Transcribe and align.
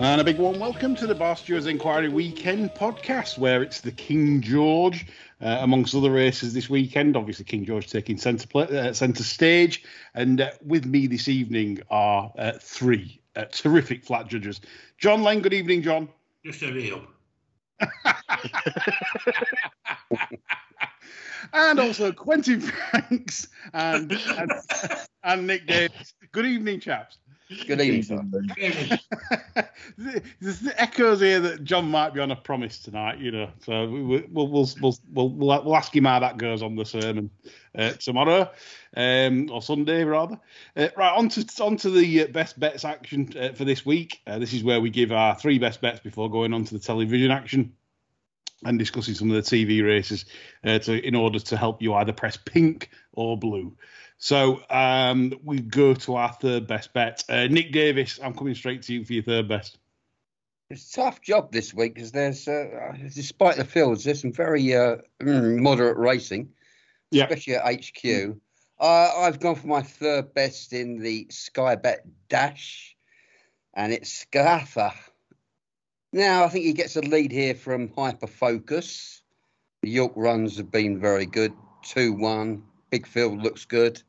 And 0.00 0.20
a 0.20 0.24
big 0.24 0.38
warm 0.38 0.60
welcome 0.60 0.94
to 0.94 1.08
the 1.08 1.14
Bar 1.16 1.34
Stewards 1.34 1.66
Enquiry 1.66 2.08
Weekend 2.08 2.70
podcast, 2.70 3.36
where 3.36 3.64
it's 3.64 3.80
the 3.80 3.90
King 3.90 4.40
George, 4.40 5.04
uh, 5.40 5.58
amongst 5.60 5.92
other 5.92 6.12
races 6.12 6.54
this 6.54 6.70
weekend. 6.70 7.16
Obviously, 7.16 7.44
King 7.44 7.64
George 7.64 7.88
taking 7.88 8.16
centre 8.16 8.46
uh, 8.56 8.92
centre 8.92 9.24
stage, 9.24 9.82
and 10.14 10.40
uh, 10.40 10.52
with 10.64 10.86
me 10.86 11.08
this 11.08 11.26
evening 11.26 11.82
are 11.90 12.32
uh, 12.38 12.52
three 12.60 13.20
uh, 13.34 13.46
terrific 13.46 14.04
flat 14.04 14.28
judges. 14.28 14.60
John 14.98 15.24
Lane, 15.24 15.40
good 15.40 15.52
evening, 15.52 15.82
John. 15.82 16.08
Just 16.44 16.62
a 16.62 16.72
real. 16.72 17.02
and 21.52 21.80
also 21.80 22.12
Quentin 22.12 22.60
Franks 22.60 23.48
and, 23.72 24.12
and, 24.12 24.52
and 25.24 25.46
Nick 25.48 25.66
Davis. 25.66 26.14
Good 26.30 26.46
evening, 26.46 26.78
chaps. 26.78 27.18
Good 27.66 27.80
evening, 27.80 28.02
sir. 28.02 28.22
There's 29.96 30.60
the 30.60 30.74
echoes 30.76 31.20
here 31.20 31.40
that 31.40 31.64
John 31.64 31.90
might 31.90 32.12
be 32.12 32.20
on 32.20 32.30
a 32.30 32.36
promise 32.36 32.78
tonight, 32.78 33.20
you 33.20 33.30
know. 33.30 33.48
So 33.64 33.88
we, 33.88 34.02
we, 34.02 34.28
we'll, 34.30 34.48
we'll, 34.48 34.68
we'll, 34.82 34.98
we'll, 35.10 35.30
we'll 35.30 35.76
ask 35.76 35.96
him 35.96 36.04
how 36.04 36.18
that 36.18 36.36
goes 36.36 36.62
on 36.62 36.76
the 36.76 36.84
sermon 36.84 37.30
uh, 37.74 37.92
tomorrow 37.92 38.50
um, 38.94 39.48
or 39.50 39.62
Sunday, 39.62 40.04
rather. 40.04 40.38
Uh, 40.76 40.88
right, 40.94 41.16
on 41.16 41.30
to, 41.30 41.46
on 41.62 41.78
to 41.78 41.90
the 41.90 42.24
uh, 42.24 42.26
best 42.26 42.60
bets 42.60 42.84
action 42.84 43.32
uh, 43.38 43.52
for 43.52 43.64
this 43.64 43.84
week. 43.86 44.20
Uh, 44.26 44.38
this 44.38 44.52
is 44.52 44.62
where 44.62 44.82
we 44.82 44.90
give 44.90 45.10
our 45.10 45.34
three 45.34 45.58
best 45.58 45.80
bets 45.80 46.00
before 46.00 46.30
going 46.30 46.52
on 46.52 46.64
to 46.64 46.74
the 46.74 46.80
television 46.80 47.30
action 47.30 47.72
and 48.64 48.78
discussing 48.78 49.14
some 49.14 49.30
of 49.30 49.36
the 49.36 49.42
TV 49.42 49.82
races 49.82 50.26
uh, 50.64 50.78
to, 50.80 51.06
in 51.06 51.14
order 51.14 51.38
to 51.38 51.56
help 51.56 51.80
you 51.80 51.94
either 51.94 52.12
press 52.12 52.36
pink 52.36 52.90
or 53.12 53.38
blue. 53.38 53.74
So 54.18 54.60
um, 54.68 55.32
we 55.44 55.60
go 55.60 55.94
to 55.94 56.16
our 56.16 56.32
third 56.32 56.66
best 56.66 56.92
bet. 56.92 57.22
Uh, 57.28 57.46
Nick 57.46 57.72
Davis, 57.72 58.18
I'm 58.22 58.34
coming 58.34 58.54
straight 58.54 58.82
to 58.82 58.94
you 58.94 59.04
for 59.04 59.12
your 59.12 59.22
third 59.22 59.48
best. 59.48 59.78
It's 60.70 60.92
a 60.92 60.96
tough 60.96 61.22
job 61.22 61.52
this 61.52 61.72
week 61.72 61.94
because 61.94 62.12
there's, 62.12 62.46
uh, 62.46 62.92
despite 63.14 63.56
the 63.56 63.64
fields, 63.64 64.04
there's 64.04 64.20
some 64.20 64.32
very 64.32 64.74
uh, 64.74 64.96
moderate 65.20 65.96
racing, 65.96 66.50
especially 67.14 67.54
at 67.54 67.84
HQ. 67.84 68.36
Uh, 68.80 69.10
I've 69.18 69.40
gone 69.40 69.54
for 69.54 69.68
my 69.68 69.82
third 69.82 70.34
best 70.34 70.72
in 70.72 70.98
the 70.98 71.26
Sky 71.30 71.76
Bet 71.76 72.04
Dash, 72.28 72.96
and 73.74 73.92
it's 73.92 74.26
Scaffa. 74.26 74.92
Now, 76.12 76.44
I 76.44 76.48
think 76.48 76.64
he 76.64 76.72
gets 76.72 76.96
a 76.96 77.00
lead 77.00 77.32
here 77.32 77.54
from 77.54 77.88
Hyperfocus. 77.88 79.22
The 79.82 79.90
York 79.90 80.12
runs 80.16 80.56
have 80.56 80.70
been 80.70 81.00
very 81.00 81.26
good 81.26 81.52
2 81.82 82.12
1. 82.14 82.62
Big 82.90 83.06
field 83.06 83.42
looks 83.42 83.64
good. 83.64 84.02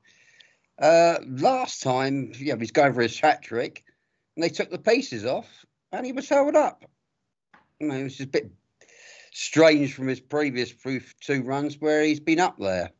Uh, 0.79 1.17
last 1.27 1.81
time, 1.81 2.31
yeah, 2.37 2.55
he's 2.57 2.71
going 2.71 2.93
for 2.93 3.01
his 3.01 3.19
hat 3.19 3.41
trick, 3.41 3.83
and 4.35 4.43
they 4.43 4.49
took 4.49 4.71
the 4.71 4.79
pieces 4.79 5.25
off, 5.25 5.65
and 5.91 6.05
he 6.05 6.13
was 6.13 6.29
held 6.29 6.55
up. 6.55 6.85
You 7.79 7.87
know, 7.87 7.95
it 7.95 8.03
was 8.03 8.19
a 8.21 8.27
bit 8.27 8.49
strange 9.31 9.93
from 9.93 10.07
his 10.07 10.19
previous 10.19 10.71
proof 10.71 11.13
two 11.19 11.43
runs 11.43 11.79
where 11.79 12.03
he's 12.03 12.19
been 12.19 12.39
up 12.39 12.57
there. 12.59 12.91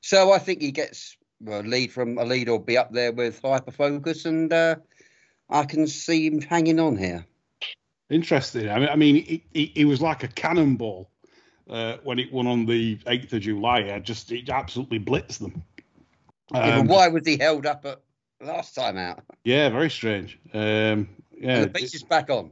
So 0.00 0.32
I 0.32 0.38
think 0.38 0.62
he 0.62 0.70
gets 0.70 1.16
a 1.46 1.62
lead 1.62 1.92
from 1.92 2.18
a 2.18 2.24
lead 2.24 2.48
or 2.48 2.60
be 2.60 2.78
up 2.78 2.92
there 2.92 3.12
with 3.12 3.42
Hyperfocus, 3.42 4.24
and 4.24 4.52
uh, 4.52 4.76
I 5.50 5.64
can 5.64 5.86
see 5.86 6.26
him 6.26 6.40
hanging 6.40 6.80
on 6.80 6.96
here. 6.96 7.26
Interesting. 8.10 8.70
I 8.70 8.78
mean, 8.78 8.88
I 8.88 8.96
mean, 8.96 9.42
he, 9.52 9.84
was 9.84 10.00
like 10.00 10.22
a 10.22 10.28
cannonball 10.28 11.10
uh, 11.68 11.98
when 12.04 12.18
it 12.18 12.32
won 12.32 12.46
on 12.46 12.64
the 12.64 12.96
8th 12.96 13.34
of 13.34 13.42
July. 13.42 13.92
I 13.92 13.98
just 13.98 14.32
it 14.32 14.48
absolutely 14.48 14.98
blitzed 14.98 15.40
them. 15.40 15.62
Yeah, 16.52 16.76
but 16.76 16.80
Um, 16.80 16.86
why 16.88 17.08
was 17.08 17.26
he 17.26 17.36
held 17.36 17.66
up 17.66 17.84
at 17.84 18.00
last 18.40 18.74
time 18.74 18.96
out? 18.96 19.22
yeah, 19.44 19.68
very 19.68 19.90
strange. 19.90 20.38
Um, 20.54 21.08
yeah, 21.36 21.62
And 21.62 21.64
the 21.66 21.70
pieces 21.80 22.02
back 22.02 22.30
on. 22.30 22.50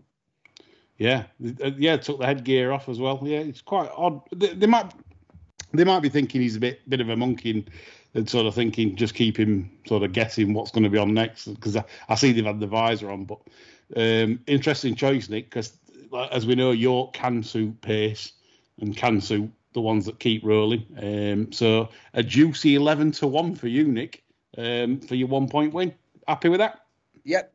Yeah, 0.99 1.25
Uh, 1.63 1.71
yeah, 1.77 1.97
took 1.97 2.19
the 2.19 2.27
headgear 2.27 2.73
off 2.73 2.89
as 2.89 2.99
well. 2.99 3.21
Yeah, 3.23 3.41
it's 3.41 3.61
quite 3.61 3.91
odd. 3.97 4.21
They, 4.35 4.55
they 4.55 4.67
might 4.67 4.93
they 5.73 5.85
might 5.85 6.01
be 6.01 6.09
thinking 6.09 6.41
he's 6.41 6.57
a 6.57 6.61
bit 6.61 6.89
bit 6.89 7.01
of 7.01 7.09
a 7.11 7.17
monkey 7.17 7.51
and, 7.51 7.71
and 8.15 8.31
sort 8.31 8.47
of 8.47 8.55
thinking 8.55 8.97
just 8.97 9.15
keep 9.15 9.37
him 9.39 9.71
sort 9.87 10.03
of 10.05 10.13
guessing 10.13 10.55
what's 10.55 10.71
going 10.71 10.85
to 10.85 10.91
be 10.91 10.97
on 10.99 11.13
next 11.13 11.47
because 11.47 11.77
I, 11.77 11.85
I 12.09 12.15
see 12.15 12.33
they've 12.33 12.45
had 12.45 12.61
the 12.61 12.67
visor 12.67 13.11
on. 13.11 13.25
But 13.27 13.41
um, 13.95 14.41
interesting 14.47 14.95
choice, 14.95 15.29
Nick, 15.29 15.51
because 15.51 15.77
as 16.31 16.47
we 16.47 16.55
know, 16.55 16.71
York 16.71 17.13
can 17.13 17.43
suit 17.43 17.79
pace 17.83 18.33
and 18.81 18.97
can 18.97 19.21
suit 19.21 19.51
the 19.77 19.83
ones 19.83 20.07
that 20.07 20.19
keep 20.19 20.43
rolling. 20.43 20.87
Um, 21.01 21.53
so 21.53 21.91
a 22.15 22.23
juicy 22.23 22.75
eleven 22.75 23.13
to 23.13 23.27
one 23.27 23.55
for 23.55 23.69
you, 23.69 23.87
Nick, 23.87 24.25
um, 24.57 25.01
for 25.01 25.15
your 25.15 25.29
one 25.29 25.49
point 25.49 25.75
win. 25.75 25.95
Happy 26.27 26.49
with 26.49 26.61
that? 26.61 26.81
Yep. 27.25 27.53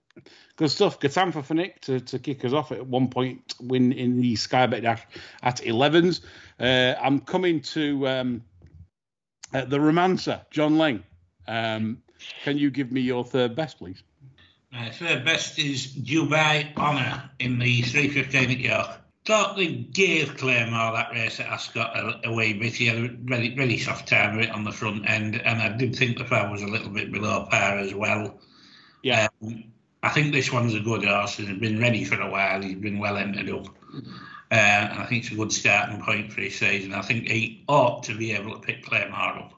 Good 0.55 0.69
stuff. 0.69 0.99
Gatanfa 0.99 1.43
for 1.43 1.55
Nick 1.55 1.81
to, 1.81 1.99
to 1.99 2.19
kick 2.19 2.45
us 2.45 2.53
off 2.53 2.71
at 2.71 2.85
one 2.85 3.07
point 3.09 3.55
win 3.59 3.91
in 3.91 4.21
the 4.21 4.35
Sky 4.35 4.67
Bet 4.67 4.83
Dash 4.83 5.01
at 5.41 5.57
11s. 5.57 6.21
Uh, 6.59 6.93
I'm 7.01 7.21
coming 7.21 7.61
to 7.61 8.07
um, 8.07 8.43
uh, 9.51 9.65
the 9.65 9.79
Romancer, 9.79 10.41
John 10.51 10.77
Lang. 10.77 11.03
Um, 11.47 12.03
can 12.43 12.59
you 12.59 12.69
give 12.69 12.91
me 12.91 13.01
your 13.01 13.25
third 13.25 13.55
best, 13.55 13.79
please? 13.79 14.03
My 14.71 14.91
third 14.91 15.25
best 15.25 15.57
is 15.57 15.87
Dubai 15.87 16.75
Honour 16.77 17.31
in 17.39 17.57
the 17.57 17.81
315 17.81 18.51
at 18.51 18.59
York. 18.59 19.01
Thought 19.23 19.55
they 19.55 19.67
gave 19.67 20.35
Claymore 20.37 20.93
that 20.93 21.11
race 21.11 21.39
at 21.39 21.45
Ascot 21.45 21.95
a, 21.95 22.29
a 22.29 22.33
wee 22.33 22.53
bit. 22.53 22.73
He 22.73 22.87
had 22.87 22.97
a 22.97 23.15
really, 23.25 23.53
very 23.53 23.77
soft 23.77 24.07
time 24.07 24.37
of 24.37 24.43
it 24.43 24.49
on 24.49 24.63
the 24.63 24.71
front 24.71 25.07
end, 25.07 25.39
and 25.39 25.61
I 25.61 25.69
did 25.69 25.95
think 25.95 26.17
the 26.17 26.25
farm 26.25 26.51
was 26.51 26.63
a 26.63 26.67
little 26.67 26.89
bit 26.89 27.11
below 27.11 27.47
par 27.49 27.77
as 27.77 27.93
well. 27.93 28.39
Yeah. 29.03 29.27
Um, 29.43 29.65
I 30.03 30.09
think 30.09 30.33
this 30.33 30.51
one's 30.51 30.73
a 30.73 30.79
good 30.79 31.05
horse. 31.05 31.35
He's 31.35 31.55
been 31.59 31.79
ready 31.79 32.03
for 32.03 32.19
a 32.19 32.29
while. 32.29 32.63
He's 32.63 32.75
been 32.75 32.97
well 32.97 33.17
entered 33.17 33.51
up. 33.51 33.67
Uh, 34.51 34.55
and 34.55 34.99
I 34.99 35.05
think 35.05 35.23
it's 35.23 35.31
a 35.31 35.35
good 35.35 35.51
starting 35.51 36.01
point 36.01 36.33
for 36.33 36.41
his 36.41 36.57
season. 36.57 36.93
I 36.93 37.03
think 37.03 37.27
he 37.27 37.63
ought 37.67 38.03
to 38.03 38.17
be 38.17 38.31
able 38.31 38.53
to 38.53 38.59
pick 38.59 38.83
Claymore 38.83 39.37
up. 39.37 39.53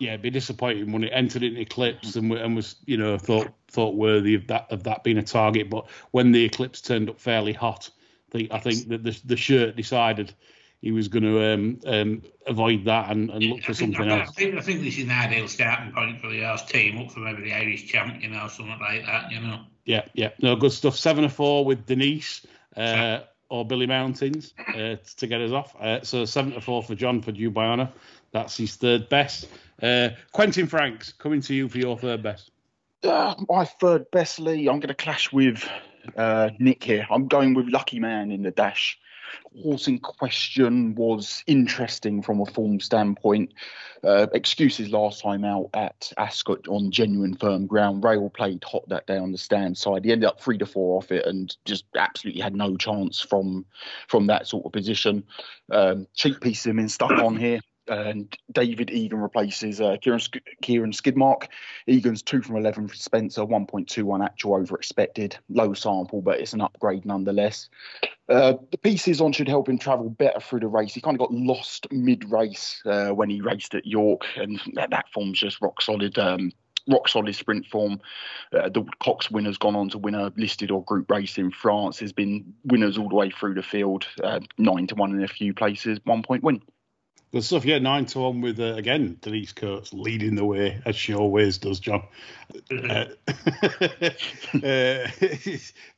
Yeah, 0.00 0.10
it'd 0.10 0.22
be 0.22 0.30
disappointing 0.30 0.92
when 0.92 1.04
it 1.04 1.12
entered 1.12 1.42
into 1.42 1.60
Eclipse 1.60 2.16
and, 2.16 2.32
and 2.32 2.56
was, 2.56 2.76
you 2.86 2.96
know, 2.96 3.18
thought 3.18 3.48
thought 3.68 3.94
worthy 3.94 4.34
of 4.34 4.46
that 4.48 4.66
of 4.70 4.82
that 4.84 5.04
being 5.04 5.18
a 5.18 5.22
target. 5.22 5.70
But 5.70 5.88
when 6.10 6.32
the 6.32 6.44
Eclipse 6.44 6.80
turned 6.80 7.08
up 7.08 7.18
fairly 7.18 7.52
hot, 7.52 7.90
think 8.30 8.52
I 8.52 8.58
think 8.58 8.88
that 8.88 9.02
the 9.02 9.20
the 9.24 9.36
shirt 9.36 9.76
decided 9.76 10.34
he 10.80 10.92
was 10.92 11.08
going 11.08 11.24
to 11.24 11.54
um, 11.54 11.80
um, 11.86 12.22
avoid 12.46 12.84
that 12.84 13.10
and, 13.10 13.30
and 13.30 13.42
look 13.42 13.62
for 13.62 13.72
I 13.72 13.74
think, 13.74 13.96
something 13.96 14.12
I, 14.12 14.20
else. 14.20 14.34
think, 14.34 14.54
I 14.56 14.60
think 14.60 14.82
this 14.82 14.96
is 14.96 15.04
an 15.04 15.10
ideal 15.10 15.48
starting 15.48 15.92
point 15.92 16.20
for 16.20 16.28
the 16.28 16.42
horse 16.42 16.64
team 16.66 16.98
up 16.98 17.10
for 17.10 17.20
maybe 17.20 17.42
the 17.42 17.52
Irish 17.52 17.86
champion 17.86 18.34
or 18.36 18.48
something 18.48 18.78
like 18.78 19.04
that, 19.04 19.32
you 19.32 19.40
know. 19.40 19.60
Yeah, 19.84 20.04
yeah, 20.14 20.30
no 20.40 20.54
good 20.54 20.72
stuff. 20.72 20.96
Seven 20.96 21.24
or 21.24 21.30
four 21.30 21.64
with 21.64 21.86
Denise 21.86 22.46
uh, 22.76 23.20
or 23.48 23.66
Billy 23.66 23.86
Mountains 23.86 24.54
uh, 24.68 24.96
to 25.16 25.26
get 25.26 25.40
us 25.40 25.50
off. 25.50 25.74
Uh, 25.80 26.02
so 26.02 26.24
seven 26.24 26.52
to 26.52 26.60
four 26.60 26.82
for 26.82 26.94
John 26.94 27.22
for 27.22 27.32
Dubai 27.32 27.56
Honour. 27.56 27.90
That's 28.30 28.56
his 28.56 28.76
third 28.76 29.08
best. 29.08 29.48
Uh, 29.82 30.10
Quentin 30.32 30.66
Franks 30.66 31.12
coming 31.12 31.40
to 31.42 31.54
you 31.54 31.68
for 31.68 31.78
your 31.78 31.98
third 31.98 32.22
best. 32.22 32.50
Uh, 33.02 33.34
my 33.48 33.64
third 33.64 34.10
best 34.10 34.38
Lee, 34.38 34.68
I'm 34.68 34.80
going 34.80 34.88
to 34.88 34.94
clash 34.94 35.32
with 35.32 35.68
uh, 36.16 36.50
Nick 36.58 36.84
here. 36.84 37.06
I'm 37.10 37.28
going 37.28 37.54
with 37.54 37.68
Lucky 37.68 38.00
Man 38.00 38.30
in 38.30 38.42
the 38.42 38.50
dash. 38.50 38.98
Horse 39.62 39.88
in 39.88 39.98
question 39.98 40.94
was 40.94 41.42
interesting 41.46 42.22
from 42.22 42.40
a 42.40 42.46
form 42.46 42.80
standpoint. 42.80 43.52
Uh, 44.02 44.26
excuses 44.32 44.90
last 44.90 45.20
time 45.20 45.44
out 45.44 45.68
at 45.74 46.12
Ascot 46.16 46.66
on 46.68 46.90
genuine 46.90 47.34
firm 47.34 47.66
ground. 47.66 48.04
Rail 48.04 48.30
played 48.30 48.64
hot 48.64 48.88
that 48.88 49.06
day 49.06 49.18
on 49.18 49.32
the 49.32 49.38
stand 49.38 49.76
side. 49.76 50.04
He 50.04 50.12
ended 50.12 50.28
up 50.28 50.40
three 50.40 50.56
to 50.58 50.66
four 50.66 50.96
off 50.96 51.12
it 51.12 51.26
and 51.26 51.54
just 51.64 51.84
absolutely 51.94 52.40
had 52.40 52.54
no 52.54 52.76
chance 52.76 53.20
from 53.20 53.66
from 54.06 54.28
that 54.28 54.46
sort 54.46 54.64
of 54.64 54.72
position. 54.72 55.24
Um, 55.70 56.06
cheap 56.14 56.40
piece 56.40 56.64
of 56.64 56.70
him 56.70 56.78
in 56.78 56.88
stuck 56.88 57.10
on 57.10 57.36
here. 57.36 57.60
And 57.88 58.36
David 58.52 58.90
Egan 58.90 59.20
replaces 59.20 59.80
uh, 59.80 59.96
Kieran, 60.00 60.20
Kieran 60.62 60.92
Skidmark. 60.92 61.48
Egan's 61.86 62.22
two 62.22 62.42
from 62.42 62.56
11 62.56 62.88
for 62.88 62.94
Spencer, 62.94 63.42
1.21 63.42 64.24
actual 64.24 64.54
over 64.54 64.76
expected. 64.76 65.36
Low 65.48 65.72
sample, 65.74 66.20
but 66.20 66.40
it's 66.40 66.52
an 66.52 66.60
upgrade 66.60 67.04
nonetheless. 67.04 67.68
Uh, 68.28 68.54
the 68.70 68.78
pieces 68.78 69.20
on 69.20 69.32
should 69.32 69.48
help 69.48 69.68
him 69.68 69.78
travel 69.78 70.10
better 70.10 70.40
through 70.40 70.60
the 70.60 70.68
race. 70.68 70.94
He 70.94 71.00
kind 71.00 71.14
of 71.14 71.20
got 71.20 71.32
lost 71.32 71.86
mid 71.90 72.30
race 72.30 72.82
uh, 72.84 73.08
when 73.10 73.30
he 73.30 73.40
raced 73.40 73.74
at 73.74 73.86
York, 73.86 74.22
and 74.36 74.60
that, 74.74 74.90
that 74.90 75.06
form's 75.12 75.38
just 75.38 75.60
rock 75.62 75.80
solid. 75.80 76.18
Um, 76.18 76.52
rock 76.88 77.08
solid 77.08 77.34
sprint 77.34 77.66
form. 77.66 78.00
Uh, 78.52 78.68
the 78.68 78.84
Cox 79.00 79.30
winner's 79.30 79.58
gone 79.58 79.76
on 79.76 79.88
to 79.90 79.98
win 79.98 80.14
a 80.14 80.32
listed 80.36 80.70
or 80.70 80.82
group 80.84 81.10
race 81.10 81.38
in 81.38 81.50
France. 81.50 81.98
There's 81.98 82.12
been 82.12 82.54
winners 82.64 82.98
all 82.98 83.08
the 83.08 83.14
way 83.14 83.30
through 83.30 83.54
the 83.54 83.62
field, 83.62 84.06
uh, 84.22 84.40
nine 84.56 84.86
to 84.88 84.94
one 84.94 85.12
in 85.12 85.22
a 85.22 85.28
few 85.28 85.54
places, 85.54 85.98
one 86.04 86.22
point 86.22 86.42
win. 86.42 86.62
Good 87.30 87.44
stuff, 87.44 87.66
yeah. 87.66 87.78
Nine 87.78 88.06
to 88.06 88.20
one 88.20 88.40
with 88.40 88.58
uh, 88.58 88.74
again 88.74 89.18
Denise 89.20 89.52
Coates 89.52 89.92
leading 89.92 90.34
the 90.34 90.46
way 90.46 90.80
as 90.86 90.96
she 90.96 91.14
always 91.14 91.58
does, 91.58 91.78
John. 91.78 92.04
Uh, 92.70 93.04
uh, 93.28 95.08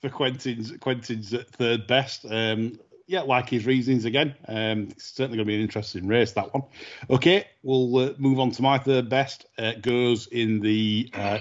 for 0.01 0.09
Quentin's 0.11 0.73
Quentin's 0.79 1.33
third 1.53 1.87
best. 1.87 2.27
Um, 2.29 2.81
yeah, 3.07 3.23
like 3.23 3.49
his 3.49 3.65
reasons 3.65 4.05
again. 4.07 4.35
Um, 4.49 4.89
it's 4.91 5.05
certainly 5.05 5.37
going 5.37 5.47
to 5.47 5.51
be 5.51 5.55
an 5.55 5.63
interesting 5.63 6.09
race 6.09 6.33
that 6.33 6.53
one. 6.53 6.65
Okay, 7.09 7.47
we'll 7.63 7.97
uh, 7.97 8.13
move 8.19 8.41
on 8.41 8.51
to 8.53 8.63
my 8.63 8.79
third 8.79 9.09
best. 9.09 9.47
Uh, 9.57 9.73
goes 9.81 10.27
in 10.27 10.61
the 10.61 11.11
uh, 11.15 11.39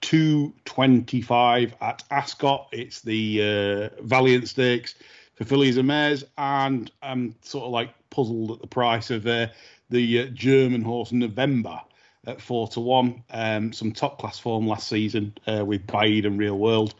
225 0.00 1.74
at 1.80 2.04
Ascot. 2.10 2.68
It's 2.72 3.00
the 3.02 3.90
uh, 3.98 4.02
Valiant 4.02 4.48
Stakes 4.48 4.94
for 5.36 5.44
fillies 5.44 5.76
and 5.76 5.86
mares, 5.86 6.24
and 6.36 6.90
I'm 7.02 7.34
sort 7.42 7.66
of 7.66 7.70
like 7.70 7.90
puzzled 8.10 8.50
at 8.50 8.60
the 8.60 8.66
price 8.66 9.10
of 9.10 9.26
uh, 9.26 9.48
the 9.90 10.20
uh, 10.20 10.26
German 10.26 10.82
horse 10.82 11.12
November 11.12 11.80
at 12.26 12.40
four 12.40 12.68
to 12.68 12.80
one. 12.80 13.22
Um, 13.30 13.72
some 13.72 13.92
top 13.92 14.18
class 14.18 14.38
form 14.38 14.66
last 14.66 14.88
season 14.88 15.34
uh, 15.46 15.64
with 15.64 15.86
Bide 15.86 16.26
and 16.26 16.38
Real 16.38 16.58
World. 16.58 16.94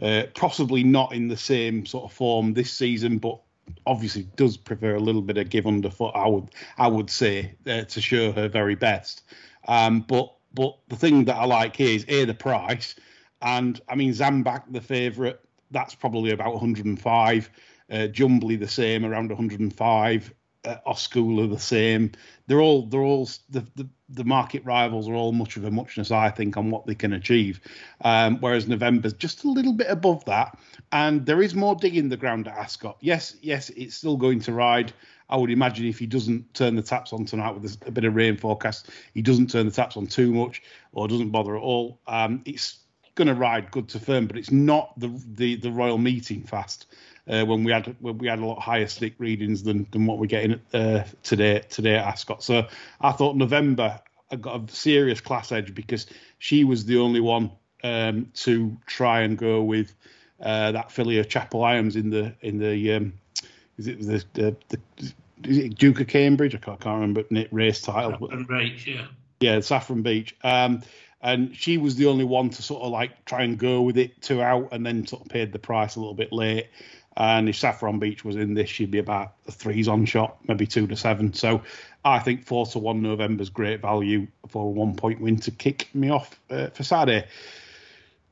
Uh, 0.00 0.24
possibly 0.34 0.82
not 0.82 1.12
in 1.12 1.28
the 1.28 1.36
same 1.36 1.86
sort 1.86 2.04
of 2.04 2.12
form 2.12 2.54
this 2.54 2.72
season, 2.72 3.18
but 3.18 3.38
obviously 3.86 4.22
does 4.36 4.56
prefer 4.56 4.96
a 4.96 5.00
little 5.00 5.22
bit 5.22 5.38
of 5.38 5.50
give 5.50 5.66
underfoot. 5.66 6.12
I 6.14 6.26
would 6.26 6.48
I 6.78 6.88
would 6.88 7.10
say 7.10 7.54
uh, 7.66 7.82
to 7.82 8.00
show 8.00 8.32
her 8.32 8.48
very 8.48 8.74
best. 8.74 9.22
Um, 9.68 10.00
but 10.00 10.32
but 10.54 10.76
the 10.88 10.96
thing 10.96 11.26
that 11.26 11.36
I 11.36 11.44
like 11.44 11.76
here 11.76 11.94
is 11.94 12.04
a 12.08 12.24
the 12.24 12.34
price, 12.34 12.94
and 13.40 13.80
I 13.88 13.94
mean 13.94 14.12
Zambak 14.12 14.64
the 14.72 14.80
favourite. 14.80 15.38
That's 15.70 15.94
probably 15.94 16.32
about 16.32 16.52
105. 16.52 17.50
Uh, 17.92 18.06
Jumbly 18.08 18.56
the 18.56 18.68
same, 18.68 19.04
around 19.04 19.28
105 19.28 20.34
uh, 20.64 20.76
Oscula 20.86 21.50
the 21.50 21.58
same. 21.58 22.12
They're 22.46 22.60
all 22.60 22.86
they're 22.86 23.02
all 23.02 23.28
the, 23.50 23.66
the, 23.74 23.88
the 24.08 24.24
market 24.24 24.64
rivals 24.64 25.08
are 25.08 25.14
all 25.14 25.32
much 25.32 25.56
of 25.56 25.64
a 25.64 25.70
muchness, 25.70 26.10
I 26.10 26.30
think, 26.30 26.56
on 26.56 26.70
what 26.70 26.86
they 26.86 26.94
can 26.94 27.12
achieve. 27.12 27.60
Um, 28.02 28.38
whereas 28.40 28.68
November's 28.68 29.14
just 29.14 29.44
a 29.44 29.50
little 29.50 29.72
bit 29.72 29.88
above 29.88 30.24
that, 30.26 30.58
and 30.92 31.24
there 31.26 31.42
is 31.42 31.54
more 31.54 31.74
digging 31.74 32.08
the 32.08 32.16
ground 32.16 32.48
at 32.48 32.56
Ascot. 32.56 32.96
Yes, 33.00 33.36
yes, 33.42 33.70
it's 33.70 33.96
still 33.96 34.16
going 34.16 34.40
to 34.40 34.52
ride. 34.52 34.92
I 35.28 35.36
would 35.36 35.50
imagine 35.50 35.86
if 35.86 35.98
he 35.98 36.06
doesn't 36.06 36.52
turn 36.52 36.76
the 36.76 36.82
taps 36.82 37.12
on 37.12 37.24
tonight 37.24 37.52
with 37.52 37.78
a, 37.86 37.90
bit 37.90 38.04
of 38.04 38.14
rain 38.14 38.36
forecast, 38.36 38.90
he 39.14 39.22
doesn't 39.22 39.50
turn 39.50 39.64
the 39.64 39.72
taps 39.72 39.96
on 39.96 40.06
too 40.06 40.30
much 40.32 40.62
or 40.92 41.08
doesn't 41.08 41.30
bother 41.30 41.56
at 41.56 41.62
all. 41.62 42.00
Um, 42.06 42.42
it's 42.44 42.80
going 43.14 43.28
to 43.28 43.34
ride 43.34 43.70
good 43.70 43.88
to 43.90 43.98
firm, 43.98 44.26
but 44.26 44.36
it's 44.36 44.50
not 44.50 44.98
the 44.98 45.08
the, 45.34 45.56
the 45.56 45.72
royal 45.72 45.98
meeting 45.98 46.42
fast 46.42 46.86
uh, 47.28 47.44
when 47.44 47.64
we 47.64 47.72
had 47.72 47.94
when 48.00 48.18
we 48.18 48.28
had 48.28 48.38
a 48.38 48.46
lot 48.46 48.60
higher 48.60 48.86
stick 48.86 49.14
readings 49.18 49.62
than 49.62 49.86
than 49.90 50.06
what 50.06 50.18
we're 50.18 50.26
getting 50.26 50.60
uh, 50.74 51.04
today 51.22 51.62
today 51.68 51.96
at 51.96 52.06
Ascot. 52.06 52.42
So 52.42 52.66
I 53.00 53.12
thought 53.12 53.36
November 53.36 54.00
I 54.30 54.36
got 54.36 54.70
a 54.70 54.72
serious 54.72 55.20
class 55.20 55.52
edge 55.52 55.74
because 55.74 56.06
she 56.38 56.64
was 56.64 56.84
the 56.84 56.98
only 56.98 57.20
one 57.20 57.50
um, 57.84 58.30
to 58.34 58.76
try 58.86 59.20
and 59.20 59.36
go 59.36 59.62
with 59.62 59.94
uh, 60.40 60.72
that 60.72 60.90
filly 60.90 61.18
of 61.18 61.28
Chapple-Hyam's 61.28 61.96
in 61.96 62.10
the 62.10 62.34
in 62.40 62.58
the 62.58 62.92
um, 62.94 63.12
is 63.78 63.86
it 63.86 64.00
the, 64.00 64.24
the, 64.34 64.56
the 64.68 65.12
is 65.44 65.58
it 65.58 65.76
Duke 65.76 66.00
of 66.00 66.06
Cambridge? 66.06 66.54
I 66.54 66.58
can't, 66.58 66.80
can't 66.80 67.00
remember 67.00 67.24
race 67.50 67.80
title. 67.80 68.12
Saffron 68.12 68.44
Beach, 68.44 68.86
yeah. 68.86 69.06
Yeah, 69.40 69.60
Saffron 69.60 70.02
Beach. 70.02 70.36
Um, 70.44 70.82
and 71.20 71.54
she 71.56 71.78
was 71.78 71.96
the 71.96 72.06
only 72.06 72.24
one 72.24 72.50
to 72.50 72.62
sort 72.62 72.82
of 72.82 72.90
like 72.90 73.24
try 73.24 73.42
and 73.42 73.58
go 73.58 73.82
with 73.82 73.96
it 73.96 74.20
two 74.22 74.42
out, 74.42 74.68
and 74.72 74.84
then 74.84 75.06
sort 75.06 75.22
of 75.22 75.28
paid 75.28 75.52
the 75.52 75.58
price 75.58 75.96
a 75.96 76.00
little 76.00 76.14
bit 76.14 76.32
late. 76.32 76.68
And 77.16 77.48
if 77.48 77.56
Saffron 77.56 77.98
Beach 77.98 78.24
was 78.24 78.36
in 78.36 78.54
this, 78.54 78.70
she'd 78.70 78.90
be 78.90 78.98
about 78.98 79.34
a 79.46 79.52
threes 79.52 79.88
on 79.88 80.06
shot, 80.06 80.38
maybe 80.48 80.66
two 80.66 80.86
to 80.86 80.96
seven. 80.96 81.32
So 81.34 81.62
I 82.04 82.18
think 82.18 82.44
four 82.44 82.66
to 82.66 82.78
one 82.78 83.02
November's 83.02 83.50
great 83.50 83.80
value 83.80 84.26
for 84.48 84.64
a 84.64 84.68
one 84.68 84.96
point 84.96 85.20
win 85.20 85.36
to 85.40 85.50
kick 85.50 85.88
me 85.94 86.08
off 86.10 86.38
uh, 86.50 86.68
for 86.68 86.82
Saturday. 86.82 87.26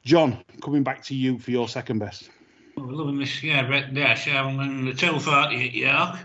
John, 0.05 0.43
coming 0.63 0.83
back 0.83 1.03
to 1.05 1.15
you 1.15 1.39
for 1.39 1.51
your 1.51 1.69
second 1.69 1.99
best. 1.99 2.31
Well, 2.77 2.87
we're 2.87 2.93
loving 2.93 3.19
this, 3.19 3.43
yeah, 3.43 3.69
Red 3.69 3.95
Dash. 3.95 4.27
I'm 4.29 4.59
in 4.61 4.87
the 4.87 4.95
240 4.95 5.69
at 5.69 5.75
York 5.75 6.17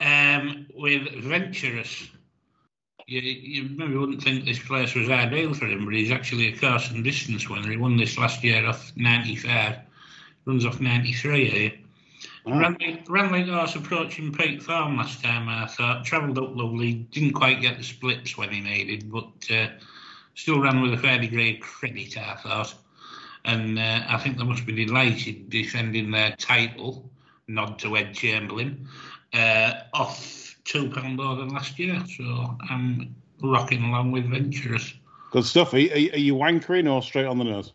um, 0.00 0.66
with 0.74 1.08
Venturous. 1.22 2.08
You, 3.06 3.20
you 3.20 3.68
maybe 3.76 3.96
wouldn't 3.96 4.22
think 4.22 4.44
this 4.44 4.58
place 4.58 4.94
was 4.94 5.08
ideal 5.08 5.54
for 5.54 5.66
him, 5.66 5.84
but 5.84 5.94
he's 5.94 6.10
actually 6.10 6.48
a 6.48 6.56
course 6.56 6.90
and 6.90 7.04
distance 7.04 7.48
winner. 7.48 7.70
He 7.70 7.76
won 7.76 7.96
this 7.96 8.18
last 8.18 8.44
year 8.44 8.66
off 8.66 8.92
95, 8.96 9.76
runs 10.46 10.66
off 10.66 10.80
93 10.80 11.50
here. 11.50 11.72
Ranley, 12.46 13.02
Ranley 13.08 13.50
was 13.50 13.76
approaching 13.76 14.32
peak 14.32 14.62
form 14.62 14.96
last 14.96 15.22
time, 15.22 15.48
I 15.48 15.66
thought. 15.66 16.04
Travelled 16.04 16.38
up 16.38 16.56
lovely, 16.56 16.94
didn't 17.10 17.32
quite 17.32 17.60
get 17.60 17.78
the 17.78 17.84
splits 17.84 18.36
when 18.36 18.50
he 18.50 18.60
needed, 18.60 19.10
but 19.10 19.32
uh, 19.50 19.68
still 20.34 20.60
ran 20.60 20.80
with 20.80 20.94
a 20.94 20.98
fair 20.98 21.18
degree 21.18 21.56
of 21.56 21.60
credit, 21.60 22.16
I 22.16 22.34
thought. 22.36 22.74
And 23.44 23.78
uh, 23.78 24.02
I 24.08 24.18
think 24.18 24.38
they 24.38 24.44
must 24.44 24.66
be 24.66 24.84
delighted 24.84 25.50
defending 25.50 26.10
their 26.10 26.34
title, 26.36 27.10
nod 27.46 27.78
to 27.80 27.96
Ed 27.96 28.14
Chamberlain, 28.14 28.88
uh, 29.32 29.72
off 29.94 30.56
£2 30.64 31.16
more 31.16 31.36
than 31.36 31.48
last 31.48 31.78
year. 31.78 32.02
So 32.16 32.56
I'm 32.68 33.14
rocking 33.42 33.82
along 33.84 34.12
with 34.12 34.26
Venturous. 34.26 34.94
Good 35.30 35.44
stuff. 35.44 35.72
Are, 35.72 35.78
are, 35.78 35.80
are 35.80 36.18
you 36.18 36.34
wankering 36.34 36.90
or 36.92 37.02
straight 37.02 37.26
on 37.26 37.38
the 37.38 37.44
nose? 37.44 37.72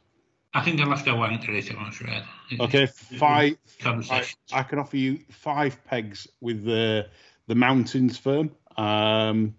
I 0.54 0.62
think 0.62 0.80
I'll 0.80 0.90
have 0.90 1.04
to 1.06 1.16
wank 1.16 1.48
it, 1.48 1.72
I'm 1.72 1.88
afraid. 1.88 2.24
Okay, 2.60 2.86
five. 2.86 3.58
I, 3.86 4.26
I, 4.52 4.64
can 4.64 4.80
offer 4.80 4.98
you 4.98 5.20
five 5.30 5.84
pegs 5.86 6.28
with 6.42 6.64
the 6.64 7.08
the 7.48 7.56
mountains 7.56 8.18
firm, 8.18 8.52
um, 8.78 9.56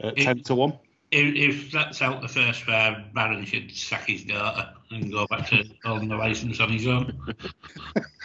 at 0.00 0.18
if, 0.18 0.24
ten 0.24 0.42
to 0.44 0.54
one. 0.54 0.78
If, 1.10 1.34
if, 1.34 1.72
that's 1.72 2.02
out 2.02 2.22
the 2.22 2.28
first 2.28 2.62
five, 2.62 3.12
Barron 3.14 3.44
should 3.44 3.70
sack 3.70 4.08
his 4.08 4.24
daughter 4.24 4.70
and 4.90 5.12
go 5.12 5.26
back 5.26 5.48
to 5.50 5.64
holding 5.84 6.08
the 6.08 6.16
license 6.16 6.60
on 6.60 6.70
his 6.70 6.86
own. 6.86 7.34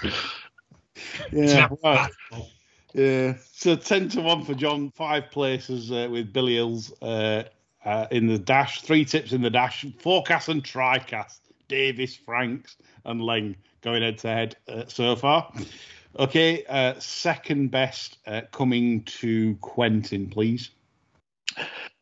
yeah, 1.31 1.67
well, 1.81 2.09
yeah. 2.94 3.35
So 3.53 3.75
ten 3.75 4.09
to 4.09 4.21
one 4.21 4.44
for 4.44 4.53
John. 4.53 4.91
Five 4.91 5.31
places 5.31 5.91
uh, 5.91 6.07
with 6.09 6.33
Billy 6.33 6.55
Hills 6.55 6.91
uh, 7.01 7.44
uh, 7.85 8.07
in 8.12 8.27
the 8.27 8.39
dash. 8.39 8.81
Three 8.81 9.05
tips 9.05 9.31
in 9.31 9.41
the 9.41 9.50
dash. 9.50 9.85
Forecast 10.00 10.50
and 10.50 10.63
tricast. 10.63 11.39
Davis, 11.69 12.18
Franks, 12.18 12.75
and 13.06 13.21
Leng 13.21 13.56
going 13.81 14.01
head 14.01 14.18
to 14.18 14.27
head 14.27 14.57
uh, 14.68 14.83
so 14.88 15.16
far. 15.16 15.54
Okay, 16.18 16.66
uh, 16.68 17.00
second 17.00 17.71
best 17.71 18.18
uh, 18.27 18.42
coming 18.51 19.03
to 19.03 19.55
Quentin, 19.62 20.29
please. 20.29 20.72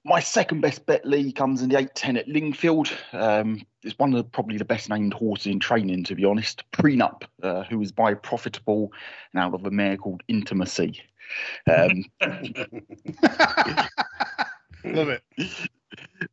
My 0.04 0.22
second 0.22 0.62
best 0.62 0.86
bet, 0.86 1.06
Lee, 1.06 1.34
comes 1.34 1.62
in 1.62 1.70
the 1.70 1.76
8-10 1.76 2.18
at 2.18 2.28
Lingfield. 2.28 2.92
Um, 3.12 3.66
it's 3.84 4.00
one 4.00 4.14
of 4.14 4.18
the, 4.18 4.24
probably 4.24 4.58
the 4.58 4.64
best 4.66 4.90
named 4.90 5.14
horses 5.14 5.48
in 5.48 5.60
training, 5.60 6.06
to 6.06 6.16
be 6.16 6.24
honest. 6.24 6.64
Prenup, 6.72 7.24
uh, 7.44 7.64
who 7.64 7.82
is 7.82 7.92
by 7.92 8.14
profitable 8.14 8.94
and 9.34 9.44
out 9.44 9.54
of 9.54 9.66
a 9.66 9.72
mare 9.72 9.98
called 9.98 10.24
Intimacy. 10.30 11.02
Um, 11.70 12.06
Love 14.86 15.10
it. 15.10 15.24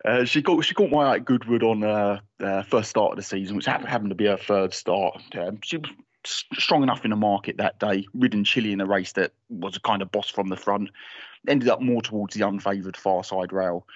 Uh, 0.05 0.25
she 0.25 0.43
got 0.43 0.65
she 0.65 0.75
got 0.75 0.91
my 0.91 1.15
at 1.15 1.25
Goodwood 1.25 1.63
on 1.63 1.85
uh, 1.85 2.21
uh, 2.41 2.63
first 2.63 2.91
start 2.91 3.13
of 3.13 3.17
the 3.17 3.23
season, 3.23 3.57
which 3.57 3.67
happened 3.67 4.11
to 4.11 4.15
be 4.15 4.27
her 4.27 4.37
third 4.37 4.73
start. 4.73 5.21
Um, 5.39 5.59
she 5.63 5.79
was 5.79 5.91
strong 6.55 6.83
enough 6.83 7.05
in 7.05 7.11
the 7.11 7.17
market 7.17 7.59
that 7.59 7.79
day, 7.79 8.07
ridden 8.15 8.45
Chile 8.45 8.73
in 8.73 8.81
a 8.81 8.87
race 8.87 9.13
that 9.13 9.33
was 9.49 9.77
a 9.77 9.81
kind 9.81 10.03
of 10.03 10.11
boss 10.11 10.31
from 10.31 10.49
the 10.49 10.57
front. 10.57 10.91
Ended 11.47 11.69
up 11.69 11.83
more 11.83 12.01
towards 12.01 12.35
the 12.35 12.47
unfavoured 12.47 12.97
far 12.97 13.23
side 13.25 13.53
rail. 13.53 13.87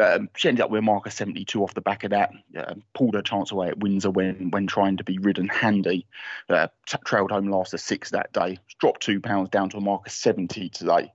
Um, 0.00 0.28
she 0.36 0.48
ended 0.48 0.64
up 0.64 0.70
with 0.70 0.80
a 0.80 0.82
marker 0.82 1.10
72 1.10 1.62
off 1.62 1.74
the 1.74 1.80
back 1.80 2.04
of 2.04 2.10
that. 2.10 2.32
Uh, 2.56 2.74
pulled 2.94 3.14
her 3.14 3.22
chance 3.22 3.52
away 3.52 3.68
at 3.68 3.78
Windsor 3.78 4.10
when 4.10 4.50
when 4.50 4.66
trying 4.66 4.96
to 4.96 5.04
be 5.04 5.18
ridden 5.18 5.48
handy. 5.48 6.06
Uh, 6.48 6.68
t- 6.86 6.98
trailed 7.04 7.30
home 7.30 7.48
last 7.48 7.70
to 7.70 7.78
six 7.78 8.10
that 8.10 8.32
day. 8.32 8.58
Dropped 8.80 9.02
two 9.02 9.20
pounds 9.20 9.50
down 9.50 9.70
to 9.70 9.76
a 9.76 9.80
marker 9.80 10.10
70 10.10 10.68
today. 10.70 11.12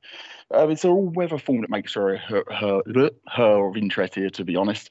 Uh, 0.53 0.67
it's 0.67 0.83
an 0.83 0.89
all-weather 0.89 1.37
form 1.37 1.61
that 1.61 1.69
makes 1.69 1.93
her 1.93 2.17
her, 2.17 2.43
her 2.51 2.81
her 3.27 3.67
of 3.67 3.77
interest 3.77 4.15
here, 4.15 4.29
to 4.31 4.43
be 4.43 4.55
honest. 4.55 4.89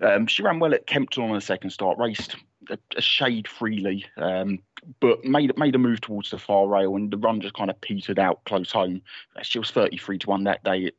Um, 0.00 0.26
she 0.26 0.42
ran 0.42 0.60
well 0.60 0.74
at 0.74 0.86
Kempton 0.86 1.24
on 1.24 1.34
her 1.34 1.40
second 1.40 1.70
start, 1.70 1.98
raced 1.98 2.36
a, 2.68 2.78
a 2.96 3.00
shade 3.00 3.48
freely, 3.48 4.06
um, 4.16 4.60
but 5.00 5.24
made 5.24 5.56
made 5.58 5.74
a 5.74 5.78
move 5.78 6.00
towards 6.00 6.30
the 6.30 6.38
far 6.38 6.68
rail, 6.68 6.94
and 6.94 7.10
the 7.10 7.16
run 7.16 7.40
just 7.40 7.54
kind 7.54 7.70
of 7.70 7.80
petered 7.80 8.18
out 8.18 8.44
close 8.44 8.70
home. 8.70 9.02
She 9.42 9.58
was 9.58 9.70
33 9.70 10.18
to 10.18 10.28
one 10.28 10.44
that 10.44 10.62
day. 10.62 10.84
It 10.84 10.96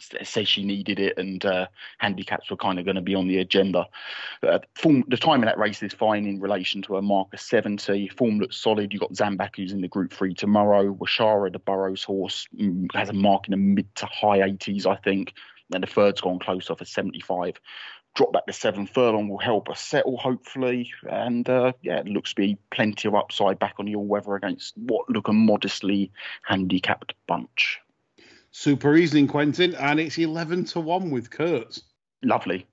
says 0.00 0.48
she 0.48 0.64
needed 0.64 0.98
it, 0.98 1.18
and 1.18 1.44
uh, 1.44 1.66
handicaps 1.98 2.50
were 2.50 2.56
kind 2.56 2.78
of 2.78 2.84
going 2.84 2.96
to 2.96 3.02
be 3.02 3.14
on 3.14 3.28
the 3.28 3.38
agenda. 3.38 3.86
Uh, 4.42 4.58
form, 4.74 5.04
the 5.08 5.16
time 5.16 5.42
of 5.42 5.46
that 5.46 5.58
race 5.58 5.82
is 5.82 5.92
fine 5.92 6.26
in 6.26 6.40
relation 6.40 6.82
to 6.82 6.96
a 6.96 7.02
marker 7.02 7.36
70. 7.36 8.08
Form 8.08 8.38
looks 8.38 8.56
solid. 8.56 8.92
You've 8.92 9.00
got 9.00 9.12
Zambak, 9.12 9.56
who's 9.56 9.72
in 9.72 9.80
the 9.80 9.88
Group 9.88 10.12
3 10.12 10.34
tomorrow. 10.34 10.92
Washara, 10.94 11.52
the 11.52 11.58
Burrows 11.58 12.02
horse, 12.02 12.46
mm, 12.56 12.86
has 12.94 13.08
a 13.08 13.14
mark 13.14 13.46
in 13.46 13.52
the 13.52 13.56
mid 13.56 13.94
to 13.96 14.06
high 14.06 14.38
80s, 14.38 14.86
I 14.86 14.96
think. 14.96 15.34
And 15.72 15.82
the 15.82 15.86
third's 15.86 16.20
gone 16.20 16.38
close 16.38 16.70
off 16.70 16.82
at 16.82 16.88
75. 16.88 17.58
drop 18.14 18.32
back 18.32 18.46
to 18.46 18.52
seven 18.52 18.86
furlong 18.86 19.28
will 19.28 19.38
help 19.38 19.70
us 19.70 19.80
settle, 19.80 20.18
hopefully. 20.18 20.90
And 21.10 21.48
uh, 21.48 21.72
yeah, 21.82 21.98
it 21.98 22.06
looks 22.06 22.30
to 22.30 22.36
be 22.36 22.58
plenty 22.70 23.08
of 23.08 23.14
upside 23.14 23.58
back 23.58 23.74
on 23.78 23.94
all 23.94 24.04
weather 24.04 24.34
against 24.34 24.76
what 24.76 25.08
look 25.08 25.28
a 25.28 25.32
modestly 25.32 26.10
handicapped 26.44 27.14
bunch. 27.26 27.80
Super 28.52 28.90
Riesling, 28.92 29.26
Quentin, 29.28 29.74
and 29.74 29.98
it's 29.98 30.18
11 30.18 30.66
to 30.66 30.80
1 30.80 31.10
with 31.10 31.30
Kurtz. 31.30 31.82
Lovely. 32.22 32.66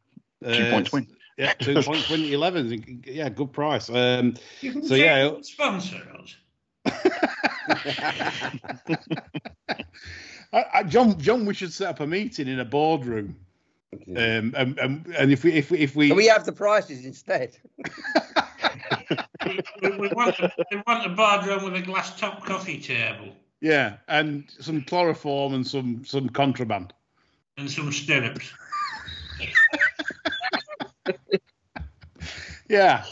Two 0.44 0.50
Uh, 0.52 0.72
points 0.72 0.92
win. 0.92 1.08
Yeah, 1.38 1.54
two 1.54 1.82
points 1.84 2.10
win 2.10 2.26
11. 2.26 3.04
Yeah, 3.06 3.30
good 3.30 3.52
price. 3.54 3.90
Um, 3.90 4.36
You 4.62 4.74
can 4.74 4.86
So, 4.86 4.96
yeah. 4.96 5.28
and 5.28 5.46
sponsor 5.46 6.02
us. 6.22 6.36
I, 10.52 10.66
I, 10.74 10.84
John, 10.84 11.20
John, 11.20 11.46
we 11.46 11.54
should 11.54 11.72
set 11.72 11.90
up 11.90 12.00
a 12.00 12.08
meeting 12.08 12.48
in 12.48 12.60
a 12.60 12.66
boardroom. 12.66 13.36
Um, 14.10 14.54
and, 14.56 14.78
and, 14.80 15.08
and 15.18 15.32
if 15.32 15.44
we 15.44 15.54
if 15.54 15.72
we 15.72 15.80
if 15.80 15.96
we, 15.96 16.10
Can 16.10 16.18
we 16.18 16.28
have 16.28 16.46
the 16.46 16.52
prices 16.52 17.06
instead? 17.06 17.58
We, 19.82 19.90
we, 19.98 20.08
want, 20.10 20.38
a, 20.40 20.52
we 20.70 20.82
want 20.86 21.06
a 21.06 21.10
boardroom 21.10 21.64
with 21.64 21.82
a 21.82 21.84
glass 21.86 22.20
top 22.20 22.46
coffee 22.46 22.80
table 22.80 23.30
yeah, 23.62 23.98
and 24.08 24.46
some 24.60 24.82
chloroform 24.84 25.54
and 25.54 25.66
some 25.66 26.04
some 26.06 26.30
contraband. 26.30 26.94
and 27.58 27.70
some 27.70 27.92
stirrups. 27.92 28.52
Yeah, 32.70 33.04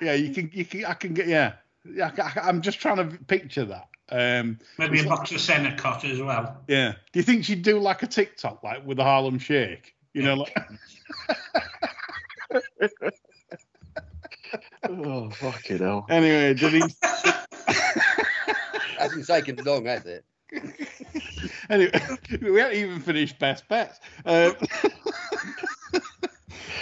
yeah, 0.00 0.14
you 0.14 0.32
can 0.32 0.50
you 0.52 0.64
can 0.64 0.86
I 0.86 0.94
can 0.94 1.12
get 1.14 1.28
yeah. 1.28 1.52
Yeah, 1.84 2.10
I, 2.16 2.48
am 2.48 2.62
just 2.62 2.80
trying 2.80 2.96
to 2.96 3.18
picture 3.24 3.66
that. 3.66 3.88
Um, 4.08 4.58
Maybe 4.78 5.00
a 5.00 5.04
box 5.04 5.30
of 5.32 5.36
Senokot 5.36 6.10
as 6.10 6.20
well. 6.20 6.62
yeah. 6.66 6.94
Do 7.12 7.18
you 7.18 7.22
think 7.22 7.44
she'd 7.44 7.62
do 7.62 7.78
like 7.78 8.02
a 8.02 8.06
TikTok, 8.06 8.62
like 8.62 8.86
with 8.86 8.96
the 8.96 9.04
Harlem 9.04 9.38
Shake? 9.38 9.94
You 10.14 10.22
know, 10.22 10.34
like 10.36 10.56
oh, 14.88 15.28
fucking 15.30 15.78
hell. 15.78 16.06
anyway, 16.08 16.54
Denise. 16.54 16.96
Hasn't 18.98 19.26
taken 19.26 19.56
long, 19.64 19.86
has 19.86 20.06
it? 20.06 20.24
anyway, 21.70 22.00
we 22.40 22.60
haven't 22.60 22.76
even 22.76 23.00
finished 23.00 23.38
best 23.38 23.68
bets. 23.68 24.00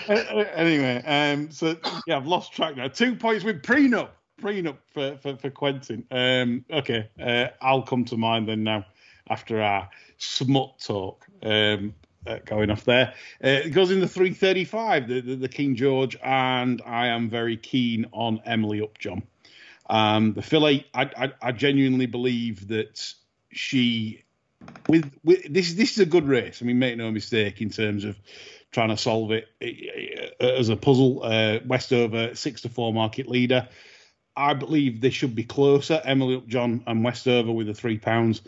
Um, 0.09 0.47
anyway, 0.54 1.00
um, 1.07 1.50
so 1.52 1.76
yeah, 2.09 2.16
I've 2.16 2.26
lost 2.26 2.52
track 2.52 2.76
now. 2.76 2.88
Two 2.88 3.14
points 3.14 3.45
with 3.45 3.62
prenup, 3.62 4.09
prenup 4.40 4.78
for 4.92 5.16
for, 5.19 5.37
for 5.37 5.50
Quentin. 5.50 6.04
Um, 6.11 6.64
okay, 6.73 7.09
uh, 7.21 7.49
I'll 7.61 7.83
come 7.83 8.04
to 8.07 8.16
mind 8.16 8.49
then 8.49 8.64
now 8.64 8.85
after 9.31 9.62
our 9.62 9.88
smut 10.19 10.81
talk. 10.81 11.26
Um, 11.42 11.95
uh, 12.26 12.38
going 12.45 12.71
off 12.71 12.85
there, 12.85 13.14
uh, 13.45 13.49
it 13.49 13.71
goes 13.71 13.90
in 13.90 13.99
the 13.99 14.09
335, 14.09 15.09
the, 15.09 15.21
the 15.21 15.37
the 15.37 15.49
King 15.49 15.75
George, 15.75 16.16
and 16.23 16.83
I 16.85 17.07
am 17.09 17.28
very 17.28 17.57
keen 17.57 18.07
on 18.12 18.40
Emily 18.45 18.81
Upjohn. 18.81 19.23
Um, 19.92 20.32
the 20.32 20.40
fillet, 20.40 20.87
I, 20.94 21.02
I, 21.02 21.32
I 21.42 21.52
genuinely 21.52 22.06
believe 22.06 22.68
that 22.68 23.14
she, 23.50 24.25
with, 24.88 25.12
with 25.22 25.52
this, 25.52 25.75
this 25.75 25.92
is 25.92 25.99
a 25.99 26.06
good 26.06 26.26
race. 26.26 26.62
I 26.62 26.64
mean, 26.64 26.78
make 26.78 26.96
no 26.96 27.11
mistake 27.11 27.61
in 27.61 27.68
terms 27.68 28.04
of 28.04 28.16
trying 28.70 28.88
to 28.88 28.96
solve 28.96 29.32
it 29.32 29.49
uh, 30.40 30.46
as 30.46 30.70
a 30.70 30.76
puzzle. 30.76 31.22
Uh, 31.22 31.58
Westover 31.66 32.34
six 32.34 32.62
to 32.62 32.70
four 32.70 32.94
market 32.94 33.28
leader. 33.28 33.68
I 34.34 34.54
believe 34.54 35.02
they 35.02 35.11
should 35.11 35.34
be 35.34 35.44
closer. 35.44 36.00
Emily 36.04 36.37
Upjohn 36.37 36.84
and 36.87 37.04
Westover 37.04 37.52
with 37.52 37.66
the 37.66 37.75
three 37.75 37.99
pounds. 37.99 38.40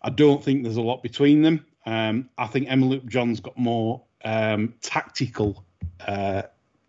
I 0.00 0.10
don't 0.10 0.42
think 0.44 0.62
there's 0.62 0.76
a 0.76 0.82
lot 0.82 1.02
between 1.02 1.42
them. 1.42 1.66
Um, 1.84 2.30
I 2.38 2.46
think 2.46 2.70
Emily 2.70 2.98
Upjohn's 2.98 3.40
got 3.40 3.58
more 3.58 4.04
um, 4.24 4.74
tactical 4.82 5.64
uh, 6.06 6.42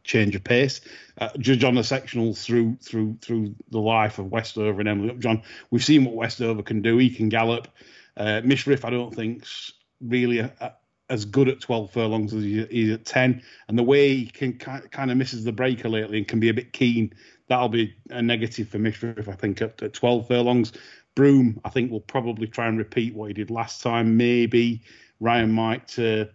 change 0.04 0.36
of 0.36 0.44
pace. 0.44 0.82
Uh, 1.18 1.30
judge 1.38 1.64
on 1.64 1.76
the 1.76 1.82
sectionals 1.82 2.44
through 2.44 2.78
through 2.82 3.18
through 3.22 3.56
the 3.70 3.80
life 3.80 4.20
of 4.20 4.32
Westover 4.32 4.80
and 4.80 4.90
Emily 4.90 5.10
Upjohn. 5.10 5.44
We've 5.72 5.84
seen 5.84 6.06
what 6.06 6.16
Westover 6.16 6.64
can 6.64 6.82
do. 6.82 6.98
He 6.98 7.10
can 7.10 7.30
gallop. 7.30 7.68
Uh, 8.16 8.42
Mishriff, 8.44 8.86
I 8.86 8.90
don't 8.90 9.14
think's 9.14 9.74
really 10.02 10.40
a, 10.40 10.52
a, 10.60 10.74
as 11.10 11.26
good 11.26 11.48
at 11.48 11.60
12 11.60 11.92
furlongs 11.92 12.34
as 12.34 12.44
he 12.44 12.60
is 12.60 12.94
at 12.94 13.06
10. 13.06 13.42
And 13.68 13.78
the 13.78 13.84
way 13.84 14.16
he 14.16 14.26
can 14.26 14.54
kind 14.54 15.12
of 15.12 15.18
misses 15.18 15.44
the 15.44 15.52
breaker 15.52 15.90
lately 15.90 16.18
and 16.18 16.28
can 16.28 16.40
be 16.40 16.50
a 16.50 16.54
bit 16.54 16.74
keen, 16.74 17.14
that'll 17.48 17.70
be 17.70 17.96
a 18.10 18.22
negative 18.22 18.70
for 18.70 18.80
Mishriff, 18.80 19.28
I 19.28 19.34
think, 19.34 19.62
at, 19.62 19.82
at 19.82 19.94
12 19.94 20.28
furlongs. 20.28 20.74
Broome, 21.16 21.60
I 21.64 21.70
think, 21.70 21.92
will 21.92 22.02
probably 22.02 22.48
try 22.48 22.68
and 22.68 22.78
repeat 22.78 23.14
what 23.14 23.28
he 23.28 23.34
did 23.34 23.52
last 23.52 23.82
time. 23.82 24.18
Maybe 24.18 24.82
Ryan 25.24 25.54
might 25.54 25.98
uh, 25.98 26.26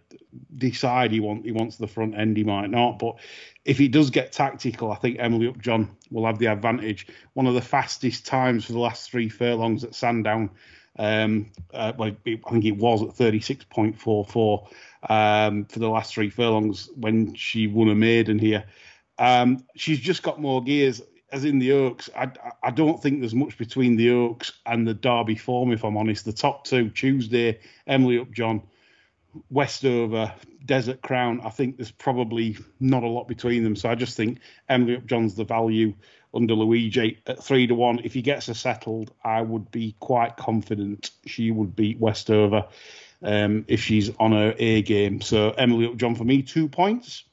decide 0.57 1.11
he 1.11 1.19
want 1.19 1.45
he 1.45 1.51
wants 1.51 1.77
the 1.77 1.87
front 1.87 2.17
end, 2.17 2.35
he 2.37 2.43
might 2.43 2.71
not. 2.71 2.97
But 2.97 3.17
if 3.63 3.77
he 3.77 3.87
does 3.87 4.09
get 4.09 4.31
tactical, 4.31 4.91
I 4.91 4.95
think 4.95 5.17
Emily 5.19 5.47
Upjohn 5.47 5.95
will 6.09 6.25
have 6.25 6.39
the 6.39 6.47
advantage. 6.47 7.05
One 7.33 7.45
of 7.45 7.53
the 7.53 7.61
fastest 7.61 8.25
times 8.25 8.65
for 8.65 8.73
the 8.73 8.79
last 8.79 9.11
three 9.11 9.29
furlongs 9.29 9.83
at 9.83 9.93
Sandown. 9.93 10.49
Um, 10.97 11.51
uh, 11.71 11.93
well, 11.97 12.09
I 12.09 12.35
think 12.49 12.65
it 12.65 12.77
was 12.77 13.03
at 13.03 13.09
36.44 13.09 14.67
um, 15.09 15.65
for 15.65 15.79
the 15.79 15.87
last 15.87 16.13
three 16.13 16.29
furlongs 16.29 16.89
when 16.95 17.35
she 17.35 17.67
won 17.67 17.89
a 17.89 17.95
maiden 17.95 18.39
here. 18.39 18.65
Um, 19.19 19.65
she's 19.75 19.99
just 19.99 20.23
got 20.23 20.41
more 20.41 20.63
gears, 20.63 21.01
as 21.31 21.45
in 21.45 21.59
the 21.59 21.73
Oaks. 21.73 22.09
I, 22.17 22.31
I 22.63 22.71
don't 22.71 23.01
think 23.01 23.19
there's 23.19 23.35
much 23.35 23.57
between 23.57 23.97
the 23.97 24.09
Oaks 24.09 24.51
and 24.65 24.87
the 24.87 24.93
Derby 24.93 25.35
form, 25.35 25.71
if 25.71 25.85
I'm 25.85 25.95
honest. 25.95 26.25
The 26.25 26.33
top 26.33 26.65
two, 26.65 26.89
Tuesday, 26.89 27.59
Emily 27.87 28.17
Upjohn, 28.17 28.63
Westover, 29.49 30.33
Desert 30.65 31.01
Crown, 31.01 31.41
I 31.43 31.49
think 31.49 31.77
there's 31.77 31.91
probably 31.91 32.57
not 32.79 33.03
a 33.03 33.07
lot 33.07 33.27
between 33.27 33.63
them. 33.63 33.75
So 33.75 33.89
I 33.89 33.95
just 33.95 34.17
think 34.17 34.39
Emily 34.67 34.95
Upjohn's 34.95 35.35
the 35.35 35.43
value 35.43 35.93
under 36.33 36.53
Luigi 36.53 37.19
at 37.25 37.43
three 37.43 37.67
to 37.67 37.75
one. 37.75 37.99
If 38.03 38.13
he 38.13 38.21
gets 38.21 38.47
her 38.47 38.53
settled, 38.53 39.11
I 39.23 39.41
would 39.41 39.71
be 39.71 39.95
quite 39.99 40.37
confident 40.37 41.11
she 41.25 41.51
would 41.51 41.75
beat 41.75 41.99
Westover 41.99 42.67
um, 43.21 43.65
if 43.67 43.81
she's 43.81 44.11
on 44.19 44.31
her 44.31 44.53
A 44.57 44.81
game. 44.81 45.21
So 45.21 45.51
Emily 45.51 45.85
Upjohn 45.85 46.15
for 46.15 46.23
me, 46.23 46.43
two 46.43 46.67
points 46.67 47.23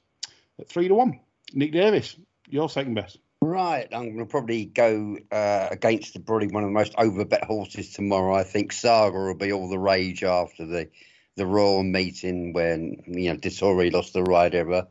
at 0.59 0.69
three 0.69 0.89
to 0.89 0.95
one. 0.95 1.21
Nick 1.53 1.73
Davis, 1.73 2.17
your 2.49 2.69
second 2.69 2.95
best. 2.95 3.19
Right, 3.43 3.87
I'm 3.93 4.05
going 4.07 4.19
to 4.19 4.27
probably 4.27 4.65
go 4.65 5.19
uh, 5.31 5.69
against 5.71 6.15
the, 6.15 6.21
probably 6.21 6.49
one 6.49 6.65
of 6.65 6.69
the 6.69 6.75
most 6.75 6.95
overbet 6.95 7.45
horses 7.45 7.93
tomorrow. 7.93 8.35
I 8.35 8.45
think 8.45 8.73
Saga 8.73 9.19
will 9.19 9.35
be 9.35 9.53
all 9.53 9.69
the 9.69 9.79
rage 9.79 10.25
after 10.25 10.67
the 10.67 10.89
the 11.37 11.47
Royal 11.47 11.83
meeting 11.83 12.53
when 12.53 13.03
you 13.07 13.31
know 13.31 13.39
Disori 13.39 13.93
lost 13.93 14.13
the 14.13 14.23
ride 14.23 14.55
ever. 14.55 14.87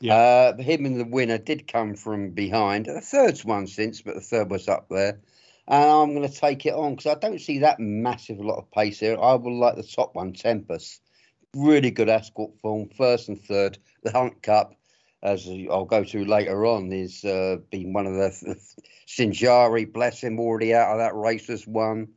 Yeah. 0.00 0.14
Uh, 0.14 0.62
him 0.62 0.86
and 0.86 1.00
the 1.00 1.04
winner 1.04 1.38
did 1.38 1.66
come 1.66 1.94
from 1.94 2.30
behind. 2.30 2.86
The 2.86 3.00
third's 3.00 3.44
one 3.44 3.66
since, 3.66 4.00
but 4.00 4.14
the 4.14 4.20
third 4.20 4.50
was 4.50 4.68
up 4.68 4.88
there. 4.88 5.20
And 5.66 5.84
I'm 5.84 6.14
going 6.14 6.28
to 6.28 6.34
take 6.34 6.64
it 6.66 6.72
on 6.72 6.94
because 6.94 7.14
I 7.14 7.18
don't 7.18 7.40
see 7.40 7.58
that 7.58 7.80
massive 7.80 8.38
lot 8.38 8.58
of 8.58 8.70
pace 8.70 9.00
here. 9.00 9.18
I 9.20 9.34
would 9.34 9.52
like 9.52 9.76
the 9.76 9.82
top 9.82 10.14
one, 10.14 10.32
Tempest. 10.32 11.02
Really 11.54 11.90
good 11.90 12.08
Ascot 12.08 12.50
form, 12.62 12.88
first 12.96 13.28
and 13.28 13.40
third. 13.40 13.78
The 14.02 14.12
Hunt 14.12 14.42
Cup, 14.42 14.74
as 15.22 15.48
I'll 15.70 15.84
go 15.84 16.04
to 16.04 16.24
later 16.24 16.64
on, 16.64 16.92
is 16.92 17.24
uh, 17.24 17.56
been 17.70 17.92
one 17.92 18.06
of 18.06 18.14
the 18.14 18.56
Sinjari, 19.08 19.92
bless 19.92 20.22
him, 20.22 20.38
already 20.38 20.74
out 20.74 20.92
of 20.92 20.98
that 20.98 21.16
race 21.16 21.48
has 21.48 21.66
won. 21.66 22.08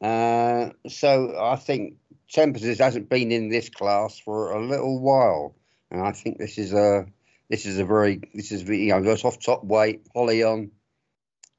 Uh, 0.00 0.70
so 0.86 1.36
I 1.38 1.56
think 1.56 1.94
Tempest 2.34 2.80
hasn't 2.80 3.08
been 3.08 3.30
in 3.30 3.48
this 3.48 3.68
class 3.68 4.18
for 4.18 4.50
a 4.50 4.60
little 4.60 4.98
while, 4.98 5.54
and 5.88 6.02
I 6.02 6.10
think 6.10 6.36
this 6.36 6.58
is 6.58 6.72
a 6.72 7.06
this 7.48 7.64
is 7.64 7.78
a 7.78 7.84
very 7.84 8.22
this 8.34 8.50
is 8.50 8.64
you 8.64 8.88
know 8.88 9.00
goes 9.00 9.24
off 9.24 9.38
top 9.38 9.62
weight. 9.62 10.08
Holly 10.12 10.42
on, 10.42 10.72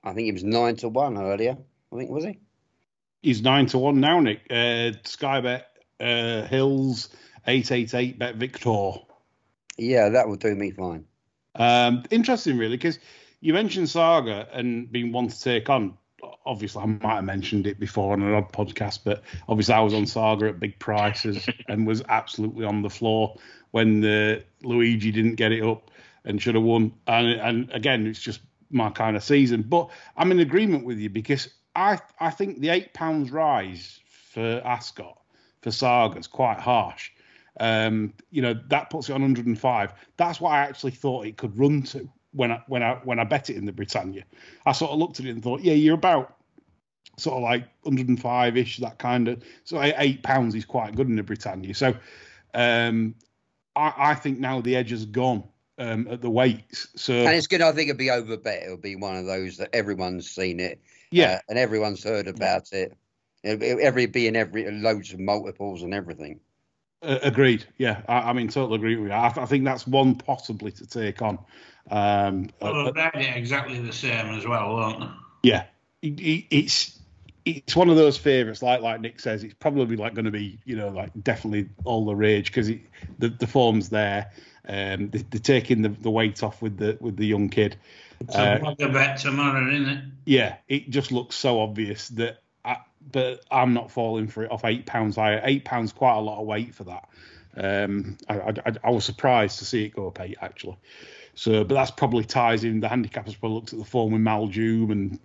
I 0.03 0.12
think 0.12 0.25
he 0.25 0.34
was 0.34 0.44
nine 0.44 0.75
to 0.77 0.89
one 0.89 1.17
earlier. 1.17 1.58
I 1.94 1.98
think 1.98 2.10
was 2.12 2.25
he? 2.25 2.39
He's 3.22 3.41
nine 3.41 3.67
to 3.67 3.77
one 3.77 4.01
now, 4.01 4.20
Nick. 4.20 4.41
Uh, 4.50 5.00
Skybet 5.05 5.63
uh, 6.01 6.41
Hills 6.48 7.08
eight 7.48 7.72
eight 7.72 7.94
eight 7.94 8.20
BetVictor. 8.20 9.01
Yeah, 9.77 10.10
that 10.10 10.27
will 10.27 10.36
do 10.36 10.53
me 10.53 10.72
fine. 10.72 11.05
Um, 11.55 12.03
interesting, 12.12 12.58
really, 12.58 12.75
because 12.75 13.00
you 13.39 13.53
mentioned 13.53 13.89
Saga 13.89 14.50
and 14.51 14.91
being 14.91 15.13
one 15.13 15.29
to 15.29 15.41
take 15.41 15.70
on. 15.70 15.98
Obviously, 16.46 16.84
I 16.84 16.86
might 16.86 17.16
have 17.16 17.24
mentioned 17.24 17.66
it 17.68 17.80
before 17.80 18.14
on 18.14 18.22
an 18.22 18.34
odd 18.34 18.52
podcast, 18.52 19.00
but 19.04 19.24
obviously, 19.50 19.74
I 19.74 19.80
was 19.82 19.94
on 19.94 20.06
Saga 20.06 20.50
at 20.50 20.60
big 20.60 20.78
prices 20.80 21.48
and 21.68 21.88
was 21.88 22.04
absolutely 22.10 22.66
on 22.66 22.82
the 22.82 22.90
floor 22.90 23.36
when 23.72 24.02
the 24.02 24.44
Luigi 24.64 25.12
didn't 25.12 25.36
get 25.36 25.52
it 25.52 25.64
up 25.64 25.92
and 26.24 26.42
should 26.42 26.56
have 26.56 26.64
won. 26.64 26.94
And, 27.08 27.28
and 27.28 27.72
again, 27.72 28.08
it's 28.08 28.20
just 28.20 28.42
my 28.70 28.90
kind 28.90 29.16
of 29.16 29.24
season. 29.24 29.64
But 29.64 29.90
I'm 30.18 30.32
in 30.32 30.40
agreement 30.40 30.86
with 30.86 31.00
you 31.00 31.10
because 31.10 31.50
I 31.75 32.00
I 32.20 32.30
think 32.30 32.60
the 32.60 32.70
eight 32.70 32.94
pounds 32.94 33.32
rise 33.32 34.00
for 34.06 34.62
Ascot 34.66 35.20
for 35.62 35.72
Saga 35.72 36.20
is 36.20 36.28
quite 36.28 36.60
harsh. 36.60 37.12
Um, 37.60 38.14
you 38.32 38.42
know 38.42 38.54
that 38.68 38.90
puts 38.90 39.10
it 39.10 39.14
on 39.14 39.22
105. 39.22 39.94
That's 40.18 40.42
what 40.42 40.52
I 40.52 40.60
actually 40.60 40.92
thought 40.92 41.25
it 41.25 41.38
could 41.38 41.58
run 41.58 41.84
to 41.84 42.10
when 42.34 42.52
I 42.52 42.62
when 42.68 42.84
I 42.84 42.96
when 43.04 43.20
I 43.20 43.24
bet 43.24 43.50
it 43.50 43.56
in 43.56 43.66
the 43.66 43.72
Britannia. 43.72 44.25
I 44.66 44.74
sort 44.74 44.92
of 44.92 45.00
looked 45.00 45.20
at 45.20 45.25
it 45.25 45.30
and 45.30 45.42
thought, 45.42 45.62
yeah, 45.62 45.74
you're 45.74 45.96
about 45.96 46.35
sort 47.17 47.38
of 47.38 47.43
like 47.43 47.67
105 47.84 48.57
ish, 48.57 48.77
that 48.77 48.98
kind 48.98 49.27
of. 49.27 49.43
So 49.63 49.81
eight 49.81 50.24
pounds 50.24 50.55
is 50.55 50.65
quite 50.65 50.95
good 50.95 51.07
in 51.07 51.15
the 51.15 51.24
Britannia. 51.24 51.74
So 51.74 51.95
um, 52.53 53.15
I, 53.75 53.93
I 53.98 54.15
think 54.15 54.39
now 54.39 54.62
the 54.62 54.75
edge 54.75 54.91
has 54.91 55.05
gone 55.05 55.43
um, 55.77 56.07
at 56.10 56.22
the 56.22 56.29
weights. 56.29 56.88
So 56.95 57.13
And 57.13 57.36
it's 57.36 57.48
good. 57.48 57.62
I 57.62 57.72
think 57.72 57.89
it'll 57.89 57.98
be 58.00 58.12
over 58.12 58.38
bet. 58.38 58.63
It'll 58.63 58.77
be 58.77 58.95
one 58.95 59.15
of 59.15 59.25
those 59.25 59.57
that 59.57 59.69
everyone's 59.74 60.29
seen 60.29 60.60
it. 60.60 60.79
yeah, 61.12 61.34
uh, 61.34 61.39
and 61.50 61.60
everyone's 61.60 62.03
heard 62.03 62.27
about 62.27 62.72
it. 62.72 62.98
It'll 63.43 63.57
be- 63.60 63.84
Every 63.84 64.05
be 64.07 64.27
in 64.27 64.36
every 64.36 64.69
loads 64.72 65.13
of 65.13 65.19
multiples 65.19 65.84
and 65.84 65.93
everything. 65.93 66.39
uh, 67.01 67.19
agreed. 67.22 67.65
Yeah, 67.77 68.01
I, 68.07 68.29
I 68.29 68.34
mean, 68.34 68.48
totally 68.48 68.75
agree 68.77 68.95
with 68.95 69.10
you. 69.10 69.13
I, 69.13 69.27
I 69.36 69.45
think 69.45 69.65
that's 69.65 69.86
one 69.86 70.15
possibly 70.15 70.72
to 70.72 70.88
take 70.88 71.22
on. 71.22 71.38
Um, 71.91 72.50
uh, 72.62 72.72
Well, 72.74 72.93
they'll 72.93 73.12
exactly 73.36 73.79
the 73.79 73.93
same 73.93 74.27
as 74.34 74.48
well, 74.48 74.74
won't 74.75 75.00
they? 75.01 75.07
yeah, 75.43 75.65
it, 76.01 76.19
it, 76.19 76.45
it's 76.50 76.98
it's 77.46 77.75
one 77.75 77.90
of 77.90 77.96
those 77.96 78.18
favourites. 78.18 78.62
Like 78.62 78.82
like 78.82 79.02
Nick 79.02 79.20
says, 79.20 79.44
it's 79.44 79.54
probably 79.54 79.96
like 79.96 80.14
going 80.14 80.25
to 80.25 80.32
be 80.32 80.60
you 80.66 80.75
know 80.75 80.90
like 80.90 81.12
definitely 81.24 81.70
all 81.84 82.06
the 82.06 82.16
rage 82.16 82.48
because 82.48 82.68
the 82.68 83.30
the 83.30 83.48
form's 83.48 83.90
there. 83.90 84.32
Um, 84.68 85.10
they, 85.12 85.20
they're 85.20 85.40
taking 85.40 85.84
the, 85.84 85.90
the 85.90 86.10
weight 86.10 86.42
off 86.42 86.62
with 86.62 86.78
the 86.78 86.98
with 87.00 87.18
the 87.18 87.25
young 87.28 87.50
kid. 87.50 87.78
It's 88.20 88.36
Uh, 88.36 88.74
a 88.80 88.90
bet 88.90 89.20
tomorrow, 89.20 89.70
isn't 89.72 89.90
it? 89.90 90.04
Yeah, 90.25 90.56
it 90.68 90.90
just 90.90 91.12
looks 91.12 91.36
so 91.36 91.60
obvious 91.62 92.10
that. 92.10 92.42
I, 92.64 92.78
but 93.12 93.42
I'm 93.52 93.75
not 93.75 93.92
falling 93.92 94.28
for 94.28 94.44
it 94.44 94.52
off 94.52 94.66
eight 94.66 94.88
pounds 94.88 95.18
higher. 95.18 95.40
Eight 95.44 95.64
pounds 95.66 95.92
quite 95.92 96.16
a 96.16 96.22
lot 96.22 96.42
of 96.42 96.48
weight 96.48 96.74
for 96.74 96.86
that. 96.86 97.08
Um, 97.56 98.18
I, 98.28 98.40
I, 98.40 98.54
I 98.84 98.90
was 98.90 99.06
surprised 99.06 99.60
to 99.60 99.66
see 99.66 99.86
it 99.86 99.96
go 99.96 100.08
up 100.08 100.20
eight 100.20 100.38
actually. 100.42 100.78
So, 101.36 101.63
but 101.65 101.75
that's 101.75 101.92
probably 101.92 102.24
ties 102.24 102.63
in. 102.63 102.80
The 102.80 102.88
handicappers 102.88 103.38
probably 103.38 103.56
looked 103.56 103.74
at 103.74 103.80
the 103.80 103.86
form 103.86 104.13
with 104.13 104.22
Maljoom 104.22 104.89
and 104.92 105.20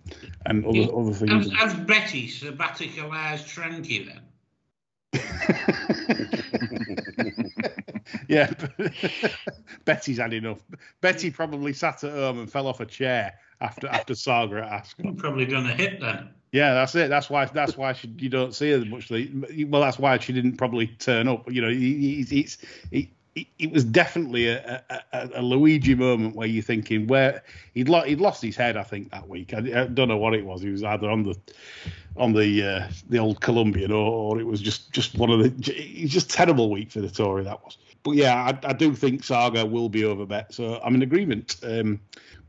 and 0.44 0.66
other 0.66 0.92
other 0.94 1.12
things. 1.12 1.50
Has 1.52 1.72
Betty 1.74 2.28
sabbaticalised 2.28 3.46
Tranky 3.46 4.06
then? 4.06 4.20
yeah, 8.28 8.52
Betty's 9.84 10.18
had 10.18 10.32
enough. 10.32 10.58
Betty 11.00 11.30
probably 11.30 11.72
sat 11.72 12.02
at 12.02 12.12
home 12.12 12.40
and 12.40 12.50
fell 12.50 12.66
off 12.66 12.80
a 12.80 12.86
chair 12.86 13.38
after 13.60 13.86
after 13.88 14.16
Saga 14.16 14.64
at 14.64 14.72
Ascot. 14.72 15.16
Probably 15.16 15.46
done 15.46 15.66
a 15.66 15.74
hit 15.74 16.00
then. 16.00 16.30
Yeah, 16.52 16.74
that's 16.74 16.96
it. 16.96 17.08
That's 17.08 17.30
why. 17.30 17.44
That's 17.44 17.76
why 17.76 17.92
she, 17.92 18.12
you 18.18 18.28
don't 18.28 18.52
see 18.52 18.72
her 18.72 18.84
much. 18.84 19.08
Well, 19.10 19.80
that's 19.80 20.00
why 20.00 20.18
she 20.18 20.32
didn't 20.32 20.56
probably 20.56 20.88
turn 20.88 21.28
up. 21.28 21.48
You 21.50 21.62
know, 21.62 21.68
it, 21.68 21.76
it's 21.76 22.58
it, 22.90 23.06
it, 23.34 23.46
it 23.58 23.72
was 23.72 23.84
definitely 23.84 24.48
a, 24.48 24.82
a, 25.12 25.30
a 25.36 25.42
Luigi 25.42 25.94
moment 25.94 26.36
where 26.36 26.48
you're 26.48 26.62
thinking 26.62 27.06
where 27.06 27.42
he'd 27.74 27.88
lo- 27.88 28.02
he'd 28.02 28.20
lost 28.20 28.42
his 28.42 28.56
head. 28.56 28.76
I 28.76 28.82
think 28.82 29.10
that 29.10 29.28
week. 29.28 29.54
I, 29.54 29.58
I 29.58 29.86
don't 29.86 30.08
know 30.08 30.16
what 30.16 30.34
it 30.34 30.44
was. 30.44 30.62
He 30.62 30.70
was 30.70 30.82
either 30.82 31.10
on 31.10 31.22
the 31.22 31.36
on 32.16 32.32
the 32.32 32.62
uh, 32.62 32.88
the 33.08 33.18
old 33.18 33.40
Colombian 33.40 33.92
or, 33.92 34.10
or 34.34 34.40
it 34.40 34.46
was 34.46 34.60
just 34.60 34.92
just 34.92 35.16
one 35.16 35.30
of 35.30 35.38
the. 35.40 35.72
It's 35.72 36.12
just 36.12 36.30
terrible 36.30 36.70
week 36.70 36.90
for 36.90 37.00
the 37.00 37.10
Tory 37.10 37.44
that 37.44 37.62
was. 37.64 37.78
But 38.02 38.12
yeah, 38.12 38.34
I, 38.34 38.68
I 38.68 38.72
do 38.72 38.94
think 38.94 39.22
Saga 39.22 39.66
will 39.66 39.90
be 39.90 40.04
over 40.04 40.24
bet. 40.24 40.54
So 40.54 40.80
I'm 40.82 40.94
in 40.94 41.02
agreement. 41.02 41.56
Um, 41.62 42.00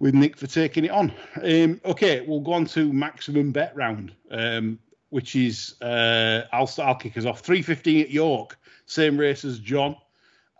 with 0.02 0.16
Nick 0.16 0.36
for 0.36 0.48
taking 0.48 0.86
it 0.86 0.92
on. 0.92 1.14
Um, 1.44 1.80
okay, 1.86 2.22
we'll 2.22 2.40
go 2.40 2.54
on 2.54 2.66
to 2.66 2.92
maximum 2.92 3.52
bet 3.52 3.74
round, 3.76 4.12
um, 4.32 4.80
which 5.12 5.36
is 5.36 5.76
uh, 5.82 6.42
I'll 6.52 6.70
I'll 6.80 6.96
kick 6.96 7.18
us 7.18 7.26
off. 7.26 7.42
Three 7.42 7.62
fifteen 7.62 8.02
at 8.02 8.10
York, 8.10 8.58
same 8.88 9.16
race 9.16 9.46
as 9.46 9.60
John, 9.60 9.96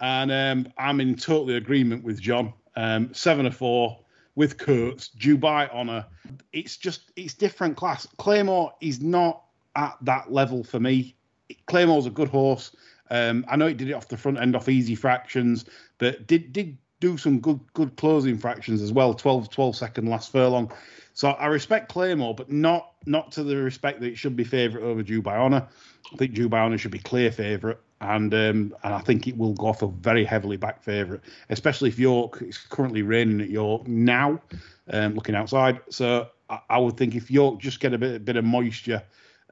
and 0.02 0.32
um, 0.32 0.74
I'm 0.78 1.00
in 1.00 1.16
totally 1.16 1.56
agreement 1.56 2.04
with 2.04 2.20
John. 2.20 2.54
Um, 2.76 3.14
seven 3.14 3.46
or 3.46 3.52
four 3.52 4.00
with 4.36 4.58
Kurtz, 4.58 5.10
Dubai 5.10 5.70
Honor. 5.74 6.06
It's 6.52 6.78
just 6.78 7.12
it's 7.16 7.34
different 7.34 7.78
class. 7.78 8.08
Claymore 8.18 8.74
is 8.82 9.02
not 9.02 9.44
at 9.76 9.98
that 10.02 10.32
level 10.32 10.64
for 10.64 10.80
me. 10.80 11.16
Claymore's 11.68 12.06
a 12.06 12.10
good 12.10 12.30
horse. 12.30 12.76
Um, 13.10 13.46
I 13.50 13.58
know 13.58 13.68
it 13.68 13.78
did 13.78 13.90
it 13.90 13.94
off 13.94 14.08
the 14.08 14.18
front 14.18 14.40
end 14.40 14.56
off 14.56 14.70
easy 14.70 14.96
fractions, 14.96 15.66
but 15.98 16.26
did 16.28 16.52
did 16.52 16.78
do 17.02 17.18
some 17.18 17.40
good 17.40 17.60
good 17.74 17.96
closing 17.98 18.38
fractions 18.38 18.82
as 18.82 18.94
well 18.94 19.14
12 19.14 19.50
12 19.50 19.76
second 19.76 20.08
last 20.08 20.32
furlong 20.32 20.72
so 21.16 21.32
i 21.32 21.48
respect 21.48 21.90
claymore 21.90 22.36
but 22.36 22.52
not 22.52 22.94
not 23.08 23.32
to 23.32 23.44
the 23.44 23.58
respect 23.58 24.00
that 24.00 24.06
it 24.06 24.18
should 24.20 24.36
be 24.36 24.44
favourite 24.44 24.86
over 24.86 25.02
dubai 25.02 25.40
honor 25.40 25.68
i 26.14 26.16
think 26.18 26.36
dubai 26.36 26.64
honor 26.64 26.78
should 26.78 26.92
be 26.92 27.00
clear 27.00 27.32
favourite 27.32 27.80
and 28.02 28.34
um, 28.34 28.76
and 28.84 28.94
i 28.94 29.00
think 29.00 29.28
it 29.28 29.38
will 29.38 29.54
go 29.54 29.68
off 29.68 29.82
a 29.82 29.88
very 29.88 30.26
heavily 30.26 30.58
back 30.58 30.84
favourite 30.84 31.22
especially 31.50 31.90
if 31.90 31.98
york 31.98 32.42
It's 32.42 32.58
currently 32.58 33.02
raining 33.02 33.42
at 33.42 33.50
york 33.50 33.88
now 33.88 34.42
um, 34.90 35.16
looking 35.16 35.36
outside 35.36 35.80
so 35.90 36.28
I, 36.50 36.60
I, 36.72 36.78
would 36.78 36.98
think 36.98 37.16
if 37.16 37.32
york 37.32 37.60
just 37.60 37.80
get 37.80 37.94
a 37.94 37.98
bit, 37.98 38.16
a 38.16 38.20
bit 38.20 38.36
of 38.36 38.44
moisture 38.44 39.04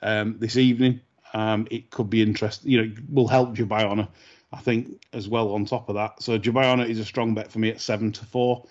um, 0.02 0.36
this 0.40 0.58
evening 0.58 1.00
um, 1.34 1.68
it 1.72 1.92
could 1.92 2.10
be 2.10 2.22
interesting 2.22 2.72
you 2.72 2.82
know 2.82 2.94
will 3.10 3.28
help 3.28 3.58
honor 3.60 4.08
I 4.52 4.58
think 4.58 5.06
as 5.14 5.30
well 5.30 5.54
on 5.54 5.66
top 5.66 5.90
of 5.90 5.96
that. 5.96 6.22
So 6.22 6.40
Dubai 6.40 6.66
Honour 6.66 6.86
is 6.86 7.00
a 7.00 7.06
strong 7.06 7.34
bet 7.34 7.52
for 7.52 7.60
me 7.60 7.70
at 7.70 7.80
seven 7.80 8.12
to 8.14 8.26
four. 8.26 8.66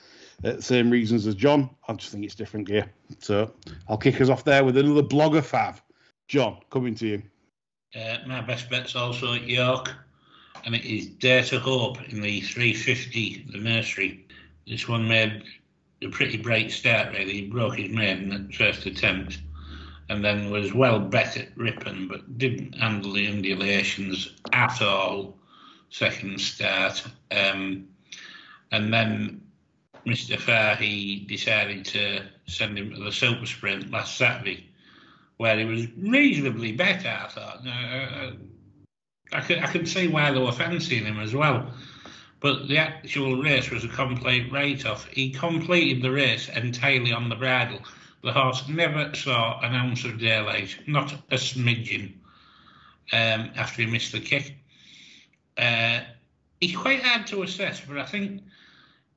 Uh, 0.44 0.60
same 0.60 0.90
reasons 0.90 1.26
as 1.26 1.34
John. 1.34 1.70
I 1.86 1.92
just 1.94 2.12
think 2.12 2.24
it's 2.24 2.34
different 2.34 2.66
gear. 2.66 2.90
So 3.20 3.52
I'll 3.88 3.96
kick 3.96 4.20
us 4.20 4.28
off 4.28 4.44
there 4.44 4.64
with 4.64 4.76
another 4.76 5.02
blogger 5.02 5.42
fav. 5.42 5.80
John, 6.26 6.58
coming 6.70 6.94
to 6.96 7.06
you. 7.06 7.22
Uh, 7.96 8.18
my 8.26 8.40
best 8.42 8.68
bet's 8.68 8.94
also 8.94 9.32
at 9.34 9.46
York, 9.46 9.90
and 10.64 10.74
it 10.74 10.84
is 10.84 11.06
Dare 11.06 11.42
to 11.44 11.58
Hope 11.58 11.96
in 12.08 12.20
the 12.20 12.42
350, 12.42 13.46
the 13.50 13.58
nursery. 13.58 14.26
This 14.66 14.86
one 14.86 15.08
made 15.08 15.44
a 16.02 16.08
pretty 16.08 16.36
bright 16.36 16.70
start, 16.70 17.14
really. 17.14 17.32
He 17.32 17.46
broke 17.46 17.78
his 17.78 17.90
maiden 17.90 18.32
at 18.32 18.54
first 18.54 18.84
attempt, 18.84 19.38
and 20.10 20.22
then 20.22 20.50
was 20.50 20.74
well 20.74 21.00
bet 21.00 21.38
at 21.38 21.56
Ripon, 21.56 22.08
but 22.08 22.36
didn't 22.36 22.74
handle 22.74 23.14
the 23.14 23.26
undulations 23.26 24.34
at 24.52 24.82
all 24.82 25.38
second 25.88 26.38
start. 26.40 27.02
Um, 27.30 27.88
and 28.70 28.92
then 28.92 29.40
Mr. 30.06 30.38
Fahey 30.38 31.20
decided 31.26 31.86
to 31.86 32.22
send 32.46 32.78
him 32.78 32.90
to 32.90 33.02
the 33.02 33.12
super 33.12 33.46
sprint 33.46 33.90
last 33.90 34.18
Saturday, 34.18 34.68
where 35.38 35.58
he 35.58 35.64
was 35.64 35.86
reasonably 35.96 36.72
better, 36.72 37.08
I 37.08 37.28
thought. 37.28 37.66
Uh, 37.66 38.32
I, 39.32 39.40
could, 39.40 39.58
I 39.58 39.66
could 39.66 39.88
see 39.88 40.08
why 40.08 40.30
they 40.30 40.40
were 40.40 40.52
fancying 40.52 41.04
him 41.04 41.18
as 41.20 41.34
well. 41.34 41.72
But 42.40 42.68
the 42.68 42.78
actual 42.78 43.42
race 43.42 43.70
was 43.70 43.84
a 43.84 43.88
complete 43.88 44.52
write 44.52 44.84
off. 44.84 45.06
He 45.06 45.30
completed 45.30 46.02
the 46.02 46.10
race 46.10 46.48
entirely 46.48 47.12
on 47.12 47.28
the 47.28 47.36
bridle. 47.36 47.80
The 48.22 48.32
horse 48.32 48.68
never 48.68 49.14
saw 49.14 49.60
an 49.60 49.74
ounce 49.74 50.04
of 50.04 50.18
daylight, 50.18 50.76
not 50.86 51.12
a 51.30 51.36
smidgen, 51.36 52.14
um, 53.12 53.50
after 53.56 53.82
he 53.82 53.90
missed 53.90 54.12
the 54.12 54.20
kick. 54.20 54.54
Uh, 55.56 56.00
he's 56.60 56.76
quite 56.76 57.02
hard 57.02 57.26
to 57.28 57.42
assess, 57.42 57.80
but 57.80 57.98
I 57.98 58.04
think 58.04 58.42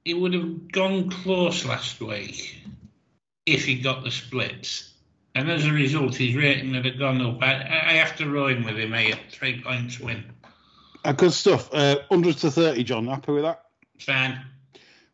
he 0.06 0.14
would 0.14 0.34
have 0.34 0.72
gone 0.72 1.10
close 1.10 1.66
last 1.66 2.00
week 2.00 2.64
if 3.46 3.66
he 3.66 3.82
got 3.82 4.04
the 4.04 4.12
splits. 4.12 4.91
And 5.34 5.50
as 5.50 5.66
a 5.66 5.72
result, 5.72 6.16
his 6.16 6.36
rating 6.36 6.74
would 6.74 6.86
have 6.86 7.00
gone 7.00 7.22
up. 7.22 7.42
I, 7.42 7.62
I 7.62 7.94
have 7.94 8.18
to 8.18 8.48
in 8.48 8.66
with 8.66 8.78
him 8.78 8.94
here, 8.94 9.18
three 9.30 9.62
points 9.62 10.00
win. 10.00 10.26
Uh, 11.04 11.14
good 11.14 11.34
stuff. 11.34 11.70
Uh, 11.74 11.98
100 12.10 12.38
to 12.40 12.52
30, 12.52 12.84
John. 12.84 13.08
Happy 13.08 13.32
with 13.32 13.44
that? 13.44 13.66
Fan. 14.00 14.46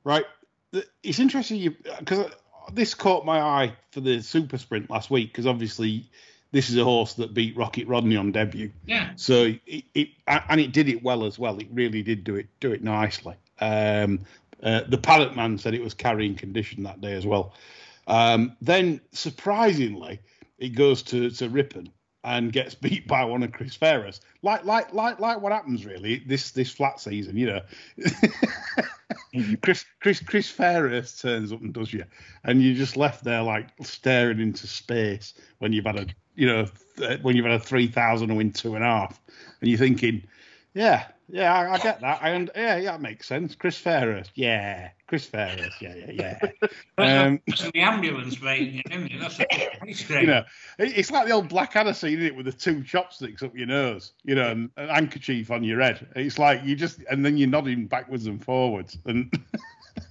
Right. 0.04 0.26
It's 1.04 1.20
interesting 1.20 1.76
because 2.00 2.32
this 2.74 2.94
caught 2.94 3.26
my 3.26 3.40
eye 3.40 3.74
for 3.92 4.02
the 4.02 4.22
super 4.22 4.58
sprint 4.58 4.90
last 4.90 5.10
week 5.10 5.32
because 5.32 5.48
obviously 5.48 6.10
this 6.52 6.70
is 6.70 6.78
a 6.78 6.84
horse 6.84 7.14
that 7.16 7.34
beat 7.34 7.56
Rocket 7.56 7.88
Rodney 7.88 8.16
on 8.16 8.32
debut. 8.32 8.72
Yeah. 8.86 9.12
So 9.16 9.54
it, 9.66 9.84
it 9.94 10.10
and 10.28 10.60
it 10.60 10.72
did 10.72 10.90
it 10.90 11.04
well 11.04 11.26
as 11.26 11.38
well. 11.40 11.58
It 11.60 11.68
really 11.72 12.04
did 12.04 12.24
do 12.24 12.36
it 12.36 12.48
do 12.60 12.72
it 12.72 12.84
nicely. 12.84 13.36
Um, 13.60 14.22
uh, 14.62 14.82
the 14.88 14.98
Paddock 14.98 15.36
man 15.36 15.58
said 15.58 15.74
it 15.74 15.84
was 15.84 15.94
carrying 15.94 16.36
condition 16.36 16.84
that 16.84 17.00
day 17.00 17.14
as 17.14 17.26
well. 17.26 17.54
Um, 18.08 18.56
then 18.62 19.02
surprisingly, 19.12 20.20
it 20.58 20.70
goes 20.70 21.04
to 21.04 21.30
to 21.30 21.50
Ripon 21.50 21.92
and 22.24 22.52
gets 22.52 22.76
beat 22.86 23.08
by 23.08 23.24
one 23.24 23.44
of 23.44 23.52
Chris 23.52 23.76
Ferris. 23.76 24.22
Like 24.42 24.66
like 24.66 24.94
like 24.94 25.20
like 25.20 25.42
what 25.42 25.52
happens 25.52 25.86
really 25.86 26.24
this 26.26 26.52
this 26.52 26.72
flat 26.72 27.00
season, 27.00 27.38
you 27.38 27.48
know. 27.48 27.62
Chris 29.62 29.86
Chris 30.00 30.20
Chris 30.20 30.50
Ferris 30.50 31.22
turns 31.22 31.52
up 31.52 31.62
and 31.62 31.74
does 31.74 31.94
you, 31.94 32.04
and 32.44 32.62
you're 32.62 32.76
just 32.76 32.98
left 32.98 33.24
there 33.24 33.44
like 33.44 33.68
staring 33.84 34.40
into 34.40 34.68
space 34.68 35.34
when 35.60 35.74
you've 35.74 35.86
had 35.86 35.98
a 35.98 36.08
you 36.36 36.48
know 36.48 36.66
th- 36.98 37.22
when 37.22 37.36
you've 37.36 37.46
had 37.46 37.54
a 37.54 37.60
three 37.60 37.88
thousand 37.88 38.36
win 38.36 38.52
two 38.52 38.76
and 38.76 38.84
a 38.84 38.88
half, 38.88 39.20
and 39.62 39.70
you're 39.70 39.78
thinking, 39.78 40.24
yeah, 40.74 41.08
yeah, 41.30 41.54
I, 41.54 41.74
I 41.74 41.78
get 41.78 42.02
that, 42.02 42.24
I 42.24 42.36
yeah, 42.36 42.78
yeah, 42.78 42.92
that 42.92 43.02
makes 43.02 43.28
sense. 43.28 43.54
Chris 43.54 43.78
Ferris, 43.78 44.30
yeah, 44.34 44.90
Chris 45.08 45.26
Ferris, 45.26 45.74
yeah, 45.82 45.96
yeah, 45.96 46.12
yeah. 46.12 46.68
Um, 47.00 47.40
That's 47.48 47.70
the 47.72 47.82
ambulance 47.82 48.42
waiting, 48.42 48.82
isn't 48.92 49.12
it? 49.12 49.20
That's, 49.20 49.38
that's 49.38 50.10
you 50.10 50.26
know, 50.26 50.44
it's 50.80 51.12
like 51.12 51.28
the 51.28 51.32
old 51.32 51.48
Blackadder 51.48 51.94
scene, 51.94 52.14
isn't 52.14 52.26
it, 52.26 52.36
with 52.36 52.48
the 52.48 52.52
two 52.52 52.84
chopsticks 52.84 53.44
up 53.44 53.56
your 53.56 53.68
nose, 53.68 54.14
you 54.24 54.34
know, 54.34 54.50
and 54.50 54.72
an 54.78 54.90
handkerchief 54.90 55.52
on 55.52 55.64
your 55.64 55.80
head. 55.80 56.08
It's 56.16 56.40
like 56.40 56.64
you 56.64 56.76
just, 56.76 57.00
and 57.10 57.24
then 57.24 57.38
you're 57.38 57.48
nodding 57.48 57.86
backwards 57.86 58.26
and 58.26 58.44
forwards, 58.44 58.98
and 59.06 59.32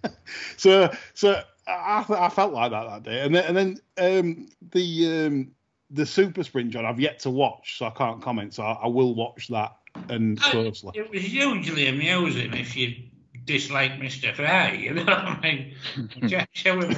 so, 0.56 0.90
so 1.12 1.42
I, 1.66 2.04
I 2.09 2.28
felt 2.28 2.52
like 2.52 2.70
that 2.70 2.85
that 2.85 3.02
day, 3.02 3.22
and 3.22 3.35
then, 3.35 3.44
and 3.44 3.56
then 3.56 4.18
um, 4.18 4.48
the 4.70 5.26
um, 5.26 5.50
the 5.90 6.06
super 6.06 6.44
sprint, 6.44 6.70
John, 6.70 6.87
I've 6.87 7.00
yet 7.00 7.18
to 7.20 7.30
watch, 7.30 7.78
so 7.78 7.87
I 7.87 7.90
can't 7.90 8.22
comment. 8.22 8.54
So 8.54 8.62
I, 8.62 8.72
I 8.85 8.87
will 8.87 9.14
watch 9.14 9.48
that 9.48 9.76
and 10.09 10.40
closely. 10.40 10.92
It 10.94 11.11
was 11.11 11.22
hugely 11.22 11.88
amusing 11.88 12.54
if 12.54 12.76
you 12.76 12.94
dislike 13.46 13.92
Mr. 13.92 14.35
Fry. 14.35 14.72
You 14.72 14.94
know 14.94 15.04
what 15.04 15.18
I 15.18 15.40
mean? 15.42 15.74
Just 16.28 16.48
show 16.52 16.80
him 16.80 16.92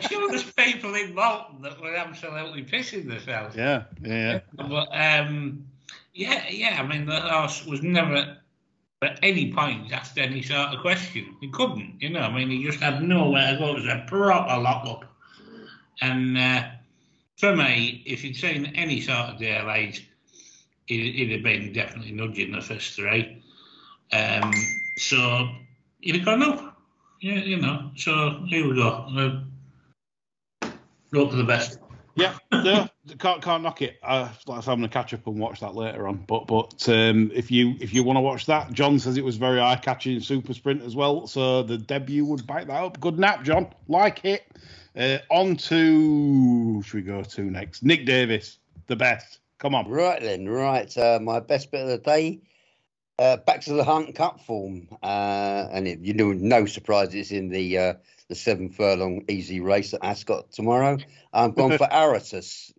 show 0.00 0.28
there's 0.28 0.50
people 0.52 0.94
in 0.94 1.14
Bolton 1.14 1.62
that 1.62 1.80
were 1.80 1.94
absolutely 1.94 2.64
pissing 2.64 3.08
themselves. 3.08 3.56
yeah, 3.56 3.84
yeah. 4.02 4.40
But 4.54 4.88
um, 4.92 5.66
yeah, 6.12 6.48
yeah. 6.50 6.76
I 6.80 6.86
mean, 6.86 7.06
the 7.06 7.20
horse 7.20 7.64
was 7.64 7.82
never 7.82 8.36
at 9.02 9.18
any 9.22 9.52
point 9.52 9.92
asked 9.92 10.18
any 10.18 10.42
sort 10.42 10.74
of 10.74 10.80
question. 10.80 11.36
He 11.40 11.48
couldn't, 11.48 11.96
you 12.00 12.10
know. 12.10 12.20
I 12.20 12.32
mean, 12.32 12.50
he 12.50 12.64
just 12.64 12.80
had 12.80 13.02
nowhere 13.02 13.52
to 13.52 13.58
go. 13.58 13.70
It 13.70 13.74
was 13.76 13.86
a 13.86 14.04
proper 14.06 14.60
lockup. 14.60 15.04
And 16.00 16.36
uh, 16.36 16.64
for 17.36 17.56
me, 17.56 18.02
if 18.06 18.22
he'd 18.22 18.36
seen 18.36 18.66
any 18.74 19.00
sort 19.00 19.30
of 19.30 19.38
day 19.38 19.62
late, 19.62 20.04
he'd, 20.86 21.14
he'd 21.14 21.32
have 21.32 21.42
been 21.42 21.72
definitely 21.72 22.12
nudging 22.12 22.52
the 22.52 22.60
first 22.60 22.94
three. 22.94 23.42
Um, 24.12 24.52
so 24.98 25.48
he'd 26.00 26.16
have 26.16 26.24
gone 26.24 26.42
up. 26.42 26.80
Yeah, 27.20 27.38
you 27.38 27.60
know. 27.60 27.90
So 27.96 28.44
here 28.46 28.68
we 28.68 28.74
go. 28.74 28.88
Uh, 29.16 29.40
Look 31.10 31.30
for 31.30 31.36
the 31.36 31.44
best. 31.44 31.78
Yeah, 32.14 32.36
yeah, 32.52 32.88
can't 33.18 33.40
can't 33.40 33.62
knock 33.62 33.80
it. 33.80 33.98
Uh, 34.02 34.28
like 34.46 34.58
I 34.58 34.60
said, 34.60 34.72
I'm 34.72 34.78
gonna 34.78 34.88
catch 34.88 35.14
up 35.14 35.26
and 35.26 35.38
watch 35.38 35.60
that 35.60 35.74
later 35.74 36.08
on. 36.08 36.24
But 36.26 36.46
but 36.46 36.88
um, 36.88 37.30
if 37.32 37.50
you 37.50 37.76
if 37.80 37.94
you 37.94 38.02
want 38.02 38.16
to 38.16 38.20
watch 38.20 38.46
that, 38.46 38.72
John 38.72 38.98
says 38.98 39.16
it 39.16 39.24
was 39.24 39.36
very 39.36 39.60
eye 39.60 39.76
catching 39.76 40.20
Super 40.20 40.52
Sprint 40.52 40.82
as 40.82 40.96
well. 40.96 41.26
So 41.26 41.62
the 41.62 41.78
debut 41.78 42.24
would 42.24 42.46
back 42.46 42.66
that 42.66 42.82
up. 42.82 43.00
Good 43.00 43.18
nap, 43.18 43.44
John. 43.44 43.72
Like 43.86 44.24
it. 44.24 44.44
Uh, 44.96 45.18
on 45.30 45.56
to 45.56 46.82
should 46.82 46.94
we 46.94 47.02
go 47.02 47.22
to 47.22 47.42
next? 47.42 47.84
Nick 47.84 48.04
Davis, 48.04 48.58
the 48.88 48.96
best. 48.96 49.38
Come 49.58 49.74
on. 49.74 49.88
Right 49.88 50.20
then, 50.20 50.48
right. 50.48 50.94
Uh, 50.96 51.20
my 51.22 51.40
best 51.40 51.70
bit 51.70 51.82
of 51.82 51.88
the 51.88 51.98
day. 51.98 52.40
Uh, 53.18 53.36
back 53.36 53.62
to 53.62 53.72
the 53.72 53.82
Hunt 53.82 54.14
Cup 54.14 54.40
form, 54.40 54.86
uh, 55.02 55.66
and 55.72 55.88
it, 55.88 55.98
you 56.00 56.14
know, 56.14 56.32
no 56.32 56.66
surprise, 56.66 57.12
it's 57.14 57.32
in 57.32 57.48
the 57.48 57.76
uh, 57.78 57.94
the 58.28 58.36
seven 58.36 58.70
furlong 58.70 59.24
easy 59.28 59.58
race 59.58 59.92
at 59.92 60.04
Ascot 60.04 60.52
tomorrow. 60.52 60.98
I'm 61.32 61.50
gone 61.52 61.76
for 61.78 61.86
Aratus. 61.92 62.72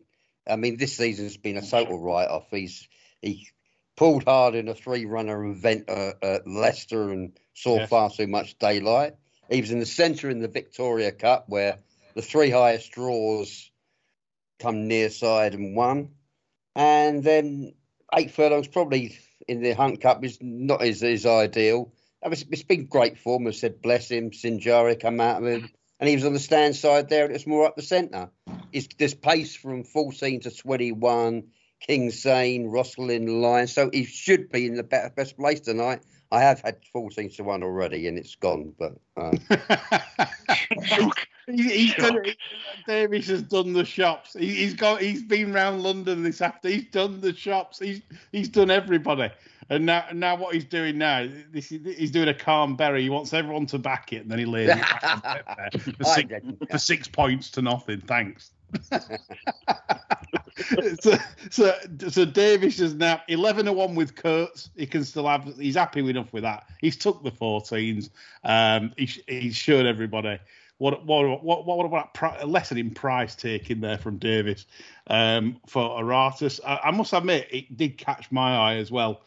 I 0.50 0.56
mean, 0.56 0.78
this 0.78 0.96
season's 0.96 1.36
been 1.36 1.58
a 1.58 1.62
total 1.62 2.00
write 2.00 2.30
off. 2.30 2.48
He's 2.52 2.88
he 3.22 3.50
pulled 3.98 4.24
hard 4.24 4.56
in 4.56 4.70
a 4.70 4.74
three 4.74 5.04
runner 5.06 5.46
event 5.46 5.90
uh, 5.90 6.14
at 6.22 6.48
Leicester 6.48 7.12
and 7.12 7.38
saw 7.54 7.80
Yes. 7.80 7.90
far 7.90 8.10
too 8.10 8.28
much 8.28 8.58
daylight. 8.60 9.16
He 9.50 9.60
was 9.60 9.72
in 9.72 9.80
the 9.80 9.86
centre 9.86 10.30
in 10.30 10.40
the 10.40 10.48
Victoria 10.48 11.12
Cup 11.12 11.50
where 11.50 11.80
the 12.16 12.22
three 12.22 12.50
highest 12.50 12.94
draws 12.94 13.70
come 14.60 14.88
near 14.88 15.10
side 15.10 15.54
and 15.54 15.76
won. 15.76 16.12
And 16.76 17.24
then 17.24 17.74
eight 18.16 18.32
furlongs 18.32 18.70
probably 18.70 19.18
in 19.48 19.62
the 19.62 19.74
Hunt 19.74 20.02
Cup 20.02 20.24
is 20.24 20.38
not 20.42 20.82
his, 20.82 21.02
his 21.02 21.26
ideal. 21.26 21.92
I 22.24 22.30
mean, 22.30 22.38
it's 22.52 22.64
been 22.64 22.86
great 22.86 23.18
form. 23.18 23.48
I 23.48 23.52
said, 23.52 23.82
bless 23.82 24.10
him. 24.10 24.32
Sinjari 24.32 25.00
come 25.00 25.20
out 25.22 25.42
of 25.42 25.48
him. 25.48 25.70
And 26.00 26.10
he 26.10 26.16
was 26.16 26.26
on 26.26 26.34
the 26.34 26.40
stand 26.40 26.76
side 26.76 27.10
there, 27.10 27.24
and 27.24 27.32
it 27.32 27.36
was 27.36 27.48
more 27.48 27.66
up 27.66 27.76
the 27.76 27.82
centre. 27.82 28.30
It's 28.72 28.88
this 28.98 29.14
pace 29.14 29.56
from 29.56 29.84
14 29.84 30.42
to 30.42 30.52
21, 30.52 31.44
King 31.82 32.12
Sane, 32.12 32.68
Rosalind 32.68 33.42
Lion. 33.42 33.68
So 33.68 33.90
he 33.92 34.06
should 34.06 34.50
be 34.50 34.66
in 34.66 34.76
the 34.76 34.84
better, 34.84 35.10
best 35.10 35.38
place 35.38 35.60
tonight. 35.60 36.02
I 36.32 36.42
have 36.42 36.62
had 36.62 36.78
14 36.94 37.32
to 37.32 37.44
1 37.44 37.64
already, 37.64 38.08
and 38.08 38.18
it's 38.18 38.36
gone. 38.36 38.74
But 38.78 38.94
uh, 39.18 39.32
He- 40.84 41.12
he's 41.56 41.96
done, 41.96 42.24
Davis 42.88 43.28
has 43.28 43.42
done 43.42 43.74
the 43.74 43.86
shops. 43.86 44.34
He, 44.34 44.48
he's 44.56 44.74
got. 44.74 45.02
He's 45.02 45.24
been 45.24 45.54
round 45.54 45.84
London 45.84 46.24
this 46.24 46.42
after. 46.42 46.70
He's 46.70 46.86
done 46.86 47.22
the 47.22 47.34
shops. 47.34 47.80
He's 47.80 48.02
he's 48.32 48.50
done 48.50 48.72
everybody. 48.72 49.32
And 49.70 49.86
now 49.86 50.06
now 50.14 50.36
what 50.36 50.54
he's 50.54 50.66
doing 50.66 50.98
now? 50.98 51.28
This 51.52 51.72
is, 51.72 51.98
he's 51.98 52.12
doing 52.12 52.28
a 52.28 52.34
calm 52.34 52.76
berry. 52.76 53.04
He 53.04 53.10
wants 53.10 53.34
everyone 53.34 53.68
to 53.68 53.80
back 53.80 54.14
it, 54.14 54.24
and 54.24 54.32
then 54.32 54.40
he 54.40 54.46
lays 54.46 54.70
it 54.70 54.78
back 54.78 55.46
there 55.74 55.94
for, 55.96 56.04
six, 56.04 56.34
for 56.72 56.78
six 56.78 57.08
points 57.08 57.52
to 57.52 57.62
nothing. 57.62 58.02
Thanks. 58.02 58.52
so, 61.00 61.16
so 61.50 61.74
so 62.10 62.26
Davis 62.26 62.80
is 62.80 62.94
now 62.96 63.22
eleven 63.28 63.66
to 63.66 63.74
one 63.74 63.96
with 63.96 64.16
Kurtz. 64.16 64.70
He 64.76 64.86
can 64.86 65.04
still 65.04 65.28
have. 65.28 65.56
He's 65.58 65.76
happy 65.76 66.08
enough 66.08 66.34
with 66.34 66.44
that. 66.44 66.68
He's 66.82 66.98
took 66.98 67.24
the 67.24 67.32
14s. 67.32 68.10
Um, 68.44 68.94
he, 68.98 69.10
he's 69.28 69.56
showed 69.56 69.86
everybody 69.86 70.40
what 70.80 71.06
what 71.06 71.44
what 71.44 71.66
what 71.66 71.86
about 71.86 72.14
pri- 72.14 72.38
a 72.40 72.48
lesson 72.48 72.78
in 72.78 72.92
price 72.92 73.36
taking 73.36 73.82
there 73.82 73.98
from 73.98 74.18
Davis 74.18 74.66
um, 75.08 75.60
for 75.68 76.02
Aratus? 76.02 76.60
I, 76.66 76.80
I 76.86 76.92
must 76.92 77.14
admit 77.14 77.48
it 77.52 77.78
did 77.78 77.98
catch 77.98 78.32
my 78.32 78.56
eye 78.56 78.76
as 78.78 78.90
well. 78.90 79.22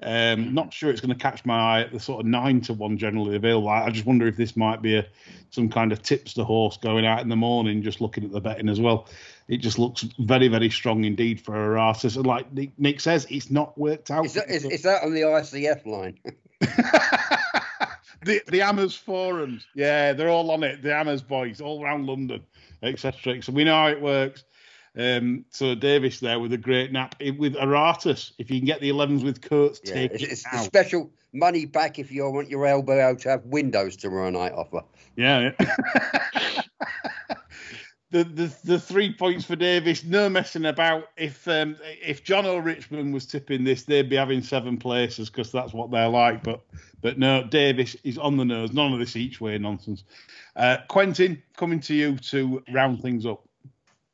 Um, 0.00 0.54
not 0.54 0.72
sure 0.72 0.90
it's 0.90 1.00
going 1.00 1.12
to 1.12 1.20
catch 1.20 1.44
my 1.44 1.58
eye 1.58 1.80
at 1.80 1.92
the 1.92 1.98
sort 1.98 2.20
of 2.20 2.26
nine 2.26 2.60
to 2.62 2.74
one 2.74 2.98
generally 2.98 3.34
available. 3.34 3.68
I, 3.68 3.86
I 3.86 3.90
just 3.90 4.06
wonder 4.06 4.28
if 4.28 4.36
this 4.36 4.56
might 4.56 4.80
be 4.80 4.96
a 4.96 5.06
some 5.50 5.70
kind 5.70 5.92
of 5.92 6.02
tips 6.02 6.24
tipster 6.24 6.44
horse 6.44 6.76
going 6.76 7.06
out 7.06 7.20
in 7.20 7.30
the 7.30 7.36
morning, 7.36 7.82
just 7.82 8.02
looking 8.02 8.22
at 8.22 8.30
the 8.30 8.40
betting 8.40 8.68
as 8.68 8.78
well. 8.78 9.08
It 9.48 9.56
just 9.56 9.78
looks 9.78 10.02
very 10.18 10.48
very 10.48 10.68
strong 10.68 11.04
indeed 11.04 11.40
for 11.40 11.54
Aratus. 11.54 12.16
And 12.16 12.26
like 12.26 12.52
Nick, 12.52 12.78
Nick 12.78 13.00
says, 13.00 13.26
it's 13.30 13.50
not 13.50 13.76
worked 13.78 14.10
out. 14.10 14.26
is, 14.26 14.34
that, 14.34 14.50
is, 14.50 14.64
is 14.66 14.82
that 14.82 15.02
on 15.02 15.14
the 15.14 15.22
ICF 15.22 15.86
line? 15.86 16.18
the 18.28 18.42
the 18.46 18.58
Hammers 18.60 18.94
forums, 18.94 19.66
yeah, 19.74 20.12
they're 20.12 20.28
all 20.28 20.50
on 20.50 20.62
it. 20.62 20.82
The 20.82 20.90
Hammers 20.94 21.22
boys, 21.22 21.60
all 21.60 21.82
around 21.82 22.06
London, 22.06 22.44
etc. 22.82 23.42
So 23.42 23.52
we 23.52 23.64
know 23.64 23.74
how 23.74 23.88
it 23.88 24.00
works. 24.00 24.44
Um, 24.96 25.44
so 25.50 25.74
Davis 25.74 26.18
there 26.20 26.40
with 26.40 26.52
a 26.52 26.58
great 26.58 26.92
nap 26.92 27.14
It- 27.20 27.38
with 27.38 27.54
Aratus. 27.54 28.32
If 28.38 28.50
you 28.50 28.58
can 28.58 28.66
get 28.66 28.80
the 28.80 28.90
11s 28.90 29.22
with 29.22 29.40
Kurtz, 29.40 29.80
Yeah, 29.84 29.94
take 29.94 30.12
it's, 30.12 30.22
it 30.22 30.30
it's 30.32 30.44
now. 30.52 30.62
special 30.62 31.10
money 31.32 31.66
back 31.66 31.98
if 31.98 32.10
you 32.10 32.28
want 32.30 32.48
your 32.50 32.66
elbow 32.66 33.00
out 33.00 33.20
to 33.20 33.28
have 33.30 33.44
windows 33.44 33.96
tomorrow 33.96 34.30
night 34.30 34.52
offer. 34.52 34.82
Yeah. 35.16 35.50
the, 38.10 38.24
the 38.24 38.56
the 38.64 38.80
three 38.80 39.12
points 39.12 39.44
for 39.44 39.56
Davis, 39.56 40.02
no 40.02 40.28
messing 40.28 40.64
about. 40.64 41.10
If 41.16 41.46
um, 41.46 41.76
if 41.82 42.24
John 42.24 42.46
O. 42.46 42.56
Richmond 42.56 43.12
was 43.12 43.26
tipping 43.26 43.64
this, 43.64 43.82
they'd 43.82 44.08
be 44.08 44.16
having 44.16 44.42
seven 44.42 44.78
places 44.78 45.28
because 45.28 45.52
that's 45.52 45.74
what 45.74 45.90
they're 45.90 46.08
like. 46.08 46.42
But 46.42 46.62
but 47.02 47.18
no, 47.18 47.44
Davis 47.44 47.96
is 48.04 48.16
on 48.16 48.36
the 48.36 48.44
nose. 48.44 48.72
None 48.72 48.92
of 48.92 48.98
this 48.98 49.16
each 49.16 49.40
way 49.40 49.58
nonsense. 49.58 50.04
Uh, 50.56 50.78
Quentin, 50.88 51.42
coming 51.56 51.80
to 51.80 51.94
you 51.94 52.16
to 52.16 52.62
round 52.72 53.02
things 53.02 53.26
up. 53.26 53.44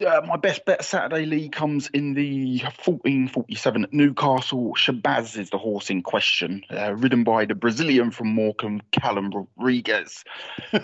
Uh, 0.05 0.21
my 0.27 0.37
best 0.37 0.65
bet 0.65 0.85
Saturday 0.85 1.25
Lee 1.25 1.49
comes 1.49 1.89
in 1.95 2.15
the 2.15 2.59
1447 2.59 3.85
at 3.85 3.93
Newcastle. 3.93 4.75
Shabazz 4.77 5.39
is 5.39 5.51
the 5.51 5.57
horse 5.57 5.89
in 5.89 6.03
question, 6.03 6.65
uh, 6.69 6.95
ridden 6.95 7.23
by 7.23 7.45
the 7.45 7.55
Brazilian 7.55 8.11
from 8.11 8.29
Morecambe, 8.29 8.83
Callum 8.91 9.31
Rodriguez. 9.31 10.25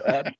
Um, 0.07 0.33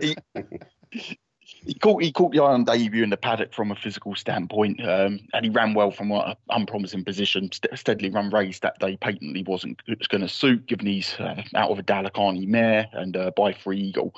he, 0.00 1.18
he 1.46 1.74
caught 1.74 2.02
he 2.02 2.10
caught 2.10 2.32
the 2.32 2.40
eye 2.40 2.52
on 2.52 2.64
debut 2.64 3.04
in 3.04 3.10
the 3.10 3.16
paddock 3.16 3.54
from 3.54 3.70
a 3.70 3.76
physical 3.76 4.14
standpoint, 4.14 4.80
um, 4.80 5.20
and 5.32 5.44
he 5.44 5.50
ran 5.50 5.74
well 5.74 5.90
from 5.90 6.10
an 6.10 6.34
unpromising 6.50 7.04
position. 7.04 7.50
St- 7.52 7.78
steadily 7.78 8.10
run 8.10 8.30
race 8.30 8.58
that 8.60 8.78
day 8.80 8.96
patently 8.96 9.44
wasn't 9.44 9.80
going 10.08 10.22
to 10.22 10.28
suit, 10.28 10.66
given 10.66 10.86
he's 10.86 11.14
uh, 11.20 11.42
out 11.54 11.70
of 11.70 11.78
a 11.78 11.82
Dalakhani 11.82 12.48
mare 12.48 12.88
and 12.92 13.16
uh, 13.16 13.30
by 13.36 13.52
Free 13.52 13.78
Eagle. 13.78 14.14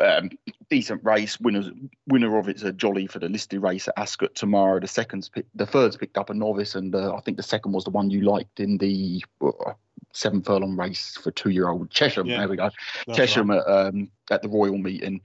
Um, 0.00 0.30
decent 0.70 1.04
race. 1.04 1.38
Winners 1.38 1.70
winner 2.08 2.38
of 2.38 2.48
it's 2.48 2.62
a 2.62 2.72
jolly 2.72 3.06
for 3.06 3.18
the 3.18 3.28
listed 3.28 3.62
race 3.62 3.86
at 3.88 3.98
Ascot 3.98 4.34
tomorrow. 4.34 4.80
The 4.80 4.88
second's 4.88 5.28
pick, 5.28 5.46
the 5.54 5.66
third's 5.66 5.96
picked 5.96 6.16
up 6.16 6.30
a 6.30 6.34
novice, 6.34 6.74
and 6.74 6.94
uh, 6.94 7.14
I 7.14 7.20
think 7.20 7.36
the 7.36 7.42
second 7.42 7.72
was 7.72 7.84
the 7.84 7.90
one 7.90 8.10
you 8.10 8.22
liked 8.22 8.58
in 8.58 8.78
the 8.78 9.22
uh, 9.42 9.74
seven 10.12 10.42
furlong 10.42 10.76
race 10.76 11.18
for 11.22 11.30
two 11.30 11.50
year 11.50 11.68
old 11.68 11.90
Chesham. 11.90 12.26
Yeah, 12.26 12.38
there 12.38 12.48
we 12.48 12.56
go. 12.56 12.70
Chesham 13.12 13.50
right. 13.50 13.58
at, 13.58 13.66
um, 13.66 14.10
at 14.30 14.42
the 14.42 14.48
Royal 14.48 14.78
meeting. 14.78 15.20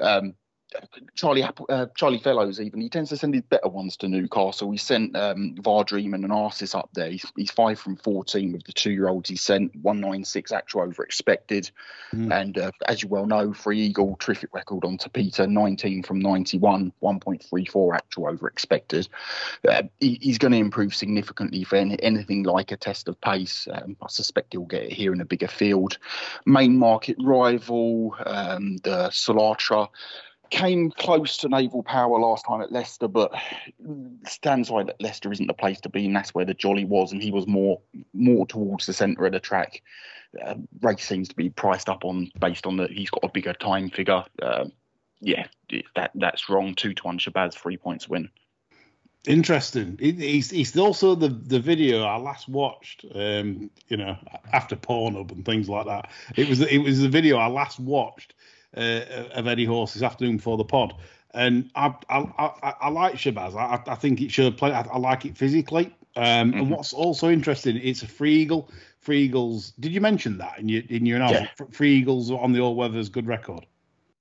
Um, 0.00 0.34
Charlie 1.14 1.42
uh, 1.68 1.86
Charlie 1.94 2.18
Fellowes 2.18 2.60
even 2.60 2.80
he 2.80 2.88
tends 2.88 3.10
to 3.10 3.16
send 3.16 3.34
his 3.34 3.42
better 3.42 3.68
ones 3.68 3.96
to 3.98 4.08
Newcastle. 4.08 4.70
He 4.70 4.78
sent 4.78 5.16
um, 5.16 5.54
Vardream 5.60 6.14
and 6.14 6.24
an 6.24 6.30
Arsis 6.30 6.74
up 6.74 6.90
there. 6.94 7.10
He's, 7.10 7.24
he's 7.36 7.50
five 7.50 7.78
from 7.78 7.96
fourteen 7.96 8.52
with 8.52 8.64
the 8.64 8.72
two 8.72 8.90
year 8.90 9.08
olds. 9.08 9.28
He 9.28 9.36
sent 9.36 9.74
one 9.76 10.00
nine 10.00 10.24
six 10.24 10.52
actual 10.52 10.82
over 10.82 11.02
expected, 11.02 11.70
Mm. 12.12 12.40
and 12.40 12.58
uh, 12.58 12.70
as 12.88 13.02
you 13.02 13.08
well 13.08 13.26
know, 13.26 13.52
Free 13.52 13.80
Eagle 13.80 14.16
terrific 14.18 14.52
record 14.52 14.84
on 14.84 14.98
Peter 15.12 15.46
nineteen 15.46 16.02
from 16.02 16.18
ninety 16.18 16.58
one, 16.58 16.92
one 16.98 17.20
point 17.20 17.44
three 17.44 17.64
four 17.64 17.94
actual 17.94 18.28
over 18.28 18.48
expected. 18.48 19.08
Uh, 19.68 19.82
he, 20.00 20.18
he's 20.20 20.38
going 20.38 20.52
to 20.52 20.58
improve 20.58 20.94
significantly 20.94 21.62
for 21.62 21.76
any, 21.76 22.02
anything 22.02 22.42
like 22.42 22.72
a 22.72 22.76
test 22.76 23.08
of 23.08 23.20
pace. 23.20 23.68
Um, 23.70 23.96
I 24.02 24.08
suspect 24.08 24.52
he'll 24.52 24.62
get 24.62 24.84
it 24.84 24.92
here 24.92 25.12
in 25.12 25.20
a 25.20 25.24
bigger 25.24 25.48
field. 25.48 25.98
Main 26.46 26.76
market 26.76 27.16
rival, 27.20 28.16
um, 28.26 28.78
the 28.78 29.08
Solatra 29.10 29.88
came 30.50 30.90
close 30.90 31.36
to 31.38 31.48
naval 31.48 31.82
power 31.82 32.18
last 32.18 32.44
time 32.46 32.60
at 32.60 32.72
Leicester, 32.72 33.08
but 33.08 33.32
stands 34.26 34.70
by 34.70 34.82
that 34.82 35.00
Leicester 35.00 35.32
isn't 35.32 35.46
the 35.46 35.54
place 35.54 35.80
to 35.80 35.88
be, 35.88 36.06
and 36.06 36.14
that's 36.14 36.34
where 36.34 36.44
the 36.44 36.54
jolly 36.54 36.84
was, 36.84 37.12
and 37.12 37.22
he 37.22 37.30
was 37.30 37.46
more 37.46 37.80
more 38.12 38.46
towards 38.46 38.86
the 38.86 38.92
centre 38.92 39.26
of 39.26 39.32
the 39.32 39.40
track. 39.40 39.82
Uh, 40.44 40.54
race 40.80 41.04
seems 41.04 41.28
to 41.28 41.34
be 41.34 41.50
priced 41.50 41.88
up 41.88 42.04
on 42.04 42.30
based 42.38 42.66
on 42.66 42.76
that 42.76 42.90
he's 42.90 43.10
got 43.10 43.24
a 43.24 43.28
bigger 43.28 43.52
time 43.54 43.90
figure. 43.90 44.24
Um, 44.42 44.72
yeah, 45.20 45.46
that 45.96 46.10
that's 46.14 46.48
wrong. 46.48 46.74
Two 46.74 46.94
to 46.94 47.02
one 47.04 47.18
Shabazz, 47.18 47.54
three 47.54 47.76
points 47.76 48.08
win. 48.08 48.30
Interesting. 49.26 49.98
He's, 50.00 50.50
it's 50.50 50.76
also 50.78 51.14
the, 51.14 51.28
the 51.28 51.60
video 51.60 52.04
I 52.04 52.16
last 52.16 52.48
watched, 52.48 53.04
um, 53.14 53.70
you 53.88 53.98
know, 53.98 54.16
after 54.50 54.76
Pornhub 54.76 55.30
and 55.30 55.44
things 55.44 55.68
like 55.68 55.84
that. 55.84 56.08
It 56.36 56.48
was 56.48 56.62
it 56.62 56.78
was 56.78 57.00
the 57.02 57.08
video 57.08 57.36
I 57.36 57.48
last 57.48 57.78
watched 57.78 58.34
uh, 58.76 59.30
of 59.34 59.46
Eddie 59.46 59.64
Horse 59.64 59.94
this 59.94 60.02
afternoon 60.02 60.36
before 60.36 60.56
the 60.56 60.64
pod, 60.64 60.94
and 61.32 61.70
I 61.74 61.94
I, 62.08 62.18
I, 62.38 62.74
I 62.82 62.88
like 62.90 63.14
Shabazz. 63.14 63.54
I, 63.54 63.82
I 63.90 63.94
think 63.94 64.20
it 64.20 64.30
should 64.30 64.56
play. 64.56 64.72
I, 64.72 64.82
I 64.82 64.98
like 64.98 65.26
it 65.26 65.36
physically. 65.36 65.94
Um, 66.16 66.52
And 66.54 66.70
what's 66.70 66.92
also 66.92 67.30
interesting, 67.30 67.76
it's 67.76 68.02
a 68.02 68.08
free 68.08 68.34
eagle. 68.34 68.70
Free 69.00 69.22
Eagles. 69.22 69.72
Did 69.80 69.92
you 69.92 70.00
mention 70.00 70.36
that 70.38 70.58
in 70.58 70.68
your 70.68 70.82
in 70.90 71.06
your 71.06 71.16
announcement? 71.16 71.74
Free 71.74 71.94
Eagles 71.96 72.30
on 72.30 72.52
the 72.52 72.60
all 72.60 72.74
weathers 72.74 73.08
good 73.08 73.26
record. 73.26 73.64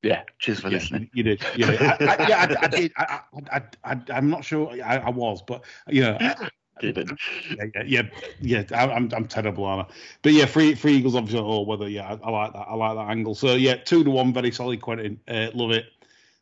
Yeah, 0.02 0.24
cheers 0.38 0.62
for 0.62 0.70
Yeah, 0.70 0.78
listening. 0.78 1.10
You 1.14 1.24
did. 1.24 1.44
You 1.58 1.66
did. 1.66 1.82
I, 1.82 1.98
I, 2.00 2.28
yeah, 2.30 2.58
I, 2.62 2.66
I 2.66 2.68
did. 2.68 2.94
I, 2.96 3.20
I, 3.52 3.62
I, 3.84 3.98
I, 4.10 4.18
am 4.18 4.30
not 4.30 4.46
sure. 4.46 4.72
I, 4.82 4.98
I 4.98 5.10
was, 5.10 5.42
but 5.42 5.66
you 5.90 6.02
know, 6.02 6.18
Didn't. 6.80 7.20
yeah, 7.76 7.84
yeah, 7.86 8.02
yeah. 8.42 8.63
I'm, 8.74 9.12
I'm 9.13 9.26
terrible 9.26 9.65
on 9.65 9.82
it. 9.82 9.86
But 10.22 10.34
yeah, 10.34 10.46
free, 10.46 10.76
free 10.76 10.98
Eagles 10.98 11.15
obviously. 11.15 11.42
Oh, 11.42 11.62
whether 11.62 11.88
yeah, 11.88 12.08
I, 12.08 12.28
I 12.28 12.32
like 12.32 12.54
that. 12.54 12.65
I 12.68 12.76
like 12.76 12.96
that 12.96 13.10
angle. 13.12 13.36
So 13.36 13.56
yeah, 13.56 13.76
two 13.76 14.04
to 14.04 14.10
one, 14.10 14.34
very 14.34 14.52
solid. 14.52 14.82
Quentin, 14.82 15.20
uh, 15.28 15.48
love 15.54 15.72
it 15.72 15.86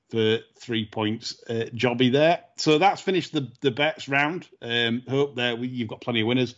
for 0.09 0.39
three 0.59 0.85
points. 0.85 1.43
Uh, 1.49 1.65
jobby 1.73 2.11
there. 2.11 2.43
So 2.57 2.77
that's 2.77 3.01
finished 3.01 3.33
the 3.33 3.51
the 3.61 3.71
bets 3.71 4.07
round. 4.07 4.47
Um, 4.61 5.03
hope 5.07 5.35
there 5.35 5.55
we, 5.55 5.67
you've 5.67 5.89
got 5.89 6.01
plenty 6.01 6.21
of 6.21 6.27
winners. 6.27 6.55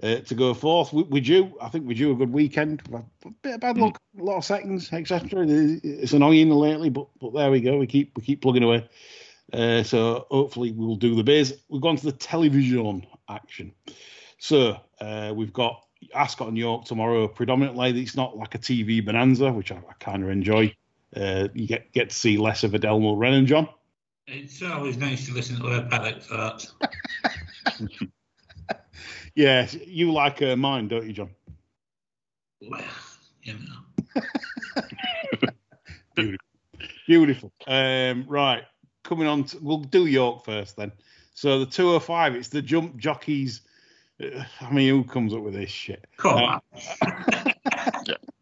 Uh, 0.00 0.20
to 0.20 0.36
go 0.36 0.54
forth, 0.54 0.92
we, 0.92 1.02
we 1.02 1.20
due. 1.20 1.58
I 1.60 1.70
think 1.70 1.84
we 1.84 1.94
do 1.94 2.12
a 2.12 2.14
good 2.14 2.32
weekend. 2.32 2.82
A 2.92 3.30
bit 3.42 3.54
of 3.54 3.60
bad 3.60 3.78
luck, 3.78 4.00
a 4.16 4.22
lot 4.22 4.36
of 4.36 4.44
seconds, 4.44 4.92
etc. 4.92 5.44
It's 5.48 6.12
annoying 6.12 6.50
lately, 6.50 6.88
but 6.88 7.08
but 7.20 7.34
there 7.34 7.50
we 7.50 7.60
go. 7.60 7.78
We 7.78 7.88
keep 7.88 8.16
we 8.16 8.22
keep 8.22 8.40
plugging 8.40 8.62
away. 8.62 8.88
Uh, 9.52 9.82
so 9.82 10.26
hopefully 10.30 10.72
we'll 10.72 10.96
do 10.96 11.14
the 11.14 11.24
biz. 11.24 11.58
We've 11.68 11.80
gone 11.80 11.96
to 11.96 12.04
the 12.04 12.12
television 12.12 13.06
action. 13.28 13.72
So 14.38 14.78
uh, 15.00 15.32
we've 15.34 15.52
got 15.52 15.84
Ascot 16.14 16.48
and 16.48 16.58
York 16.58 16.84
tomorrow. 16.84 17.28
Predominantly, 17.28 18.00
it's 18.00 18.16
not 18.16 18.36
like 18.36 18.54
a 18.54 18.58
TV 18.58 19.04
bonanza, 19.04 19.52
which 19.52 19.72
I, 19.72 19.76
I 19.76 19.92
kind 20.00 20.22
of 20.22 20.30
enjoy. 20.30 20.74
Uh, 21.16 21.48
you 21.54 21.66
get 21.66 21.90
get 21.92 22.10
to 22.10 22.14
see 22.14 22.36
less 22.36 22.64
of 22.64 22.74
Adele 22.74 23.00
Mulrennan 23.00 23.38
and 23.38 23.46
John. 23.46 23.68
It's 24.26 24.62
always 24.62 24.98
nice 24.98 25.26
to 25.26 25.32
listen 25.32 25.56
to 25.56 25.66
her 25.68 25.88
paddock 25.90 26.22
thoughts. 26.22 26.74
Yeah, 29.38 29.68
you 29.86 30.12
like 30.12 30.42
uh, 30.42 30.56
mine, 30.56 30.88
don't 30.88 31.06
you, 31.06 31.12
John? 31.12 31.30
Well, 32.60 32.82
you 33.44 33.54
know. 33.54 34.22
Beautiful. 36.16 36.46
Beautiful. 37.06 37.52
Um, 37.68 38.24
right, 38.26 38.64
coming 39.08 39.26
on. 39.26 39.44
To, 39.44 39.58
we'll 39.60 39.78
do 39.78 40.06
York 40.06 40.44
first 40.44 40.76
then. 40.76 40.92
So 41.34 41.60
the 41.60 41.66
205, 41.66 42.34
it's 42.34 42.48
the 42.48 42.62
jump 42.62 42.96
jockeys. 42.96 43.62
Uh, 44.22 44.44
I 44.60 44.70
mean, 44.72 44.88
who 44.88 45.04
comes 45.04 45.32
up 45.32 45.40
with 45.40 45.54
this 45.54 45.70
shit? 45.70 46.04
Come 46.16 46.36
Uh, 46.36 46.58
on. 46.58 46.62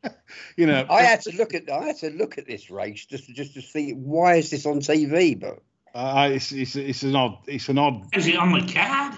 You 0.56 0.66
know, 0.66 0.86
I 0.88 1.02
had 1.02 1.20
to 1.22 1.36
look 1.36 1.52
at 1.54 1.70
I 1.70 1.84
had 1.84 1.98
to 1.98 2.10
look 2.10 2.38
at 2.38 2.46
this 2.46 2.70
race 2.70 3.04
just 3.04 3.26
to, 3.26 3.34
just 3.34 3.54
to 3.54 3.62
see 3.62 3.92
why 3.92 4.36
is 4.36 4.48
this 4.50 4.64
on 4.64 4.80
TV, 4.80 5.38
but 5.38 5.58
uh, 5.94 6.30
it's, 6.32 6.50
it's 6.52 6.76
it's 6.76 7.02
an 7.02 7.14
odd 7.14 7.38
it's 7.46 7.68
an 7.68 7.76
odd 7.76 8.04
Is 8.14 8.26
it 8.26 8.36
on 8.36 8.52
the 8.52 8.72
card? 8.72 9.14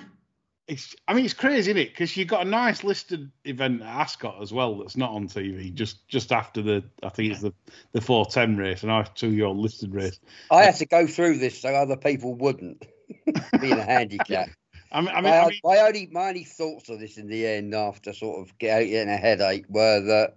It's 0.68 0.94
I 1.08 1.14
mean 1.14 1.24
it's 1.24 1.34
crazy, 1.34 1.70
isn't 1.70 1.78
it? 1.78 1.90
Because 1.90 2.16
you've 2.16 2.28
got 2.28 2.46
a 2.46 2.48
nice 2.48 2.84
listed 2.84 3.30
event 3.44 3.80
at 3.80 3.88
Ascot 3.88 4.40
as 4.42 4.52
well 4.52 4.78
that's 4.78 4.96
not 4.96 5.10
on 5.10 5.26
TV. 5.26 5.72
Just 5.72 6.06
just 6.08 6.30
after 6.30 6.60
the 6.60 6.84
I 7.02 7.08
think 7.08 7.32
it's 7.32 7.40
the 7.40 7.54
the 7.92 8.02
four 8.02 8.26
ten 8.26 8.56
race, 8.56 8.82
a 8.82 8.86
nice 8.86 9.08
two 9.14 9.32
year 9.32 9.46
old 9.46 9.56
listed 9.56 9.94
race. 9.94 10.20
I 10.50 10.64
had 10.64 10.76
to 10.76 10.86
go 10.86 11.06
through 11.06 11.38
this 11.38 11.58
so 11.58 11.70
other 11.70 11.96
people 11.96 12.34
wouldn't. 12.34 12.86
Being 13.60 13.78
a 13.78 13.84
handicap. 13.84 14.50
I 14.92 15.00
mean, 15.00 15.10
I 15.10 15.14
mean, 15.16 15.24
my, 15.24 15.38
I 15.38 15.48
mean 15.48 15.60
my 15.64 15.78
only 15.78 16.08
my 16.12 16.28
only 16.28 16.44
thoughts 16.44 16.88
of 16.90 17.00
this 17.00 17.16
in 17.16 17.28
the 17.28 17.46
end, 17.46 17.74
after 17.74 18.12
sort 18.12 18.46
of 18.46 18.56
getting 18.58 19.08
a 19.08 19.16
headache, 19.16 19.64
were 19.68 20.00
that 20.00 20.36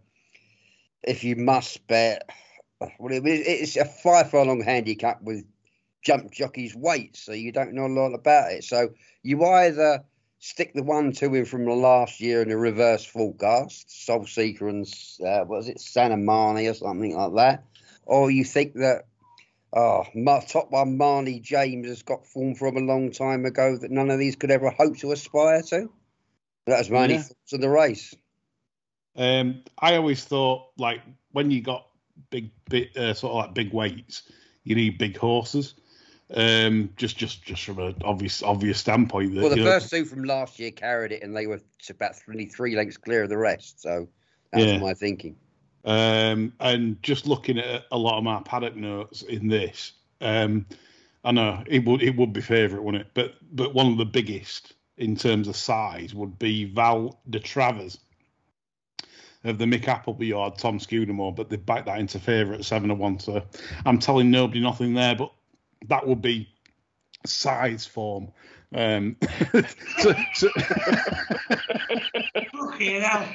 if 1.03 1.23
you 1.23 1.35
must 1.35 1.85
bet, 1.87 2.29
well, 2.79 3.11
it, 3.11 3.25
it's 3.25 3.75
a 3.75 3.85
five 3.85 4.29
furlong 4.29 4.61
handicap 4.61 5.21
with 5.21 5.45
jump 6.01 6.31
jockeys' 6.31 6.75
weights, 6.75 7.21
so 7.21 7.33
you 7.33 7.51
don't 7.51 7.73
know 7.73 7.85
a 7.85 7.87
lot 7.87 8.13
about 8.13 8.51
it. 8.51 8.63
So 8.63 8.89
you 9.23 9.43
either 9.43 10.03
stick 10.41 10.73
the 10.73 10.84
one 10.84 11.13
two 11.13 11.34
in 11.36 11.45
from 11.45 11.63
the 11.63 11.73
last 11.73 12.19
year 12.19 12.41
in 12.41 12.51
a 12.51 12.58
reverse 12.58 13.06
forecast, 13.06 14.06
Soul 14.06 14.27
Seeker 14.27 14.67
and 14.67 14.86
uh, 15.25 15.45
what 15.45 15.60
was 15.60 15.69
it, 15.69 15.80
Santa 15.80 16.17
Marnie 16.17 16.69
or 16.69 16.73
something 16.73 17.15
like 17.15 17.36
that, 17.36 17.63
or 18.06 18.30
you 18.30 18.43
think 18.43 18.73
that 18.73 19.06
Oh, 19.73 20.04
my 20.13 20.41
top 20.41 20.69
one, 20.69 20.97
Marnie 20.97 21.41
James, 21.41 21.88
has 21.88 22.04
got 22.04 22.25
form 22.27 22.56
from 22.56 22.75
a 22.75 22.82
long 22.82 23.12
time 23.12 23.45
ago 23.45 23.77
that 23.77 23.89
none 23.89 24.10
of 24.10 24.19
these 24.19 24.36
could 24.36 24.51
ever 24.51 24.69
hope 24.69 24.97
to 24.97 25.13
aspire 25.13 25.62
to. 25.62 25.89
That 26.67 26.80
was 26.80 26.89
my 26.89 27.04
only 27.04 27.17
thoughts 27.19 27.54
of 27.54 27.62
the 27.62 27.69
race. 27.69 28.13
Um, 29.15 29.63
I 29.80 29.95
always 29.95 30.23
thought 30.23 30.71
like 30.77 31.01
when 31.32 31.51
you 31.51 31.62
got 31.62 31.88
big, 32.30 32.51
big 32.69 32.97
uh, 32.97 33.13
sort 33.13 33.32
of 33.32 33.38
like 33.38 33.54
big 33.54 33.73
weights, 33.73 34.23
you 34.63 34.75
need 34.75 34.97
big 34.97 35.17
horses. 35.17 35.73
Um, 36.33 36.89
just, 36.95 37.17
just, 37.17 37.43
just 37.43 37.63
from 37.63 37.79
an 37.79 37.95
obvious, 38.03 38.41
obvious 38.41 38.79
standpoint. 38.79 39.35
That, 39.35 39.41
Well, 39.41 39.49
the 39.49 39.57
you 39.57 39.63
know, 39.65 39.71
first 39.71 39.89
two 39.89 40.05
from 40.05 40.23
last 40.23 40.59
year 40.59 40.71
carried 40.71 41.11
it, 41.11 41.23
and 41.23 41.35
they 41.35 41.47
were 41.47 41.59
about 41.89 42.15
three, 42.15 42.45
three 42.45 42.75
lengths 42.75 42.97
clear 42.97 43.23
of 43.23 43.29
the 43.29 43.37
rest. 43.37 43.81
So 43.81 44.07
that's 44.51 44.65
Yeah. 44.65 44.79
my 44.79 44.93
thinking. 44.93 45.35
Um, 45.83 46.53
and 46.59 47.01
just 47.01 47.25
looking 47.25 47.57
at 47.57 47.85
a 47.91 47.97
lot 47.97 48.17
of 48.17 48.23
my 48.23 48.39
paddock 48.41 48.75
notes 48.75 49.23
in 49.23 49.47
this, 49.47 49.93
um, 50.21 50.65
I 51.23 51.31
know 51.31 51.63
it 51.67 51.85
would 51.85 52.01
it 52.03 52.15
would 52.15 52.33
be 52.33 52.41
favourite, 52.41 52.83
wouldn't 52.83 53.01
it? 53.05 53.11
But 53.13 53.33
but 53.51 53.73
one 53.73 53.87
of 53.87 53.97
the 53.97 54.05
biggest 54.05 54.73
in 54.97 55.15
terms 55.15 55.47
of 55.47 55.55
size 55.55 56.13
would 56.13 56.37
be 56.37 56.65
Val 56.65 57.19
de 57.29 57.39
Travers 57.39 57.97
of 59.43 59.57
the 59.57 59.65
Mick 59.65 59.87
Appleby 59.87 60.27
yard, 60.27 60.57
Tom 60.57 60.79
Scudamore, 60.79 61.33
but 61.33 61.49
they 61.49 61.57
backed 61.57 61.87
that 61.87 61.99
into 61.99 62.19
favourite 62.19 62.59
at 62.59 62.65
seven 62.65 62.89
to 62.89 62.95
one. 62.95 63.19
So 63.19 63.41
I'm 63.85 63.97
telling 63.97 64.29
nobody 64.29 64.59
nothing 64.59 64.93
there, 64.93 65.15
but 65.15 65.31
that 65.87 66.07
would 66.07 66.21
be 66.21 66.49
size 67.25 67.85
form. 67.85 68.31
Um, 68.73 69.17
so, 69.99 70.13
so 70.33 70.49
Fucking 72.51 73.01
hell. 73.01 73.27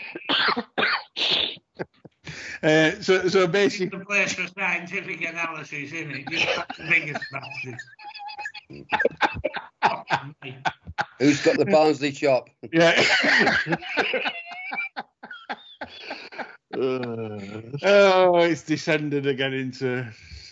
Uh, 2.62 2.92
so, 3.00 3.28
so 3.28 3.46
basically, 3.46 3.98
The 3.98 4.04
place 4.04 4.32
for 4.32 4.46
scientific 4.58 5.20
analysis, 5.20 5.92
isn't 5.92 6.10
it? 6.10 6.28
Just 6.28 6.46
the 6.78 6.86
biggest 6.88 7.24
bastard. 7.30 7.78
Who's 11.18 11.42
got 11.42 11.58
the 11.58 11.66
Barnsley 11.66 12.12
chop? 12.12 12.48
yeah. 12.72 13.02
Uh, 16.74 17.60
oh, 17.82 18.36
it's 18.38 18.62
descended 18.62 19.26
again 19.26 19.52
into 19.52 20.00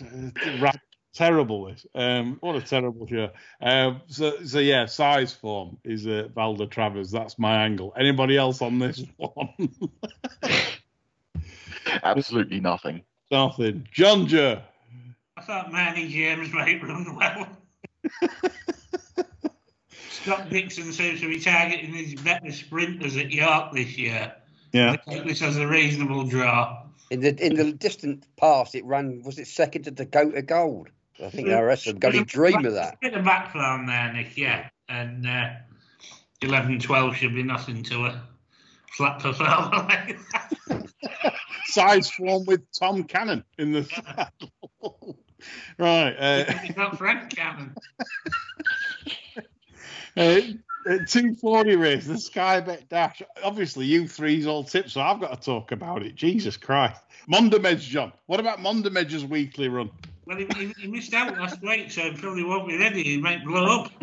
uh, 0.01 0.31
ra- 0.59 0.71
terrible. 1.15 1.65
This, 1.65 1.85
um, 1.95 2.37
what 2.41 2.55
a 2.55 2.61
terrible 2.61 3.07
show. 3.07 3.31
Um, 3.61 4.01
so, 4.07 4.43
so 4.45 4.59
yeah, 4.59 4.85
size 4.85 5.33
form 5.33 5.77
is 5.83 6.05
uh, 6.05 6.27
Val 6.35 6.55
de 6.55 6.67
Travers. 6.67 7.09
That's 7.09 7.39
my 7.39 7.63
angle. 7.63 7.93
Anybody 7.97 8.37
else 8.37 8.61
on 8.61 8.77
this 8.77 9.01
one? 9.17 9.69
absolutely 12.03 12.59
nothing. 12.59 13.01
Nothing. 13.31 13.87
John 13.91 14.27
Joe. 14.27 14.61
I 15.37 15.41
thought 15.41 15.71
Manny 15.71 16.07
James 16.07 16.53
might 16.53 16.83
run 16.83 17.15
well. 17.15 17.47
Scott 20.09 20.49
Dixon 20.49 20.91
seems 20.91 21.21
to 21.21 21.27
be 21.27 21.39
targeting 21.39 21.93
his 21.93 22.15
better 22.15 22.51
sprinters 22.51 23.17
at 23.17 23.31
York 23.31 23.73
this 23.73 23.97
year. 23.97 24.33
Yeah. 24.71 24.91
I 24.91 25.11
take 25.11 25.25
this 25.25 25.41
as 25.41 25.57
a 25.57 25.67
reasonable 25.67 26.25
draw. 26.25 26.83
In 27.11 27.19
the 27.19 27.45
in 27.45 27.55
the 27.55 27.71
distant 27.71 28.25
past, 28.35 28.73
it 28.73 28.83
ran. 28.85 29.21
Was 29.23 29.37
it 29.37 29.47
second 29.47 29.83
to 29.83 29.91
Dakota 29.91 30.41
Gold? 30.41 30.89
I 31.23 31.29
think 31.29 31.47
the 31.47 31.63
rest 31.63 31.87
of 31.87 31.93
them 31.93 31.99
going 31.99 32.25
to 32.25 32.25
dream 32.25 32.65
of 32.65 32.73
that. 32.73 32.99
Bit 32.99 33.13
of 33.13 33.23
background 33.23 33.87
there, 33.87 34.11
Nick, 34.11 34.37
yeah. 34.37 34.69
And 34.89 35.25
uh, 35.25 35.49
11 36.41 36.79
12 36.79 37.15
should 37.15 37.33
be 37.33 37.43
nothing 37.43 37.83
to 37.83 38.05
a 38.05 38.21
flat 38.91 39.19
performer 39.19 39.69
like 39.87 40.17
that. 40.31 40.85
Size 41.67 42.09
form 42.09 42.45
with 42.45 42.61
Tom 42.77 43.03
Cannon 43.03 43.43
in 43.57 43.71
the 43.71 43.83
saddle. 43.83 45.17
right. 45.77 46.15
Uh, 46.17 46.51
He's 46.59 46.77
not 46.77 46.97
Frank 46.97 47.35
Cannon. 47.35 47.75
Uh, 50.17 50.39
uh, 50.87 50.99
240 51.07 51.75
race, 51.75 52.05
the 52.07 52.17
Sky 52.17 52.61
Bet 52.61 52.87
Dash. 52.87 53.21
Obviously, 53.43 53.85
you 53.85 54.07
three's 54.07 54.47
all 54.47 54.63
tips, 54.63 54.93
so 54.93 55.01
I've 55.01 55.19
got 55.19 55.41
to 55.41 55.45
talk 55.45 55.73
about 55.73 56.03
it. 56.03 56.15
Jesus 56.15 56.55
Christ. 56.55 57.01
Mondammej, 57.29 57.79
John. 57.79 58.11
What 58.27 58.39
about 58.39 58.59
Mondammej's 58.59 59.25
weekly 59.25 59.67
run? 59.67 59.89
Well, 60.25 60.37
he, 60.37 60.45
he, 60.55 60.73
he 60.79 60.87
missed 60.87 61.13
out 61.13 61.37
last 61.37 61.61
week, 61.61 61.91
so 61.91 62.01
he 62.01 62.11
probably 62.17 62.43
won't 62.43 62.67
be 62.67 62.77
ready. 62.77 63.03
He 63.03 63.17
might 63.17 63.43
blow 63.43 63.83
up. 63.83 63.91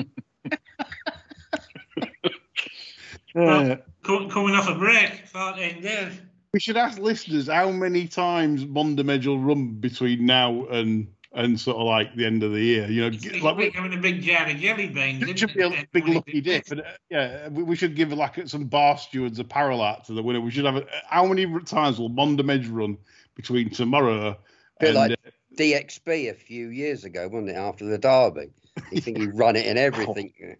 Uh, 3.34 3.76
Co- 4.02 4.28
coming 4.28 4.54
off 4.54 4.68
a 4.68 4.74
break, 4.74 5.26
14 5.26 5.80
days. 5.80 6.12
we 6.52 6.60
should 6.60 6.76
ask 6.76 6.98
listeners 6.98 7.48
how 7.48 7.70
many 7.70 8.06
times 8.06 8.64
Mondammej 8.66 9.26
will 9.26 9.38
run 9.38 9.68
between 9.80 10.26
now 10.26 10.66
and 10.66 11.06
and 11.34 11.58
sort 11.58 11.78
of 11.78 11.84
like 11.86 12.14
the 12.14 12.26
end 12.26 12.42
of 12.42 12.52
the 12.52 12.60
year. 12.60 12.86
You 12.90 13.00
know, 13.00 13.06
It's 13.06 13.24
like 13.42 13.56
like, 13.56 13.72
having 13.72 13.94
a 13.98 14.02
big 14.02 14.20
jar 14.20 14.46
of 14.50 14.56
jelly 14.58 14.88
beans. 14.88 15.22
it 15.22 15.38
should 15.38 15.48
isn't 15.56 15.70
be 15.70 15.76
a 15.78 15.80
it? 15.80 15.88
big 15.92 16.06
lucky 16.08 16.42
dip. 16.42 16.70
And, 16.72 16.82
uh, 16.82 16.84
yeah, 17.08 17.48
we, 17.48 17.62
we 17.62 17.74
should 17.74 17.96
give 17.96 18.12
like 18.12 18.46
some 18.46 18.64
bar 18.66 18.98
stewards 18.98 19.38
a 19.38 19.44
parallel 19.44 19.80
art 19.80 20.04
to 20.04 20.12
the 20.12 20.22
winner. 20.22 20.42
We 20.42 20.50
should 20.50 20.66
have 20.66 20.76
a, 20.76 20.84
how 21.08 21.24
many 21.24 21.46
times 21.60 21.98
will 21.98 22.10
Mondammej 22.10 22.68
run 22.70 22.98
between 23.34 23.70
tomorrow 23.70 24.36
Bit 24.80 24.88
and 24.90 24.98
like 24.98 25.12
uh, 25.12 25.30
DXB 25.58 26.30
a 26.30 26.34
few 26.34 26.68
years 26.68 27.04
ago, 27.04 27.28
wasn't 27.28 27.50
it? 27.50 27.56
After 27.56 27.84
the 27.84 27.98
derby, 27.98 28.50
you 28.90 29.00
think 29.00 29.18
he 29.18 29.26
run 29.28 29.56
it 29.56 29.66
in 29.66 29.76
everything. 29.88 30.32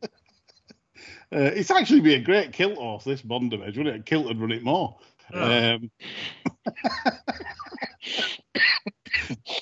Uh, 1.34 1.50
it's 1.54 1.70
actually 1.70 2.00
be 2.00 2.12
a 2.14 2.20
great 2.20 2.52
kilt 2.52 2.76
horse, 2.76 3.04
this 3.04 3.22
Mondammej, 3.22 3.74
wouldn't 3.78 3.88
it? 3.88 4.04
Kilt 4.04 4.26
would 4.26 4.38
run 4.38 4.52
it 4.52 4.62
more. 4.62 4.98
Oh. 5.32 5.74
Um, 5.74 5.90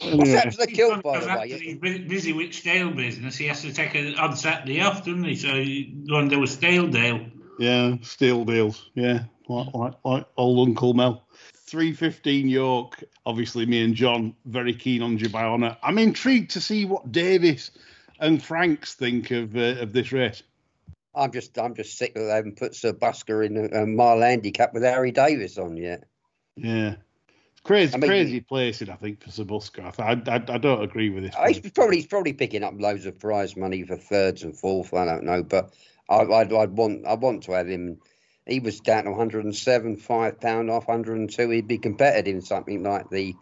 What's 0.02 0.30
happened 0.30 0.52
to 0.52 0.58
the 0.58 0.66
kilt, 0.66 1.02
by 1.02 1.20
Because 1.20 1.26
the 1.26 1.38
way? 1.38 1.58
he's 1.60 1.76
busy 2.08 2.32
with 2.32 2.52
stale 2.54 2.90
business, 2.90 3.36
he 3.36 3.46
has 3.46 3.62
to 3.62 3.72
take 3.72 3.94
an 3.94 4.16
odd 4.16 4.36
Saturday 4.36 4.80
off, 4.80 4.98
doesn't 5.04 5.22
he? 5.24 5.36
So 5.36 5.48
he 5.54 5.94
go 6.08 6.16
and 6.16 6.28
do 6.28 6.42
a 6.42 6.46
stale 6.46 6.88
deal. 6.88 7.24
yeah, 7.60 7.94
steel 8.02 8.44
deals. 8.44 8.90
Yeah, 8.94 9.24
like, 9.48 9.72
like, 9.72 9.94
like 10.04 10.26
old 10.36 10.68
Uncle 10.68 10.94
Mel. 10.94 11.24
315 11.70 12.48
York. 12.48 13.04
Obviously, 13.24 13.64
me 13.66 13.82
and 13.84 13.94
John 13.94 14.34
very 14.44 14.74
keen 14.74 15.02
on 15.02 15.18
Honour. 15.34 15.76
I'm 15.82 15.98
intrigued 15.98 16.50
to 16.52 16.60
see 16.60 16.84
what 16.84 17.12
Davis 17.12 17.70
and 18.18 18.42
Franks 18.42 18.94
think 18.94 19.30
of 19.30 19.56
uh, 19.56 19.80
of 19.80 19.92
this 19.92 20.12
race. 20.12 20.42
I'm 21.14 21.32
just, 21.32 21.58
I'm 21.58 21.74
just 21.74 21.98
sick 21.98 22.14
that 22.14 22.20
they 22.20 22.28
haven't 22.28 22.56
put 22.58 22.74
Sir 22.74 22.92
Busker 22.92 23.44
in 23.44 23.56
a, 23.56 23.82
a 23.82 23.86
mile 23.86 24.20
handicap 24.20 24.72
with 24.72 24.84
Harry 24.84 25.10
Davis 25.10 25.58
on 25.58 25.76
yet. 25.76 26.04
Yeah. 26.56 26.96
Crazy, 27.62 27.94
I 27.94 27.98
mean- 27.98 28.10
crazy 28.10 28.40
placing, 28.40 28.90
I 28.90 28.96
think, 28.96 29.22
for 29.22 29.30
Sir 29.30 29.44
Busker. 29.44 29.92
I, 29.98 30.30
I, 30.30 30.34
I 30.54 30.58
don't 30.58 30.82
agree 30.82 31.10
with 31.10 31.24
this. 31.24 31.34
Uh, 31.36 31.48
He's 31.48 31.60
probably, 31.72 31.96
he's 31.96 32.06
probably 32.06 32.32
picking 32.32 32.62
up 32.62 32.74
loads 32.78 33.06
of 33.06 33.18
prize 33.18 33.56
money 33.56 33.82
for 33.82 33.96
thirds 33.96 34.44
and 34.44 34.56
fourth. 34.56 34.94
I 34.94 35.04
don't 35.04 35.24
know, 35.24 35.42
but 35.42 35.74
I, 36.08 36.20
I'd, 36.20 36.52
I'd 36.52 36.72
want, 36.72 37.06
I 37.06 37.14
want 37.14 37.42
to 37.44 37.52
have 37.52 37.68
him. 37.68 37.98
He 38.46 38.58
was 38.60 38.80
down 38.80 39.04
to 39.04 39.10
107, 39.10 39.96
five 39.96 40.40
pound 40.40 40.70
off 40.70 40.88
102. 40.88 41.50
He'd 41.50 41.68
be 41.68 41.78
competitive 41.78 42.34
in 42.34 42.40
something 42.42 42.82
like 42.82 43.08
the, 43.10 43.34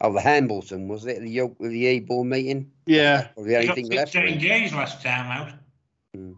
oh, 0.00 0.12
the 0.12 0.20
Hambleton 0.20 0.88
was 0.88 1.06
it 1.06 1.20
the 1.20 1.30
York 1.30 1.52
the 1.60 1.86
Ebor 1.86 2.24
meeting? 2.24 2.70
Yeah, 2.86 3.28
Or 3.36 3.44
the 3.44 3.50
He 3.50 3.56
only 3.56 3.66
got 3.68 3.74
thing 3.76 3.88
left. 3.90 4.12
16 4.12 4.40
J's 4.40 4.74
last 4.74 5.02
time 5.02 5.30
out, 5.30 5.52
Hmm. 6.14 6.32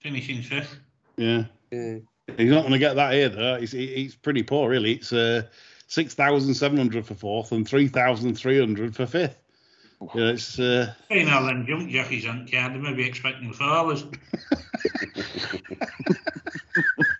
finishing 0.00 0.42
fifth. 0.42 0.76
yeah. 1.16 1.44
Yeah. 1.70 1.98
He's 2.36 2.50
not 2.50 2.60
going 2.62 2.72
to 2.72 2.78
get 2.78 2.94
that 2.94 3.12
either. 3.14 3.58
He's, 3.58 3.74
It's, 3.74 3.90
it's 3.90 4.14
pretty 4.16 4.42
poor, 4.42 4.68
really. 4.70 4.94
It's 4.94 5.12
uh, 5.12 5.42
6,700 5.88 7.04
for 7.06 7.14
fourth 7.14 7.52
and 7.52 7.66
3,300 7.68 8.94
for 8.96 9.06
fifth. 9.06 9.36
Yeah, 10.14 10.28
it's 10.30 10.58
uh, 10.58 10.94
Seeing 11.08 11.28
all 11.28 11.44
them 11.44 11.66
jump 11.66 11.90
jockeys 11.90 12.26
on 12.26 12.48
card, 12.50 12.72
they 12.74 12.78
may 12.78 12.94
be 12.94 13.04
expecting 13.04 13.52
flowers. 13.52 14.04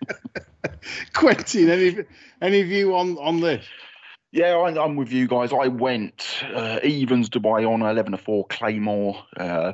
Quentin. 1.21 1.69
Any 1.69 1.97
any 2.41 2.63
view 2.63 2.95
on 2.95 3.17
on 3.17 3.39
this? 3.39 3.65
Yeah, 4.31 4.55
I, 4.55 4.83
I'm 4.83 4.95
with 4.95 5.11
you 5.11 5.27
guys. 5.27 5.53
I 5.53 5.67
went 5.67 6.43
uh, 6.53 6.79
evens 6.83 7.29
Dubai 7.29 7.69
on 7.69 7.81
11 7.81 8.13
to 8.13 8.17
4 8.17 8.47
Claymore, 8.47 9.21
uh, 9.37 9.73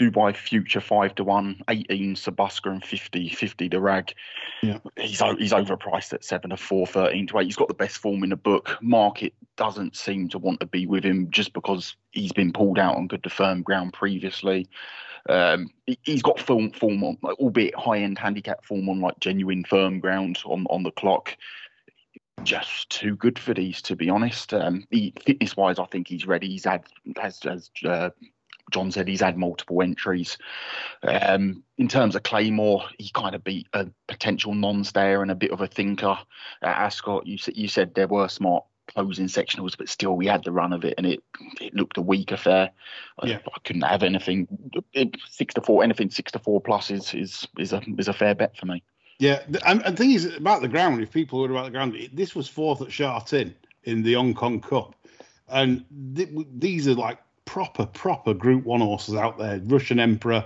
Dubai 0.00 0.34
Future 0.34 0.80
5 0.80 1.16
to 1.16 1.24
1, 1.24 1.62
18 1.68 2.16
Sir 2.16 2.30
Busker 2.30 2.70
and 2.70 2.84
50 2.84 3.28
50 3.30 3.68
to 3.68 3.80
Rag. 3.80 4.14
Yeah. 4.62 4.78
He's 4.96 5.20
he's 5.38 5.52
overpriced 5.52 6.12
at 6.14 6.24
7 6.24 6.50
to 6.50 6.56
4, 6.56 6.86
13 6.86 7.26
to 7.26 7.38
8. 7.40 7.44
He's 7.44 7.56
got 7.56 7.68
the 7.68 7.74
best 7.74 7.98
form 7.98 8.24
in 8.24 8.30
the 8.30 8.36
book. 8.36 8.78
Market 8.80 9.34
doesn't 9.56 9.96
seem 9.96 10.28
to 10.30 10.38
want 10.38 10.60
to 10.60 10.66
be 10.66 10.86
with 10.86 11.04
him 11.04 11.30
just 11.30 11.52
because 11.52 11.96
he's 12.12 12.32
been 12.32 12.52
pulled 12.52 12.78
out 12.78 12.96
on 12.96 13.08
good 13.08 13.24
to 13.24 13.30
firm 13.30 13.62
ground 13.62 13.92
previously. 13.92 14.68
Um, 15.28 15.70
he- 15.86 15.98
he's 16.02 16.22
got 16.22 16.40
form, 16.40 16.70
form 16.72 17.04
on, 17.04 17.18
like, 17.22 17.38
albeit 17.38 17.74
high 17.74 17.98
end 17.98 18.18
handicap 18.18 18.64
form 18.64 18.88
on 18.88 19.00
like 19.00 19.20
genuine 19.20 19.64
firm 19.64 20.00
ground 20.00 20.38
on, 20.44 20.66
on 20.70 20.82
the 20.82 20.90
clock 20.90 21.36
just 22.44 22.88
too 22.90 23.16
good 23.16 23.38
for 23.38 23.54
these, 23.54 23.82
to 23.82 23.96
be 23.96 24.08
honest. 24.08 24.54
Um, 24.54 24.86
he, 24.90 25.12
fitness 25.24 25.56
wise, 25.56 25.78
I 25.78 25.84
think 25.86 26.08
he's 26.08 26.26
ready. 26.26 26.48
He's 26.48 26.64
had, 26.64 26.84
as, 27.20 27.70
uh, 27.84 28.10
John 28.70 28.90
said, 28.90 29.08
he's 29.08 29.20
had 29.20 29.36
multiple 29.36 29.82
entries. 29.82 30.38
Um, 31.02 31.64
in 31.76 31.88
terms 31.88 32.14
of 32.14 32.22
Claymore, 32.22 32.84
he 32.98 33.10
kind 33.12 33.34
of 33.34 33.44
beat 33.44 33.66
a 33.72 33.88
potential 34.06 34.54
non-stayer 34.54 35.22
and 35.22 35.30
a 35.30 35.34
bit 35.34 35.50
of 35.50 35.60
a 35.60 35.66
thinker 35.66 36.16
at 36.62 36.78
Ascot. 36.78 37.26
You, 37.26 37.38
you 37.54 37.68
said 37.68 37.94
there 37.94 38.08
were 38.08 38.28
smart 38.28 38.64
closing 38.94 39.26
sectionals, 39.26 39.76
but 39.76 39.88
still 39.88 40.16
we 40.16 40.26
had 40.26 40.44
the 40.44 40.52
run 40.52 40.72
of 40.72 40.84
it 40.84 40.94
and 40.98 41.06
it 41.06 41.22
it 41.60 41.74
looked 41.74 41.96
a 41.96 42.02
weak 42.02 42.32
affair. 42.32 42.70
I- 43.18 43.26
Yeah. 43.26 43.38
I, 43.46 43.58
couldn't 43.64 43.82
have 43.82 44.02
anything 44.02 44.48
it, 44.92 45.16
six 45.28 45.54
to 45.54 45.60
four. 45.62 45.82
Anything 45.84 46.10
six 46.10 46.32
to 46.32 46.38
four 46.38 46.60
plus 46.60 46.90
is 46.90 47.14
is 47.14 47.46
is 47.58 47.72
a 47.72 47.82
is 47.98 48.08
a 48.08 48.12
fair 48.12 48.34
bet 48.34 48.56
for 48.56 48.66
me. 48.66 48.82
Yeah, 49.18 49.42
and, 49.66 49.82
and 49.84 49.94
the 49.94 49.98
thing 49.98 50.12
is 50.12 50.24
about 50.36 50.62
the 50.62 50.68
ground. 50.68 51.02
If 51.02 51.12
people 51.12 51.40
were 51.40 51.50
about 51.50 51.66
the 51.66 51.70
ground, 51.70 51.94
it- 51.94 52.14
this 52.16 52.34
was 52.34 52.48
fourth 52.48 52.80
at 52.82 52.92
Sha 52.92 53.18
Tin 53.20 53.54
in 53.84 54.02
the 54.02 54.14
Hong 54.14 54.34
Kong 54.34 54.60
Cup, 54.60 54.94
and 55.48 55.84
th- 56.16 56.30
these 56.58 56.88
are 56.88 56.94
like 56.94 57.18
proper 57.44 57.86
proper 57.86 58.32
Group 58.34 58.64
One 58.64 58.80
horses 58.80 59.14
out 59.14 59.38
there. 59.38 59.60
Russian 59.66 60.00
Emperor, 60.00 60.44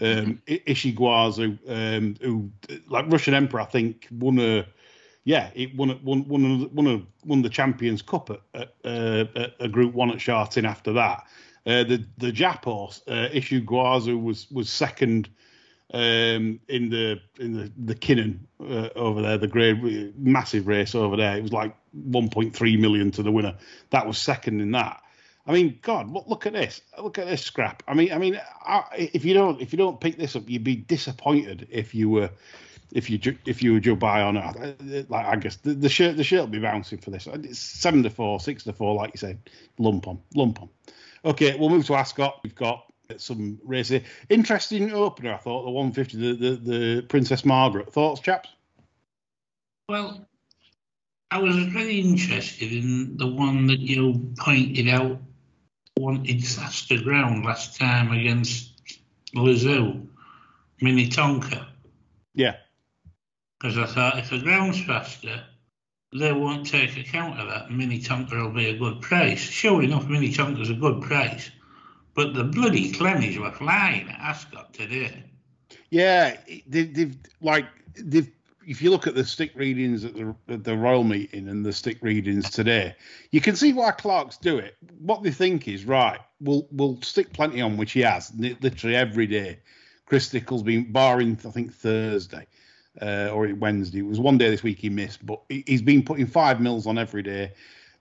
um, 0.00 0.40
Hishi 0.46 0.94
Iguazu, 0.94 1.58
um, 1.68 2.16
who 2.20 2.50
like 2.88 3.06
Russian 3.10 3.34
Emperor, 3.34 3.60
I 3.60 3.66
think 3.66 4.08
won 4.10 4.38
a. 4.38 4.66
Yeah, 5.24 5.50
it 5.54 5.74
won 5.74 5.98
won 6.04 6.28
won 6.28 6.74
won 6.74 7.06
won 7.24 7.42
the 7.42 7.48
Champions 7.48 8.02
Cup 8.02 8.30
at, 8.54 8.74
uh, 8.84 9.24
at 9.34 9.54
a 9.58 9.68
Group 9.68 9.94
One 9.94 10.10
at 10.10 10.20
Sha 10.20 10.44
Tin. 10.44 10.66
After 10.66 10.92
that, 10.92 11.26
uh, 11.66 11.84
the 11.84 12.04
the 12.18 12.30
Jap 12.30 12.64
horse 12.64 13.02
uh, 13.08 13.28
Hishi 13.32 13.64
Iguazu 13.64 14.22
was 14.22 14.50
was 14.50 14.68
second 14.68 15.30
um, 15.94 16.60
in 16.68 16.90
the 16.90 17.20
in 17.38 17.54
the 17.54 17.72
the 17.84 17.94
Kinnan 17.94 18.40
uh, 18.60 18.90
over 18.96 19.22
there, 19.22 19.38
the 19.38 19.46
great 19.46 20.18
massive 20.18 20.66
race 20.66 20.94
over 20.94 21.16
there. 21.16 21.36
It 21.38 21.42
was 21.42 21.52
like 21.52 21.74
1.3 22.10 22.78
million 22.78 23.10
to 23.12 23.22
the 23.22 23.32
winner. 23.32 23.56
That 23.90 24.06
was 24.06 24.18
second 24.18 24.60
in 24.60 24.72
that. 24.72 25.00
I 25.46 25.52
mean, 25.52 25.78
God, 25.82 26.10
look, 26.10 26.26
look 26.26 26.46
at 26.46 26.54
this. 26.54 26.80
Look 27.00 27.18
at 27.18 27.26
this 27.26 27.42
scrap. 27.42 27.82
I 27.86 27.94
mean, 27.94 28.12
I 28.12 28.18
mean, 28.18 28.40
I, 28.62 28.82
if 29.12 29.24
you 29.24 29.34
don't 29.34 29.60
if 29.60 29.72
you 29.72 29.76
don't 29.78 30.00
pick 30.00 30.18
this 30.18 30.36
up, 30.36 30.48
you'd 30.48 30.64
be 30.64 30.76
disappointed 30.76 31.68
if 31.70 31.94
you 31.94 32.10
were 32.10 32.30
if 32.92 33.10
you 33.10 33.18
if 33.46 33.62
you 33.62 33.72
were 33.72 33.80
Joe 33.80 33.96
not. 33.96 34.56
Like 35.08 35.26
I 35.26 35.36
guess 35.36 35.56
the, 35.56 35.74
the 35.74 35.88
shirt 35.88 36.16
the 36.16 36.24
shirt 36.24 36.40
will 36.40 36.46
be 36.48 36.58
bouncing 36.58 36.98
for 36.98 37.10
this. 37.10 37.26
It's 37.26 37.58
seven 37.58 38.02
to 38.02 38.10
four, 38.10 38.40
six 38.40 38.64
to 38.64 38.72
four, 38.72 38.94
like 38.94 39.12
you 39.14 39.18
said. 39.18 39.38
Lump 39.78 40.06
on, 40.06 40.20
lump 40.34 40.62
on. 40.62 40.68
Okay, 41.24 41.56
we'll 41.58 41.70
move 41.70 41.86
to 41.86 41.94
Ascot. 41.94 42.40
We've 42.42 42.54
got 42.54 42.84
some 43.16 43.58
racing. 43.64 44.04
Interesting 44.28 44.92
opener, 44.92 45.34
I 45.34 45.38
thought, 45.38 45.64
the 45.64 45.70
150, 45.70 46.18
the, 46.18 46.34
the, 46.34 46.56
the 46.56 47.02
Princess 47.02 47.44
Margaret. 47.44 47.92
Thoughts, 47.92 48.20
chaps? 48.20 48.50
Well, 49.88 50.26
I 51.30 51.38
was 51.38 51.56
very 51.56 52.00
interested 52.00 52.72
in 52.72 53.16
the 53.16 53.26
one 53.26 53.66
that 53.68 53.80
you 53.80 54.32
pointed 54.38 54.88
out 54.88 55.18
wanted 55.98 56.44
faster 56.44 57.00
ground 57.00 57.44
last 57.44 57.78
time 57.78 58.12
against 58.12 58.70
Lezoo, 59.34 60.06
Minnetonka. 60.80 61.68
Yeah. 62.34 62.56
Because 63.64 63.78
I 63.78 63.86
thought 63.86 64.18
if 64.18 64.28
the 64.28 64.40
ground's 64.40 64.84
faster, 64.84 65.42
they 66.12 66.32
won't 66.32 66.66
take 66.66 66.98
account 66.98 67.40
of 67.40 67.48
that. 67.48 67.70
Minnetonka 67.70 68.36
will 68.36 68.50
be 68.50 68.68
a 68.68 68.76
good 68.76 69.00
price. 69.00 69.40
Sure 69.40 69.82
enough, 69.82 70.06
Minnetonka's 70.06 70.68
a 70.68 70.74
good 70.74 71.00
price. 71.00 71.50
But 72.12 72.34
the 72.34 72.44
bloody 72.44 72.92
Clemmies 72.92 73.38
were 73.38 73.50
flying 73.52 74.06
at 74.10 74.20
Ascot 74.20 74.74
today. 74.74 75.24
Yeah, 75.88 76.36
they, 76.66 76.82
they've 76.82 77.16
like 77.40 77.64
they've. 77.96 78.30
If 78.66 78.82
you 78.82 78.90
look 78.90 79.06
at 79.06 79.14
the 79.14 79.24
stick 79.24 79.52
readings 79.54 80.04
at 80.04 80.12
the, 80.12 80.34
at 80.48 80.62
the 80.62 80.76
Royal 80.76 81.02
meeting 81.02 81.48
and 81.48 81.64
the 81.64 81.72
stick 81.72 81.96
readings 82.02 82.50
today, 82.50 82.94
you 83.30 83.40
can 83.40 83.56
see 83.56 83.72
why 83.72 83.92
Clark's 83.92 84.36
do 84.36 84.58
it. 84.58 84.76
What 84.98 85.22
they 85.22 85.30
think 85.30 85.68
is 85.68 85.86
right. 85.86 86.20
We'll 86.38 86.68
we'll 86.70 87.00
stick 87.00 87.32
plenty 87.32 87.62
on, 87.62 87.78
which 87.78 87.92
he 87.92 88.00
has 88.00 88.30
literally 88.36 88.94
every 88.94 89.26
day. 89.26 89.60
Chris 90.04 90.26
Stickels 90.26 90.62
been 90.62 90.92
barring, 90.92 91.38
I 91.46 91.50
think 91.50 91.72
Thursday 91.72 92.46
uh, 93.00 93.30
or 93.32 93.52
Wednesday. 93.54 94.00
It 94.00 94.06
was 94.06 94.20
one 94.20 94.38
day 94.38 94.50
this 94.50 94.62
week 94.62 94.78
he 94.78 94.90
missed, 94.90 95.24
but 95.24 95.40
he- 95.48 95.64
he's 95.66 95.82
been 95.82 96.02
putting 96.02 96.26
five 96.26 96.60
mils 96.60 96.86
on 96.86 96.98
every 96.98 97.22
day, 97.22 97.52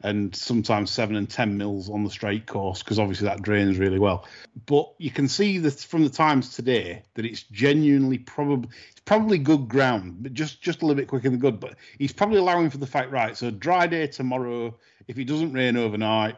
and 0.02 0.36
sometimes 0.36 0.92
seven 0.92 1.16
and 1.16 1.30
ten 1.30 1.58
mils 1.58 1.90
on 1.90 2.04
the 2.04 2.10
straight 2.10 2.46
course 2.46 2.84
because 2.84 3.00
obviously 3.00 3.28
that 3.28 3.42
drains 3.42 3.78
really 3.78 4.00
well. 4.00 4.26
But 4.66 4.94
you 4.98 5.12
can 5.12 5.28
see 5.28 5.58
that 5.60 5.80
from 5.80 6.04
the 6.04 6.10
times 6.10 6.56
today 6.56 7.04
that 7.16 7.26
it's 7.26 7.44
genuinely 7.44 8.18
probably 8.18 8.70
it's 8.92 9.02
probably 9.02 9.38
good 9.38 9.68
ground, 9.68 10.18
but 10.22 10.34
just 10.34 10.62
just 10.62 10.82
a 10.82 10.86
little 10.86 11.00
bit 11.00 11.08
quicker 11.08 11.30
than 11.30 11.40
good. 11.40 11.60
But 11.60 11.76
he's 11.98 12.14
probably 12.14 12.38
allowing 12.38 12.70
for 12.70 12.78
the 12.78 12.88
fact 12.88 13.12
right. 13.12 13.36
So 13.38 13.50
dry 13.50 13.88
day 13.88 14.08
tomorrow. 14.08 14.76
If 15.08 15.18
it 15.18 15.26
doesn't 15.26 15.52
rain 15.52 15.76
overnight, 15.76 16.38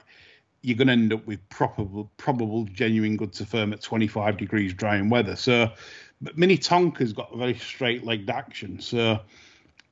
you're 0.65 0.75
going 0.77 0.87
to 0.87 0.93
end 0.93 1.13
up 1.13 1.25
with 1.27 1.47
probable, 1.49 2.11
probable, 2.17 2.65
genuine 2.65 3.15
good 3.15 3.31
to 3.33 3.45
firm 3.45 3.71
at 3.71 3.81
25 3.81 4.37
degrees 4.37 4.73
drying 4.73 5.09
weather. 5.09 5.35
So, 5.35 5.71
but 6.21 6.37
Minnetonka's 6.37 7.13
got 7.13 7.33
a 7.33 7.37
very 7.37 7.55
straight 7.55 8.03
legged 8.03 8.29
action. 8.29 8.79
So, 8.79 9.19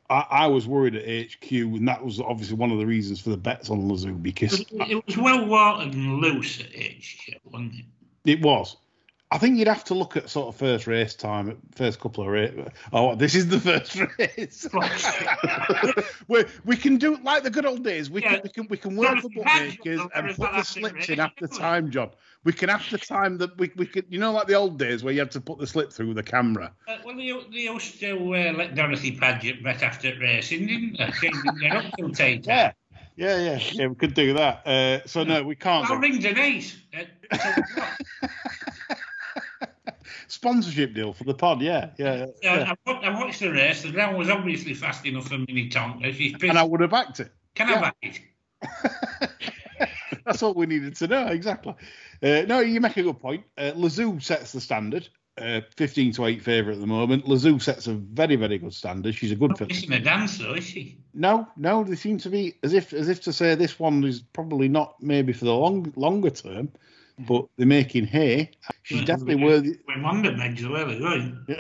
I, 0.10 0.26
I 0.30 0.48
was 0.48 0.68
worried 0.68 0.96
at 0.96 1.06
HQ, 1.06 1.52
and 1.52 1.88
that 1.88 2.04
was 2.04 2.20
obviously 2.20 2.56
one 2.58 2.72
of 2.72 2.78
the 2.78 2.86
reasons 2.86 3.20
for 3.20 3.30
the 3.30 3.38
bets 3.38 3.70
on 3.70 3.90
Lezoo 3.90 4.22
because 4.22 4.60
It 4.60 4.68
it 4.72 5.06
was 5.06 5.18
well 5.18 5.46
watered 5.46 5.94
and 5.94 6.18
loose 6.18 6.60
at 6.60 6.68
HQ, 6.68 7.40
wasn't 7.46 7.74
it? 7.76 8.32
it 8.32 8.42
was. 8.42 8.78
I 9.34 9.40
think 9.40 9.58
you'd 9.58 9.68
have 9.68 9.84
to 9.86 9.96
look 9.96 10.16
at 10.16 10.30
sort 10.30 10.50
of 10.50 10.56
first 10.56 10.86
race 10.86 11.16
time, 11.16 11.58
first 11.74 12.00
couple 12.00 12.24
of 12.24 12.30
race. 12.30 12.54
Oh, 12.94 13.16
this 13.16 13.34
is 13.34 13.48
the 13.48 13.60
first 13.60 13.96
race. 14.20 14.70
we 16.28 16.46
we 16.66 16.78
can 16.78 16.98
do 16.98 17.18
like 17.24 17.42
the 17.42 17.50
good 17.50 17.66
old 17.66 17.84
days. 17.84 18.12
We 18.12 18.22
Yeah. 18.22 18.36
can 18.36 18.42
we 18.44 18.50
can 18.50 18.68
we 18.68 18.78
can 18.78 18.96
work 18.96 19.22
for 19.22 19.30
bookmakers 19.30 20.02
and 20.14 20.36
put 20.36 20.52
the 20.52 20.62
slips 20.62 21.10
in 21.10 21.20
after 21.20 21.48
time, 21.48 21.90
John. 21.90 22.12
We 22.44 22.54
can 22.54 22.70
after 22.70 22.96
time 22.96 23.40
that 23.40 23.58
we 23.58 23.72
we 23.76 23.88
could 23.88 24.06
you 24.08 24.20
know 24.20 24.32
like 24.32 24.46
the 24.46 24.54
old 24.54 24.78
days 24.78 25.04
where 25.04 25.12
you 25.12 25.22
had 25.22 25.32
to 25.32 25.42
put 25.42 25.58
the 25.58 25.66
slip 25.66 25.92
through 25.92 26.14
the 26.14 26.22
camera. 26.22 26.72
Uh, 26.88 26.98
well, 27.04 27.18
they, 27.18 27.32
they 27.52 27.74
used 27.74 28.00
to 28.02 28.16
uh, 28.36 28.54
let 28.54 28.76
Dorothy 28.76 29.14
Paget 29.14 29.64
bet 29.64 29.82
after 29.82 30.16
racing, 30.22 30.68
didn't 30.68 31.00
they? 31.00 31.10
Changing 31.20 31.56
their 31.60 31.78
up 31.78 31.86
till 31.98 32.10
take 32.12 32.46
Yeah. 32.46 32.74
Yeah, 33.16 33.38
yeah, 33.38 33.60
yeah. 33.74 33.88
We 33.88 33.96
could 33.96 34.16
do 34.16 34.34
that. 34.34 34.66
Uh, 34.66 35.08
so 35.08 35.24
no, 35.24 35.44
we 35.44 35.56
can't. 35.56 35.88
I'll 35.90 35.98
ring 35.98 36.20
Denise. 36.20 36.78
So- 40.34 40.44
Sponsorship 40.44 40.94
deal 40.94 41.14
for 41.14 41.24
the 41.24 41.34
pod. 41.34 41.62
Yeah, 41.62 41.92
yeah. 41.98 42.26
Yeah, 42.42 42.74
yeah. 42.86 42.94
I, 43.04 43.10
watched 43.10 43.40
the 43.40 43.52
race. 43.52 43.82
The 43.82 43.92
ground 43.92 44.18
was 44.18 44.30
obviously 44.30 44.74
fast 44.74 45.06
enough 45.06 45.28
for 45.28 45.38
Minnetonka. 45.38 46.12
She's 46.14 46.34
pissed. 46.34 46.46
And 46.46 46.58
I 46.58 46.64
would 46.64 46.82
have 46.82 46.92
backed 46.92 47.20
it. 47.20 47.32
Can 47.56 47.70
yeah. 47.70 47.76
I 47.76 47.82
back 47.82 47.96
it? 48.02 49.90
That's 50.26 50.44
all 50.44 50.54
we 50.54 50.66
needed 50.66 50.96
to 50.98 51.08
know. 51.08 51.28
Exactly. 51.28 51.76
Uh, 52.22 52.44
no, 52.48 52.60
you 52.60 52.80
make 52.80 52.98
a 52.98 53.04
good 53.04 53.20
point. 53.20 53.44
Uh, 53.58 53.72
Lezoo 53.76 54.22
sets 54.22 54.52
the 54.52 54.62
standard. 54.62 55.08
Uh, 55.36 55.62
15 55.78 56.14
to 56.14 56.26
8 56.26 56.44
favourite 56.44 56.76
at 56.76 56.82
the 56.82 56.88
moment. 56.88 57.26
Lezoo 57.26 57.60
sets 57.60 57.88
a 57.88 57.94
very, 57.94 58.36
very 58.36 58.60
good 58.60 58.74
standard. 58.74 59.16
She's 59.16 59.32
a 59.32 59.36
good 59.36 59.58
filly. 59.58 59.70
missing 59.70 59.94
a 59.94 60.00
dance, 60.00 60.38
though, 60.38 60.54
is 60.54 60.64
she? 60.64 61.00
No, 61.14 61.48
no, 61.58 61.84
they 61.84 61.96
seem 61.96 62.20
to 62.20 62.30
be 62.30 62.56
as 62.62 62.74
if 62.74 62.94
as 62.94 63.10
if 63.10 63.22
to 63.24 63.34
say 63.34 63.56
this 63.56 63.80
one 63.80 64.04
is 64.04 64.22
probably 64.22 64.68
not 64.68 65.02
maybe 65.02 65.34
for 65.34 65.46
the 65.46 65.54
long 65.54 65.92
longer 65.96 66.30
term, 66.30 66.72
but 67.18 67.48
they're 67.58 67.66
making 67.66 68.06
hay. 68.06 68.52
She's 68.84 69.04
definitely 69.06 69.44
worthy. 69.44 69.78
We're 69.88 69.98
Monday, 69.98 70.30
Megs, 70.30 70.70
where 70.70 70.86
we're. 70.86 71.58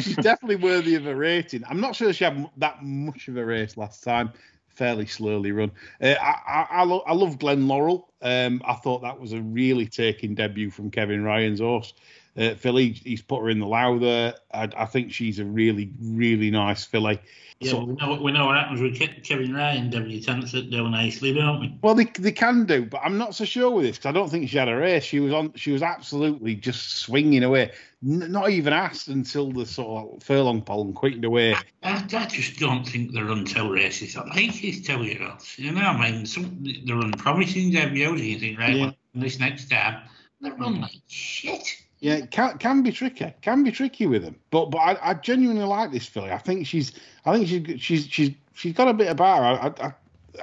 She's 0.00 0.16
definitely 0.16 0.56
worthy 0.56 0.94
of 0.94 1.06
a 1.06 1.14
rating. 1.14 1.64
I'm 1.68 1.80
not 1.80 1.94
sure 1.94 2.12
she 2.12 2.24
had 2.24 2.48
that 2.56 2.82
much 2.82 3.28
of 3.28 3.36
a 3.36 3.44
race 3.44 3.76
last 3.76 4.02
time. 4.02 4.32
Fairly 4.68 5.06
slowly 5.06 5.52
run. 5.52 5.70
Uh, 6.00 6.14
I 6.20 6.34
I, 6.46 6.66
I, 6.70 6.84
lo- 6.84 7.02
I 7.06 7.12
love 7.12 7.38
Glenn 7.38 7.66
Laurel. 7.68 8.12
Um, 8.22 8.62
I 8.64 8.74
thought 8.74 9.02
that 9.02 9.20
was 9.20 9.32
a 9.32 9.40
really 9.42 9.86
taking 9.86 10.34
debut 10.34 10.70
from 10.70 10.90
Kevin 10.90 11.24
Ryan's 11.24 11.60
horse. 11.60 11.94
Uh, 12.38 12.54
filly, 12.54 12.92
he's 12.92 13.20
put 13.22 13.40
her 13.42 13.50
in 13.50 13.58
the 13.58 13.66
Lowther. 13.66 14.34
I, 14.54 14.68
I 14.76 14.84
think 14.84 15.12
she's 15.12 15.38
a 15.40 15.44
really, 15.44 15.90
really 16.00 16.50
nice 16.50 16.84
filly. 16.84 17.18
Yeah, 17.60 17.72
So- 17.72 17.84
we 17.84 17.94
know 17.94 18.20
we 18.22 18.30
know 18.30 18.46
what 18.46 18.56
happens 18.56 18.80
with 18.80 18.94
Ke- 18.96 19.24
Kevin 19.24 19.52
Ryan 19.52 19.90
debutants 19.90 20.52
that 20.52 20.70
do 20.70 20.88
nicely, 20.88 21.34
don't 21.34 21.58
we? 21.58 21.76
Well, 21.82 21.96
they, 21.96 22.04
they 22.04 22.30
can 22.30 22.64
do, 22.66 22.84
but 22.86 23.00
I'm 23.02 23.18
not 23.18 23.34
so 23.34 23.44
sure 23.44 23.68
with 23.72 23.84
this 23.86 23.96
because 23.96 24.10
I 24.10 24.12
don't 24.12 24.28
think 24.30 24.48
she 24.48 24.56
had 24.58 24.68
a 24.68 24.76
race. 24.76 25.02
She 25.02 25.18
was 25.18 25.32
on. 25.32 25.52
She 25.54 25.72
was 25.72 25.82
absolutely 25.82 26.54
just 26.54 26.98
swinging 26.98 27.42
away, 27.42 27.72
N- 28.06 28.30
not 28.30 28.50
even 28.50 28.72
asked 28.72 29.08
until 29.08 29.50
the 29.50 29.66
sort 29.66 30.14
of 30.14 30.22
furlong 30.22 30.62
pole 30.62 30.82
and 30.84 30.94
quickened 30.94 31.24
away. 31.24 31.54
I, 31.82 32.06
I 32.12 32.26
just 32.26 32.60
don't 32.60 32.84
think 32.84 33.10
the 33.12 33.24
run 33.24 33.44
two 33.44 33.72
races. 33.72 34.16
I 34.16 34.24
like 34.28 34.54
these 34.60 34.86
two 34.86 35.02
year 35.02 35.28
olds. 35.28 35.58
You 35.58 35.72
know, 35.72 35.80
I 35.80 36.10
mean, 36.12 36.26
some, 36.26 36.62
they 36.62 36.92
run 36.92 37.10
promising 37.10 37.72
debuts, 37.72 38.20
you 38.22 38.38
think, 38.38 38.56
right, 38.60 38.76
Yeah. 38.76 38.84
well, 38.84 38.94
this 39.16 39.40
next 39.40 39.68
time, 39.68 40.02
they 40.40 40.50
run 40.50 40.80
like 40.82 40.92
shit. 41.08 41.66
Yeah, 42.00 42.26
can 42.26 42.58
can 42.58 42.82
be 42.82 42.92
tricky. 42.92 43.34
Can 43.42 43.64
be 43.64 43.72
tricky 43.72 44.06
with 44.06 44.22
them. 44.22 44.36
But 44.50 44.66
but 44.66 44.78
I, 44.78 44.98
I 45.02 45.14
genuinely 45.14 45.64
like 45.64 45.90
this 45.90 46.06
filly. 46.06 46.30
I 46.30 46.38
think 46.38 46.66
she's 46.66 46.92
I 47.24 47.32
think 47.34 47.48
she's 47.48 47.80
she's 47.80 48.06
she's 48.06 48.30
she's 48.54 48.72
got 48.72 48.88
a 48.88 48.94
bit 48.94 49.08
about 49.08 49.38
her. 49.38 49.84
I, 49.84 49.86
I 49.88 49.92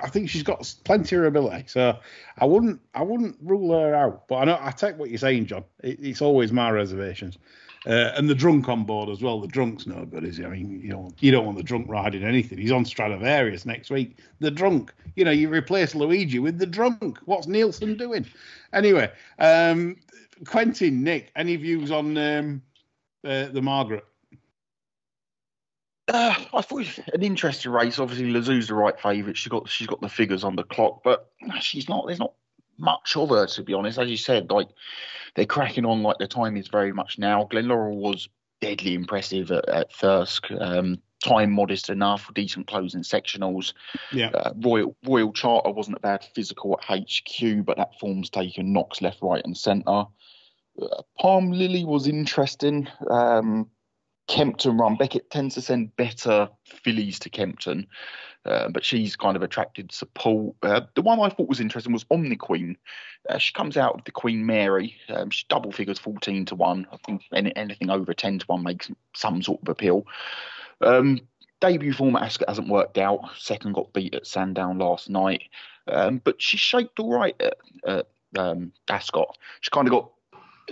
I 0.02 0.10
think 0.10 0.30
she's 0.30 0.44
got 0.44 0.74
plenty 0.84 1.16
of 1.16 1.24
ability. 1.24 1.66
So 1.68 1.98
I 2.38 2.46
wouldn't 2.46 2.82
I 2.94 3.04
wouldn't 3.04 3.38
rule 3.42 3.80
her 3.80 3.96
out. 3.96 4.28
But 4.28 4.36
I 4.36 4.46
know 4.46 4.58
I 4.60 4.72
take 4.72 4.98
what 4.98 5.10
you're 5.10 5.18
saying, 5.18 5.46
John. 5.46 5.64
It, 5.82 6.00
it's 6.02 6.22
always 6.22 6.52
my 6.52 6.70
reservations. 6.72 7.38
Uh, 7.88 8.12
and 8.16 8.28
the 8.28 8.34
drunk 8.34 8.68
on 8.68 8.84
board 8.84 9.10
as 9.10 9.22
well. 9.22 9.40
The 9.40 9.48
drunk's 9.48 9.86
no 9.86 10.06
good, 10.06 10.24
is 10.24 10.38
he? 10.38 10.46
I 10.46 10.50
mean, 10.50 10.82
you 10.82 10.90
know, 10.90 11.12
you 11.20 11.30
don't 11.32 11.46
want 11.46 11.58
the 11.58 11.64
drunk 11.64 11.86
riding 11.88 12.24
anything. 12.24 12.58
He's 12.58 12.72
on 12.72 12.84
Stradivarius 12.84 13.64
next 13.64 13.92
week. 13.92 14.18
The 14.40 14.50
drunk, 14.50 14.92
you 15.16 15.24
know, 15.24 15.30
you 15.30 15.50
replace 15.50 15.94
Luigi 15.94 16.40
with 16.40 16.58
the 16.58 16.66
drunk. 16.66 17.20
What's 17.26 17.46
Nielsen 17.46 17.96
doing? 17.96 18.26
Anyway, 18.74 19.12
um, 19.38 19.98
Quentin, 20.44 21.04
Nick, 21.04 21.32
any 21.36 21.56
views 21.56 21.92
on 21.92 22.18
um, 22.18 22.62
uh, 23.24 23.46
the 23.48 23.62
Margaret? 23.62 24.06
Uh, 26.08 26.36
I 26.54 26.62
thought 26.62 26.82
it 26.82 26.98
was 26.98 27.00
an 27.14 27.24
interesting 27.24 27.72
race. 27.72 27.98
Obviously, 27.98 28.32
Lezoo's 28.32 28.68
the 28.68 28.76
right 28.76 29.00
favourite. 29.00 29.38
She 29.38 29.50
got 29.50 29.68
she's 29.68 29.88
got 29.88 30.02
the 30.02 30.10
figures 30.10 30.44
on 30.44 30.56
the 30.56 30.64
clock, 30.64 31.02
but 31.04 31.32
she's 31.62 31.90
not. 31.90 32.06
There's 32.06 32.20
not 32.20 32.34
much 32.78 33.16
of 33.16 33.30
her 33.30 33.48
to 33.48 33.64
be 33.64 33.74
honest. 33.74 33.98
As 33.98 34.10
you 34.10 34.18
said, 34.18 34.52
like 34.52 34.68
they're 35.36 35.46
cracking 35.46 35.86
on. 35.86 36.04
Like 36.04 36.18
the 36.20 36.28
time 36.28 36.58
is 36.58 36.68
very 36.68 36.94
much 36.94 37.18
now. 37.18 37.46
Glen 37.46 37.68
Laurel 37.68 37.98
was 37.98 38.30
deadly 38.62 38.94
impressive 38.94 39.52
at, 39.52 39.68
at 39.68 39.94
Thirsk. 39.94 40.52
Um, 40.52 41.02
time 41.24 41.52
modest 41.52 41.90
enough, 41.90 42.32
decent 42.34 42.68
closing 42.68 43.02
sectionals. 43.02 43.74
Yeah. 44.12 44.30
Uh, 44.30 44.54
Royal 44.58 44.96
Royal 45.06 45.34
Charter 45.34 45.72
wasn't 45.72 45.98
a 45.98 46.02
bad 46.02 46.26
physical 46.36 46.80
at 46.80 47.00
HQ, 47.00 47.66
but 47.66 47.78
that 47.78 48.00
form's 48.00 48.30
taken 48.30 48.74
knocks 48.74 49.02
left, 49.02 49.20
right, 49.22 49.44
and 49.44 49.58
centre. 49.58 50.06
Uh, 50.82 51.02
Palm 51.20 51.52
Lily 51.52 51.86
was 51.86 52.08
interesting. 52.08 52.88
Um, 53.10 53.70
Kempton 54.28 54.78
run. 54.78 54.96
Beckett 54.96 55.30
tends 55.30 55.56
to 55.56 55.62
send 55.62 55.96
better 55.96 56.50
fillies 56.66 57.20
to 57.20 57.30
Kempton, 57.30 57.88
uh, 58.46 58.70
but 58.70 58.84
she's 58.84 59.16
kind 59.16 59.36
of 59.36 59.44
attracted 59.44 59.92
support. 59.92 60.56
Uh, 60.64 60.82
the 60.96 61.04
one 61.04 61.20
I 61.20 61.30
thought 61.30 61.48
was 61.48 61.60
interesting 61.60 61.94
was 61.94 62.06
Omni 62.10 62.36
Queen. 62.36 62.78
Uh, 63.30 63.38
she 63.38 63.54
comes 63.54 63.78
out 63.78 63.94
of 63.94 64.04
the 64.04 64.12
Queen 64.12 64.46
Mary. 64.46 64.96
Um, 65.10 65.30
she 65.30 65.46
double 65.48 65.72
figures 65.72 66.00
14 66.00 66.46
to 66.46 66.56
1. 66.56 66.88
I 66.92 66.98
think 67.06 67.24
any, 67.34 67.56
anything 67.56 67.90
over 67.90 68.14
10 68.14 68.40
to 68.40 68.46
1 68.48 68.64
makes 68.64 68.90
some 69.16 69.44
sort 69.44 69.62
of 69.62 69.70
appeal. 69.70 70.08
Um, 70.82 71.22
debut 71.62 71.94
form 71.94 72.16
at 72.16 72.24
Ascot 72.24 72.50
hasn't 72.50 72.70
worked 72.70 72.98
out. 72.98 73.22
Second 73.38 73.74
got 73.74 73.94
beat 73.94 74.16
at 74.16 74.28
Sandown 74.28 74.78
last 74.78 75.10
night. 75.10 75.44
Um, 75.88 76.22
but 76.24 76.42
she 76.42 76.58
shaped 76.58 77.00
all 77.00 77.14
right 77.14 77.36
at, 77.40 77.58
at 77.86 78.08
um, 78.38 78.72
Ascot. 78.90 79.38
She 79.62 79.70
kind 79.72 79.88
of 79.88 79.92
got 79.92 80.12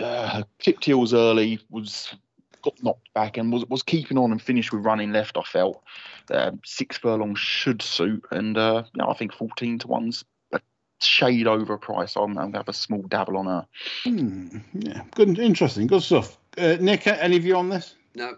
uh, 0.00 0.42
clipped 0.60 0.84
heels 0.84 1.14
early, 1.14 1.60
was 1.70 2.14
got 2.62 2.82
knocked 2.82 3.12
back 3.12 3.36
and 3.36 3.52
was 3.52 3.64
was 3.66 3.82
keeping 3.82 4.18
on 4.18 4.32
and 4.32 4.42
finished 4.42 4.72
with 4.72 4.84
running 4.84 5.12
left. 5.12 5.36
I 5.36 5.42
felt 5.42 5.82
um, 6.30 6.60
six 6.64 6.96
furlongs 6.96 7.38
should 7.38 7.82
suit, 7.82 8.24
and 8.30 8.56
uh, 8.56 8.84
yeah, 8.94 9.06
I 9.06 9.14
think 9.14 9.32
fourteen 9.32 9.78
to 9.80 9.88
one's 9.88 10.24
a 10.52 10.60
shade 11.00 11.46
over 11.46 11.76
price. 11.76 12.16
I'm, 12.16 12.38
I'm 12.38 12.46
gonna 12.46 12.58
have 12.58 12.68
a 12.68 12.72
small 12.72 13.02
dabble 13.02 13.36
on 13.36 13.46
her. 13.46 13.66
Hmm, 14.04 14.58
yeah, 14.72 15.02
good, 15.14 15.38
interesting, 15.38 15.86
good 15.86 16.02
stuff. 16.02 16.38
Uh, 16.56 16.76
Nick, 16.80 17.06
any 17.06 17.38
view 17.38 17.56
on 17.56 17.68
this? 17.68 17.94
No. 18.14 18.36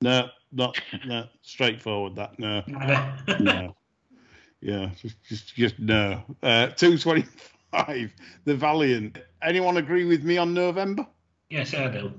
No, 0.00 0.28
not 0.52 0.80
no, 1.06 1.26
straightforward. 1.42 2.16
That 2.16 2.38
no, 2.38 2.62
no. 3.40 3.76
Yeah, 4.60 4.90
just 5.00 5.22
just 5.24 5.54
just 5.54 5.78
no. 5.78 6.22
Uh, 6.42 6.68
Two 6.68 6.98
twenty 6.98 7.24
five. 7.70 8.12
The 8.44 8.54
Valiant. 8.54 9.18
Anyone 9.42 9.76
agree 9.76 10.04
with 10.04 10.24
me 10.24 10.38
on 10.38 10.54
November? 10.54 11.06
yes, 11.50 11.74
I 11.74 11.88
do. 11.88 12.12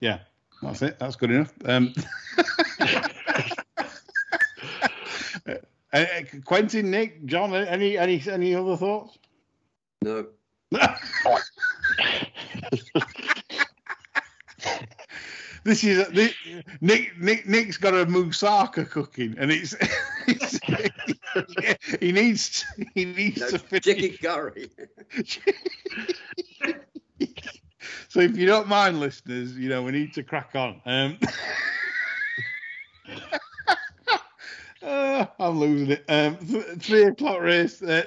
Yeah, 0.00 0.20
that's 0.62 0.82
it. 0.82 0.98
That's 0.98 1.16
good 1.16 1.30
enough. 1.30 1.52
Um, 1.64 1.94
uh, 5.92 6.04
Quentin, 6.44 6.90
Nick, 6.90 7.24
John, 7.26 7.54
any 7.54 7.98
any 7.98 8.22
any 8.30 8.54
other 8.54 8.76
thoughts? 8.76 9.18
No. 10.02 10.26
this 15.66 15.82
is 15.84 16.08
this, 16.08 16.34
Nick. 16.80 17.18
Nick 17.18 17.46
Nick's 17.46 17.76
got 17.76 17.92
a 17.92 18.06
moussaka 18.06 18.88
cooking, 18.88 19.34
and 19.38 19.50
it's, 19.50 19.74
it's 20.26 20.60
he 22.00 22.12
needs 22.12 22.64
he 22.94 23.04
needs 23.04 23.40
no 23.40 23.48
to 23.50 23.58
finish. 23.58 23.84
chicken 23.84 24.16
curry. 24.22 24.70
so 28.08 28.20
if 28.20 28.36
you 28.36 28.46
don't 28.46 28.68
mind, 28.68 29.00
listeners, 29.00 29.56
you 29.58 29.68
know 29.68 29.82
we 29.82 29.90
need 29.92 30.14
to 30.14 30.22
crack 30.22 30.50
on. 30.54 30.80
Um, 30.86 31.18
uh, 34.82 35.26
I'm 35.40 35.58
losing 35.58 35.90
it. 35.90 36.04
Um, 36.08 36.36
th- 36.38 36.78
three 36.78 37.04
o'clock 37.04 37.40
race. 37.40 37.82
Uh, 37.82 38.06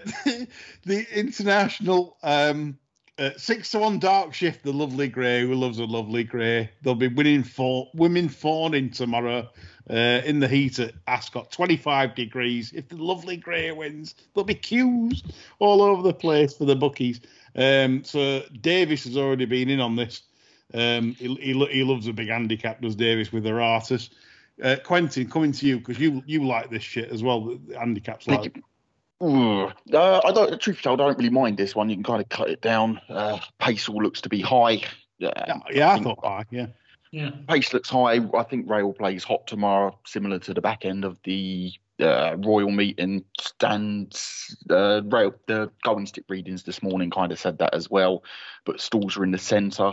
the 0.86 1.06
international 1.14 2.18
um, 2.24 2.78
uh, 3.20 3.32
six 3.38 3.72
to 3.72 3.80
one 3.80 4.00
dark 4.00 4.34
shift. 4.34 4.64
The 4.64 4.72
lovely 4.72 5.08
grey. 5.08 5.42
Who 5.42 5.54
loves 5.54 5.78
a 5.80 5.86
lovely 5.86 6.24
grey? 6.24 6.72
They'll 6.82 6.96
be 6.96 7.08
winning 7.08 7.44
for 7.44 7.90
women 7.94 8.30
fawning 8.30 8.90
tomorrow. 8.90 9.50
Uh, 9.90 10.22
in 10.24 10.40
the 10.40 10.48
heat 10.48 10.78
at 10.78 10.94
Ascot, 11.08 11.52
25 11.52 12.14
degrees. 12.14 12.72
If 12.74 12.90
the 12.90 12.98
lovely 12.98 13.38
grey 13.38 13.72
wins, 13.72 14.14
there'll 14.34 14.46
be 14.46 14.54
queues 14.54 15.24
all 15.58 15.82
over 15.82 16.04
the 16.04 16.14
place 16.14 16.54
for 16.54 16.66
the 16.66 16.76
bookies. 16.76 17.22
Um, 17.56 18.04
so 18.04 18.44
Davis 18.62 19.06
has 19.06 19.18
already 19.18 19.46
been 19.46 19.68
in 19.68 19.80
on 19.80 19.96
this. 19.96 20.22
Um, 20.76 21.16
he, 21.16 21.34
he, 21.36 21.66
he 21.66 21.84
loves 21.84 22.06
a 22.06 22.14
big 22.14 22.30
handicap, 22.30 22.82
does 22.82 22.96
Davis 22.96 23.32
with 23.32 23.46
her 23.46 23.60
artist. 23.60 24.14
uh, 24.64 24.76
Quentin, 24.84 25.28
coming 25.28 25.52
to 25.54 25.66
you 25.66 25.80
because 25.80 26.00
you 26.00 26.22
you 26.26 26.46
like 26.46 26.70
this 26.70 26.84
shit 26.84 27.10
as 27.10 27.24
well. 27.24 27.46
The, 27.46 27.60
the 27.68 27.80
handicaps 27.80 28.28
like. 28.28 28.62
Ugh. 29.22 29.74
Uh, 29.94 30.22
I 30.24 30.32
don't. 30.32 30.60
Truth 30.62 30.82
told, 30.82 31.02
I 31.02 31.08
don't 31.08 31.18
really 31.18 31.30
mind 31.30 31.58
this 31.58 31.76
one. 31.76 31.90
You 31.90 31.96
can 31.96 32.04
kind 32.04 32.22
of 32.22 32.30
cut 32.30 32.50
it 32.50 32.62
down. 32.62 33.02
Uh, 33.10 33.38
pace 33.60 33.90
all 33.90 34.02
looks 34.02 34.22
to 34.22 34.30
be 34.30 34.42
high. 34.42 34.76
Uh, 35.22 35.32
Yeah, 35.48 35.58
yeah, 35.72 35.90
I 35.90 35.94
think- 35.96 36.06
thought 36.06 36.22
that. 36.24 36.48
Yeah, 36.52 36.68
Yeah. 37.12 37.32
pace 37.48 37.74
looks 37.74 37.90
high. 37.90 38.20
I 38.34 38.44
think 38.44 38.70
Rail 38.70 38.94
plays 38.94 39.24
hot 39.26 39.46
tomorrow, 39.48 39.98
similar 40.06 40.40
to 40.40 40.54
the 40.54 40.62
back 40.62 40.86
end 40.86 41.04
of 41.04 41.20
the 41.24 41.74
uh, 42.00 42.38
Royal 42.40 42.72
meeting. 42.72 43.26
Stands 43.42 44.56
uh, 44.70 45.02
Rail 45.04 45.34
the 45.48 45.70
going 45.84 46.06
stick 46.06 46.24
readings 46.30 46.64
this 46.64 46.82
morning 46.82 47.10
kind 47.10 47.34
of 47.34 47.40
said 47.40 47.58
that 47.58 47.74
as 47.74 47.90
well, 47.90 48.24
but 48.64 48.80
stalls 48.80 49.18
are 49.18 49.26
in 49.26 49.32
the 49.32 49.38
centre. 49.38 49.92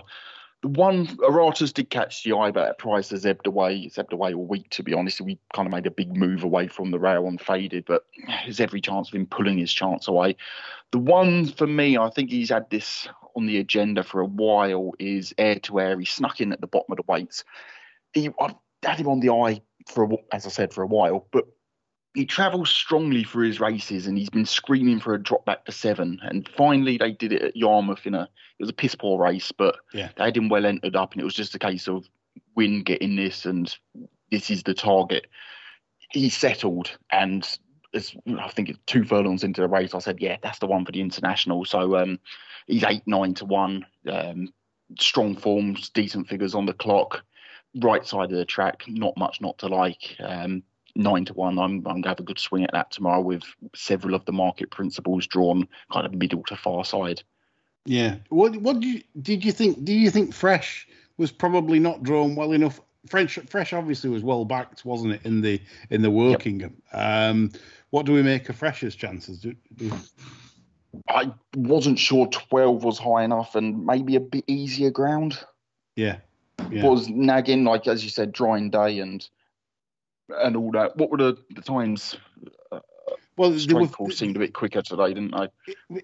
The 0.62 0.68
one 0.68 1.06
Aratas 1.18 1.72
did 1.72 1.90
catch 1.90 2.24
the 2.24 2.32
eye, 2.32 2.50
but 2.50 2.68
at 2.68 2.78
price 2.78 3.10
has 3.10 3.26
ebbed 3.26 3.46
away. 3.46 3.76
It's 3.76 3.98
ebbed 3.98 4.12
away 4.12 4.34
all 4.34 4.46
week, 4.46 4.70
to 4.70 4.82
be 4.82 4.94
honest. 4.94 5.20
We 5.20 5.38
kind 5.54 5.66
of 5.66 5.72
made 5.72 5.86
a 5.86 5.90
big 5.90 6.16
move 6.16 6.42
away 6.42 6.66
from 6.66 6.90
the 6.90 6.98
rail 6.98 7.26
and 7.28 7.40
faded, 7.40 7.84
but 7.86 8.06
there's 8.44 8.60
every 8.60 8.80
chance 8.80 9.08
of 9.08 9.14
him 9.14 9.26
pulling 9.26 9.58
his 9.58 9.72
chance 9.72 10.08
away. 10.08 10.36
The 10.92 10.98
one 10.98 11.46
for 11.46 11.66
me, 11.66 11.98
I 11.98 12.10
think 12.10 12.30
he's 12.30 12.50
had 12.50 12.70
this 12.70 13.06
on 13.36 13.46
the 13.46 13.58
agenda 13.58 14.02
for 14.02 14.20
a 14.20 14.26
while, 14.26 14.92
is 14.98 15.34
air 15.36 15.58
to 15.60 15.78
air. 15.78 15.98
He 15.98 16.06
snuck 16.06 16.40
in 16.40 16.52
at 16.52 16.60
the 16.60 16.66
bottom 16.66 16.90
of 16.90 16.96
the 16.96 17.04
weights. 17.06 17.44
He, 18.14 18.30
I've 18.40 18.54
had 18.82 18.98
him 18.98 19.08
on 19.08 19.20
the 19.20 19.30
eye 19.30 19.60
for, 19.88 20.04
a, 20.04 20.08
as 20.32 20.46
I 20.46 20.48
said, 20.48 20.72
for 20.72 20.82
a 20.82 20.86
while, 20.86 21.28
but 21.32 21.44
he 22.16 22.24
travels 22.24 22.70
strongly 22.70 23.22
for 23.22 23.42
his 23.42 23.60
races 23.60 24.06
and 24.06 24.16
he's 24.16 24.30
been 24.30 24.46
screaming 24.46 24.98
for 24.98 25.12
a 25.12 25.22
drop 25.22 25.44
back 25.44 25.66
to 25.66 25.70
seven. 25.70 26.18
And 26.22 26.48
finally, 26.56 26.96
they 26.96 27.12
did 27.12 27.30
it 27.30 27.42
at 27.42 27.56
Yarmouth 27.56 28.06
in 28.06 28.14
a, 28.14 28.22
it 28.22 28.62
was 28.62 28.70
a 28.70 28.72
piss 28.72 28.94
poor 28.94 29.22
race, 29.22 29.52
but 29.52 29.76
Yeah. 29.92 30.08
they 30.16 30.24
had 30.24 30.36
him 30.36 30.48
well 30.48 30.64
entered 30.64 30.96
up 30.96 31.12
and 31.12 31.20
it 31.20 31.26
was 31.26 31.34
just 31.34 31.54
a 31.54 31.58
case 31.58 31.88
of 31.88 32.08
win, 32.54 32.82
getting 32.84 33.16
this, 33.16 33.44
and 33.44 33.76
this 34.30 34.50
is 34.50 34.62
the 34.62 34.72
target. 34.72 35.26
He 36.10 36.30
settled 36.30 36.96
and 37.12 37.46
as 37.92 38.16
I 38.26 38.48
think 38.48 38.70
it's 38.70 38.78
two 38.86 39.04
furlongs 39.04 39.44
into 39.44 39.60
the 39.60 39.68
race, 39.68 39.92
I 39.92 39.98
said, 39.98 40.18
yeah, 40.18 40.38
that's 40.42 40.58
the 40.58 40.66
one 40.66 40.86
for 40.86 40.92
the 40.92 41.02
international. 41.02 41.66
So 41.66 41.98
um, 41.98 42.18
he's 42.66 42.84
eight, 42.84 43.02
nine 43.04 43.34
to 43.34 43.44
one, 43.44 43.84
um, 44.10 44.54
strong 44.98 45.36
forms, 45.36 45.90
decent 45.90 46.28
figures 46.28 46.54
on 46.54 46.64
the 46.64 46.72
clock, 46.72 47.22
right 47.82 48.06
side 48.06 48.32
of 48.32 48.38
the 48.38 48.46
track, 48.46 48.84
not 48.88 49.18
much 49.18 49.42
not 49.42 49.58
to 49.58 49.66
like. 49.66 50.16
Um, 50.18 50.62
nine 50.96 51.24
to 51.26 51.34
one, 51.34 51.58
I'm, 51.58 51.76
I'm 51.78 51.82
going 51.82 52.02
to 52.02 52.08
have 52.08 52.20
a 52.20 52.24
good 52.24 52.38
swing 52.38 52.64
at 52.64 52.72
that 52.72 52.90
tomorrow 52.90 53.20
with 53.20 53.42
several 53.74 54.14
of 54.14 54.24
the 54.24 54.32
market 54.32 54.70
principles 54.70 55.26
drawn 55.26 55.68
kind 55.92 56.06
of 56.06 56.14
middle 56.14 56.42
to 56.44 56.56
far 56.56 56.84
side. 56.84 57.22
yeah. 57.84 58.16
What 58.28 58.56
what 58.56 58.80
do 58.80 58.88
you, 58.88 59.02
did 59.20 59.44
you 59.44 59.52
think? 59.52 59.84
Do 59.84 59.92
you 59.92 60.10
think 60.10 60.34
Fresh 60.34 60.88
was 61.16 61.30
probably 61.30 61.78
not 61.78 62.02
drawn 62.02 62.34
well 62.34 62.52
enough? 62.52 62.80
Fresh 63.08 63.38
Fresh 63.48 63.72
obviously 63.72 64.10
was 64.10 64.22
well 64.22 64.44
backed, 64.44 64.84
wasn't 64.84 65.14
it, 65.14 65.20
in 65.24 65.40
the 65.40 65.60
in 65.90 66.02
the 66.02 66.10
working? 66.10 66.74
Um, 66.92 67.52
what 67.90 68.06
do 68.06 68.12
we 68.12 68.22
make 68.22 68.48
of 68.48 68.56
Fresh's 68.56 68.96
chances? 68.96 69.38
Do, 69.38 69.54
do, 69.76 69.92
I 71.08 71.32
wasn't 71.54 71.98
sure 71.98 72.26
12 72.26 72.84
was 72.84 72.98
high 72.98 73.24
enough 73.24 73.54
and 73.54 73.84
maybe 73.84 74.16
a 74.16 74.20
bit 74.20 74.44
easier 74.46 74.90
ground. 74.90 75.38
yeah, 75.94 76.18
yeah. 76.70 76.84
Was 76.84 77.08
nagging, 77.08 77.64
like 77.64 77.86
as 77.86 78.02
you 78.02 78.10
said, 78.10 78.32
drying 78.32 78.70
day 78.70 78.98
and 78.98 79.26
and 80.28 80.56
all 80.56 80.70
that. 80.72 80.96
What 80.96 81.10
were 81.10 81.18
the, 81.18 81.38
the 81.54 81.62
times? 81.62 82.16
well, 83.36 83.50
there 83.50 83.58
Straight 83.58 83.80
were- 83.80 83.88
course 83.88 84.18
seemed 84.18 84.36
a 84.36 84.38
bit 84.38 84.52
quicker 84.54 84.82
today, 84.82 85.08
didn't 85.08 85.32
they? 85.32 85.48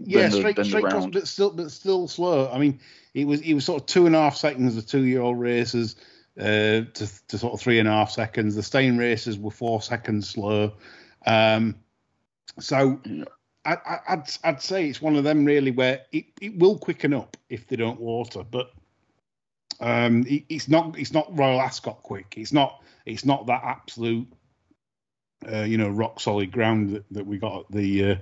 yeah, 0.00 0.28
the- 0.28 0.36
straight 0.38 0.56
the 0.56 0.64
straight 0.64 0.84
round. 0.84 1.12
but 1.12 1.26
still 1.28 1.50
but 1.50 1.70
still 1.70 2.08
slow. 2.08 2.50
I 2.50 2.58
mean, 2.58 2.80
it 3.14 3.26
was 3.26 3.40
it 3.40 3.54
was 3.54 3.64
sort 3.64 3.80
of 3.82 3.86
two 3.86 4.06
and 4.06 4.14
a 4.14 4.18
half 4.18 4.36
seconds 4.36 4.74
the 4.76 4.82
two 4.82 5.02
year 5.04 5.20
old 5.22 5.40
races 5.40 5.96
uh, 6.38 6.42
to 6.94 7.10
to 7.28 7.38
sort 7.38 7.54
of 7.54 7.60
three 7.60 7.78
and 7.78 7.88
a 7.88 7.92
half 7.92 8.10
seconds. 8.10 8.54
The 8.54 8.62
Stain 8.62 8.96
races 8.98 9.38
were 9.38 9.50
four 9.50 9.80
seconds 9.82 10.28
slow. 10.28 10.72
Um, 11.26 11.76
so 12.58 13.00
Yeah. 13.04 13.24
I, 13.64 13.74
I, 13.74 13.98
I'd 14.08 14.30
I'd 14.44 14.60
say 14.62 14.88
it's 14.88 15.00
one 15.00 15.14
of 15.16 15.22
them 15.24 15.44
really 15.44 15.70
where 15.70 16.02
it, 16.12 16.24
it 16.40 16.58
will 16.58 16.78
quicken 16.78 17.14
up 17.14 17.36
if 17.48 17.66
they 17.68 17.76
don't 17.76 18.00
water, 18.00 18.42
but 18.42 18.72
um, 19.82 20.24
it, 20.26 20.44
it's 20.48 20.68
not 20.68 20.98
it's 20.98 21.12
not 21.12 21.36
Royal 21.36 21.60
Ascot 21.60 22.02
quick. 22.02 22.34
It's 22.36 22.52
not 22.52 22.82
it's 23.04 23.24
not 23.24 23.46
that 23.46 23.62
absolute 23.64 24.28
uh, 25.50 25.62
you 25.62 25.76
know 25.76 25.88
rock 25.88 26.20
solid 26.20 26.52
ground 26.52 26.94
that, 26.94 27.04
that 27.10 27.26
we 27.26 27.38
got 27.38 27.60
at 27.60 27.72
the 27.72 28.10
uh, 28.12 28.16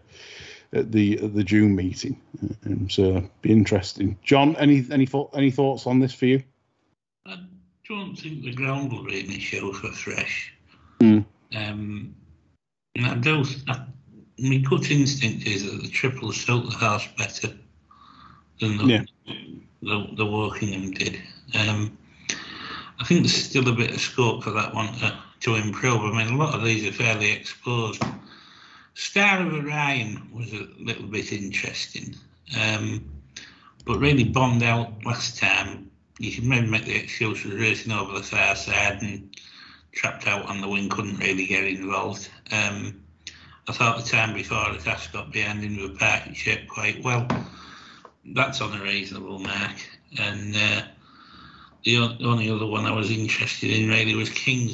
at 0.73 0.91
the 0.91 1.19
at 1.19 1.35
the 1.35 1.45
June 1.45 1.77
meeting, 1.77 2.21
and 2.65 2.91
so 2.91 3.23
be 3.43 3.53
interesting. 3.53 4.19
John, 4.23 4.57
any 4.57 4.87
any 4.91 5.07
thought 5.07 5.31
any 5.35 5.51
thoughts 5.51 5.87
on 5.87 5.99
this 5.99 6.15
for 6.15 6.27
you? 6.27 6.43
I 7.27 7.39
don't 7.87 8.17
think 8.17 8.43
the 8.45 8.55
ground 8.55 8.93
will 8.93 9.05
really 9.05 9.39
show 9.39 9.73
for 9.73 9.93
fresh. 9.93 10.55
Hmm. 11.01 11.21
Um, 11.55 12.15
and 12.95 13.07
I 13.07 13.15
do. 13.17 13.45
I, 13.69 13.85
my 14.39 14.57
gut 14.57 14.91
instinct 14.91 15.47
is 15.47 15.71
that 15.71 15.83
the 15.83 15.89
triple 15.89 16.33
soaked 16.33 16.71
the 16.71 16.79
house 16.79 17.07
better 17.19 17.49
than 18.61 18.79
the 18.79 18.85
Yeah. 18.87 19.05
the, 19.83 20.07
the 20.17 20.25
Wokingham 20.25 20.97
did. 20.97 21.21
Um, 21.59 21.97
I 22.99 23.05
think 23.05 23.23
there's 23.23 23.35
still 23.35 23.69
a 23.69 23.73
bit 23.73 23.91
of 23.91 24.01
scope 24.01 24.45
for 24.45 24.51
that 24.51 24.75
one 24.75 24.93
to, 24.99 25.19
to 25.41 25.55
improve. 25.55 26.03
I 26.03 26.13
mean, 26.13 26.35
a 26.35 26.37
lot 26.37 26.55
of 26.55 26.65
these 26.65 26.87
are 26.87 26.93
fairly 26.93 27.33
exposed. 27.33 28.03
Star 28.95 29.41
of 29.41 29.55
Orion 29.55 30.31
was 30.33 30.53
a 30.53 30.69
little 30.79 31.07
bit 31.07 31.33
interesting, 31.33 32.15
um, 32.61 33.05
but 33.87 33.99
really 33.99 34.25
bombed 34.25 34.63
out 34.63 34.93
last 35.05 35.39
time. 35.39 35.91
You 36.19 36.31
can 36.33 36.47
maybe 36.47 36.67
make 36.67 36.85
the 36.85 36.97
excuse 36.97 37.45
was 37.45 37.55
racing 37.55 37.93
over 37.93 38.13
the 38.13 38.23
far 38.23 38.55
side 38.55 39.01
and 39.01 39.35
trapped 39.93 40.27
out 40.27 40.45
on 40.47 40.61
the 40.61 40.69
wing, 40.69 40.91
couldn't 40.91 41.19
really 41.19 41.47
get 41.47 41.65
involved. 41.65 42.29
Um, 42.53 43.03
I 43.69 43.73
thought 43.73 44.05
the 44.05 44.11
time 44.11 44.35
before 44.35 44.73
the 44.73 44.79
Cash 44.79 45.09
got 45.09 45.33
behind 45.33 45.63
him 45.63 45.81
with 45.81 45.99
parking 45.99 46.35
shape 46.35 46.69
quite 46.69 47.03
well. 47.03 47.27
That's 48.25 48.61
on 48.61 48.79
a 48.79 48.83
reasonable 48.83 49.39
mark. 49.39 49.77
And 50.19 50.55
uh, 50.55 50.83
the 51.85 51.99
only 51.99 52.51
other 52.51 52.67
one 52.67 52.87
I 52.87 52.93
was 52.93 53.11
interested 53.11 53.71
in 53.71 53.89
really 53.89 54.15
was 54.15 54.29
King 54.31 54.69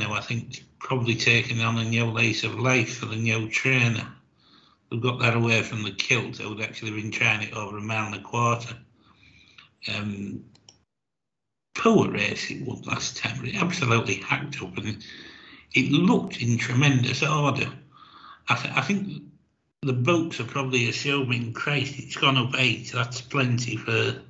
who 0.00 0.12
I 0.12 0.20
think 0.20 0.64
probably 0.78 1.14
taking 1.14 1.60
on 1.60 1.78
a 1.78 1.84
new 1.84 2.06
lease 2.06 2.44
of 2.44 2.58
life 2.58 2.98
for 2.98 3.06
the 3.06 3.16
new 3.16 3.48
trainer. 3.48 4.06
We 4.90 5.00
got 5.00 5.20
that 5.20 5.36
away 5.36 5.62
from 5.62 5.82
the 5.82 5.92
kilt, 5.92 6.38
who'd 6.38 6.60
actually 6.60 6.90
been 6.90 7.10
trying 7.10 7.48
it 7.48 7.54
over 7.54 7.78
a 7.78 7.80
mile 7.80 8.06
and 8.06 8.14
a 8.16 8.20
quarter. 8.20 8.76
Um, 9.94 10.44
poor 11.74 12.10
race 12.10 12.50
it 12.50 12.66
was 12.66 12.86
last 12.86 13.16
time, 13.16 13.44
it 13.44 13.56
absolutely 13.56 14.16
hacked 14.16 14.62
up 14.62 14.76
and 14.76 15.04
it 15.74 15.90
looked 15.90 16.40
in 16.42 16.58
tremendous 16.58 17.22
order. 17.22 17.72
I, 18.48 18.54
th- 18.54 18.74
I 18.74 18.80
think 18.82 19.22
the 19.82 19.92
boats 19.92 20.38
are 20.40 20.44
probably 20.44 20.88
assuming, 20.88 21.54
Christ, 21.54 21.94
it's 21.98 22.16
gone 22.16 22.36
up 22.36 22.54
eight, 22.56 22.92
that's 22.92 23.20
plenty 23.20 23.76
for 23.76 24.20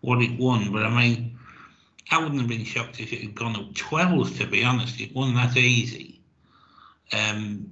what 0.00 0.22
it 0.22 0.38
won. 0.38 0.72
But 0.72 0.84
I 0.84 0.90
mean, 0.90 1.33
I 2.10 2.18
wouldn't 2.18 2.40
have 2.40 2.48
been 2.48 2.64
shocked 2.64 3.00
if 3.00 3.12
it 3.12 3.22
had 3.22 3.34
gone 3.34 3.56
up 3.56 3.74
12, 3.74 4.38
to 4.38 4.46
be 4.46 4.64
honest. 4.64 5.00
It 5.00 5.14
wasn't 5.14 5.36
that 5.36 5.56
easy. 5.56 6.20
Um, 7.12 7.70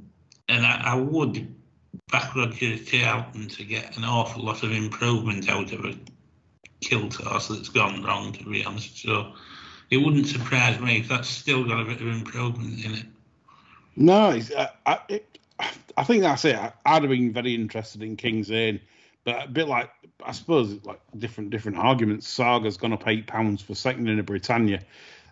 and 0.48 0.66
I, 0.66 0.82
I 0.84 0.94
would 0.94 1.54
back 2.10 2.34
Roger 2.34 2.76
Charlton 2.78 3.48
to 3.48 3.64
get 3.64 3.96
an 3.96 4.04
awful 4.04 4.44
lot 4.44 4.62
of 4.62 4.72
improvement 4.72 5.48
out 5.48 5.72
of 5.72 5.84
a 5.84 5.94
kilt 6.80 7.14
horse 7.14 7.48
that's 7.48 7.68
gone 7.68 8.02
wrong, 8.02 8.32
to 8.32 8.44
be 8.44 8.64
honest. 8.64 8.98
So 8.98 9.32
it 9.90 9.98
wouldn't 9.98 10.26
surprise 10.26 10.80
me 10.80 10.98
if 10.98 11.08
that's 11.08 11.28
still 11.28 11.64
got 11.64 11.80
a 11.80 11.84
bit 11.84 12.00
of 12.00 12.06
improvement 12.06 12.84
in 12.84 12.94
it. 12.94 13.06
No, 13.96 14.30
it's, 14.30 14.50
I, 14.86 14.98
it, 15.08 15.38
I 15.96 16.04
think 16.04 16.22
that's 16.22 16.44
it. 16.44 16.56
I, 16.56 16.72
I'd 16.86 17.02
have 17.02 17.10
been 17.10 17.32
very 17.32 17.54
interested 17.54 18.02
in 18.02 18.16
King's 18.16 18.50
Inn, 18.50 18.80
but 19.24 19.44
a 19.44 19.48
bit 19.48 19.68
like 19.68 19.90
I 20.26 20.32
suppose 20.32 20.84
like 20.84 21.00
different 21.16 21.50
different 21.50 21.78
arguments. 21.78 22.26
Saga's 22.28 22.76
gone 22.76 22.92
up 22.92 23.06
eight 23.06 23.26
pounds 23.26 23.62
for 23.62 23.74
second 23.74 24.08
in 24.08 24.18
a 24.18 24.22
Britannia, 24.22 24.80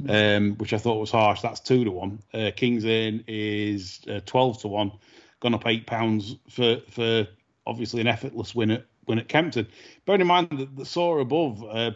um, 0.09 0.57
which 0.57 0.73
I 0.73 0.79
thought 0.79 0.99
was 1.01 1.11
harsh. 1.11 1.41
That's 1.41 1.61
two 1.61 1.85
to 1.85 1.91
one. 1.91 2.21
Uh, 2.33 2.51
King's 2.55 2.85
Inn 2.85 3.25
is 3.27 4.01
uh, 4.09 4.21
twelve 4.27 4.61
to 4.63 4.69
one, 4.69 4.93
gone 5.41 5.55
up 5.55 5.67
eight 5.67 5.87
pounds 5.87 6.37
for 6.49 6.79
for 6.91 7.27
obviously 7.67 8.01
an 8.01 8.07
effortless 8.07 8.55
win 8.55 8.71
at 8.71 8.87
win 9.07 9.19
at 9.19 9.29
Kempton. 9.29 9.67
Bearing 10.07 10.21
in 10.23 10.27
mind 10.27 10.49
that 10.51 10.77
the 10.77 10.85
saw 10.85 11.19
above 11.19 11.65
uh, 11.65 11.93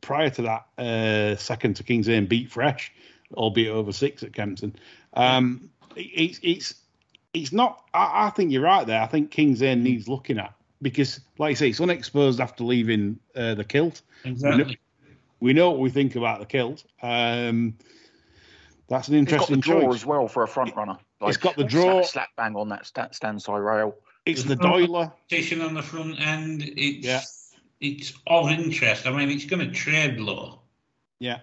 prior 0.00 0.30
to 0.30 0.42
that 0.42 0.66
uh, 0.78 1.36
second 1.36 1.76
to 1.76 1.82
King's 1.84 2.08
Inn 2.08 2.26
beat 2.26 2.50
Fresh, 2.50 2.92
albeit 3.34 3.68
over 3.72 3.92
six 3.92 4.22
at 4.22 4.32
Kempton. 4.32 4.76
Um, 5.14 5.70
it- 5.96 6.00
it's 6.14 6.40
it's 6.42 6.74
it's 7.34 7.52
not. 7.52 7.82
I, 7.92 8.26
I 8.26 8.30
think 8.30 8.50
you're 8.52 8.62
right 8.62 8.86
there. 8.86 9.00
I 9.02 9.06
think 9.06 9.30
King's 9.30 9.62
Inn 9.62 9.82
needs 9.82 10.08
looking 10.08 10.38
at 10.38 10.54
because, 10.90 11.18
like 11.38 11.50
I 11.50 11.54
say, 11.54 11.68
it's 11.70 11.80
unexposed 11.80 12.38
after 12.38 12.62
leaving 12.62 13.18
uh, 13.34 13.54
the 13.54 13.64
kilt. 13.64 14.02
Exactly. 14.24 14.78
We 15.40 15.52
know 15.52 15.72
what 15.72 15.80
we 15.80 15.90
think 15.90 16.14
about 16.14 16.38
the 16.38 16.46
kilt. 16.46 16.84
Um, 17.02 17.76
that's 18.88 19.08
an 19.08 19.16
It's 19.16 19.32
got 19.32 19.50
interesting 19.50 19.56
the 19.56 19.62
draw 19.62 19.80
choice. 19.80 19.94
as 19.96 20.06
well 20.06 20.28
for 20.28 20.44
a 20.44 20.48
front 20.48 20.76
runner. 20.76 20.96
It's 21.22 21.38
got 21.38 21.56
the 21.56 21.64
draw. 21.64 22.02
Slap, 22.02 22.06
slap 22.06 22.28
bang 22.36 22.54
on 22.54 22.68
that 22.68 22.86
sta- 22.86 23.10
stand 23.10 23.42
side 23.42 23.56
rail. 23.58 23.96
It's 24.26 24.44
the 24.44 24.54
Doyler. 24.54 25.12
Position 25.28 25.60
on 25.60 25.74
the 25.74 25.82
front 25.82 26.20
end, 26.20 26.62
it's 26.62 27.04
Yeah. 27.04 27.22
it's 27.80 28.12
of 28.28 28.48
interest. 28.48 29.08
I 29.08 29.10
mean, 29.10 29.28
it's 29.28 29.44
going 29.46 29.66
to 29.66 29.72
trade 29.74 30.20
low. 30.20 30.60
Yeah. 31.18 31.40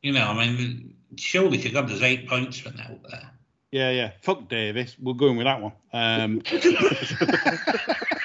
You 0.00 0.12
know, 0.12 0.26
I 0.26 0.46
mean, 0.46 0.94
surely 1.16 1.58
to 1.58 1.68
God, 1.68 1.86
there's 1.90 2.02
eight 2.02 2.26
points 2.26 2.58
for 2.58 2.70
now 2.70 2.98
there. 3.10 3.30
Yeah, 3.72 3.90
yeah. 3.90 4.12
Fuck 4.22 4.48
Davis. 4.48 4.96
We're 4.98 5.12
going 5.12 5.36
with 5.36 5.44
that 5.44 5.60
one. 5.60 5.72
Um, 5.92 6.40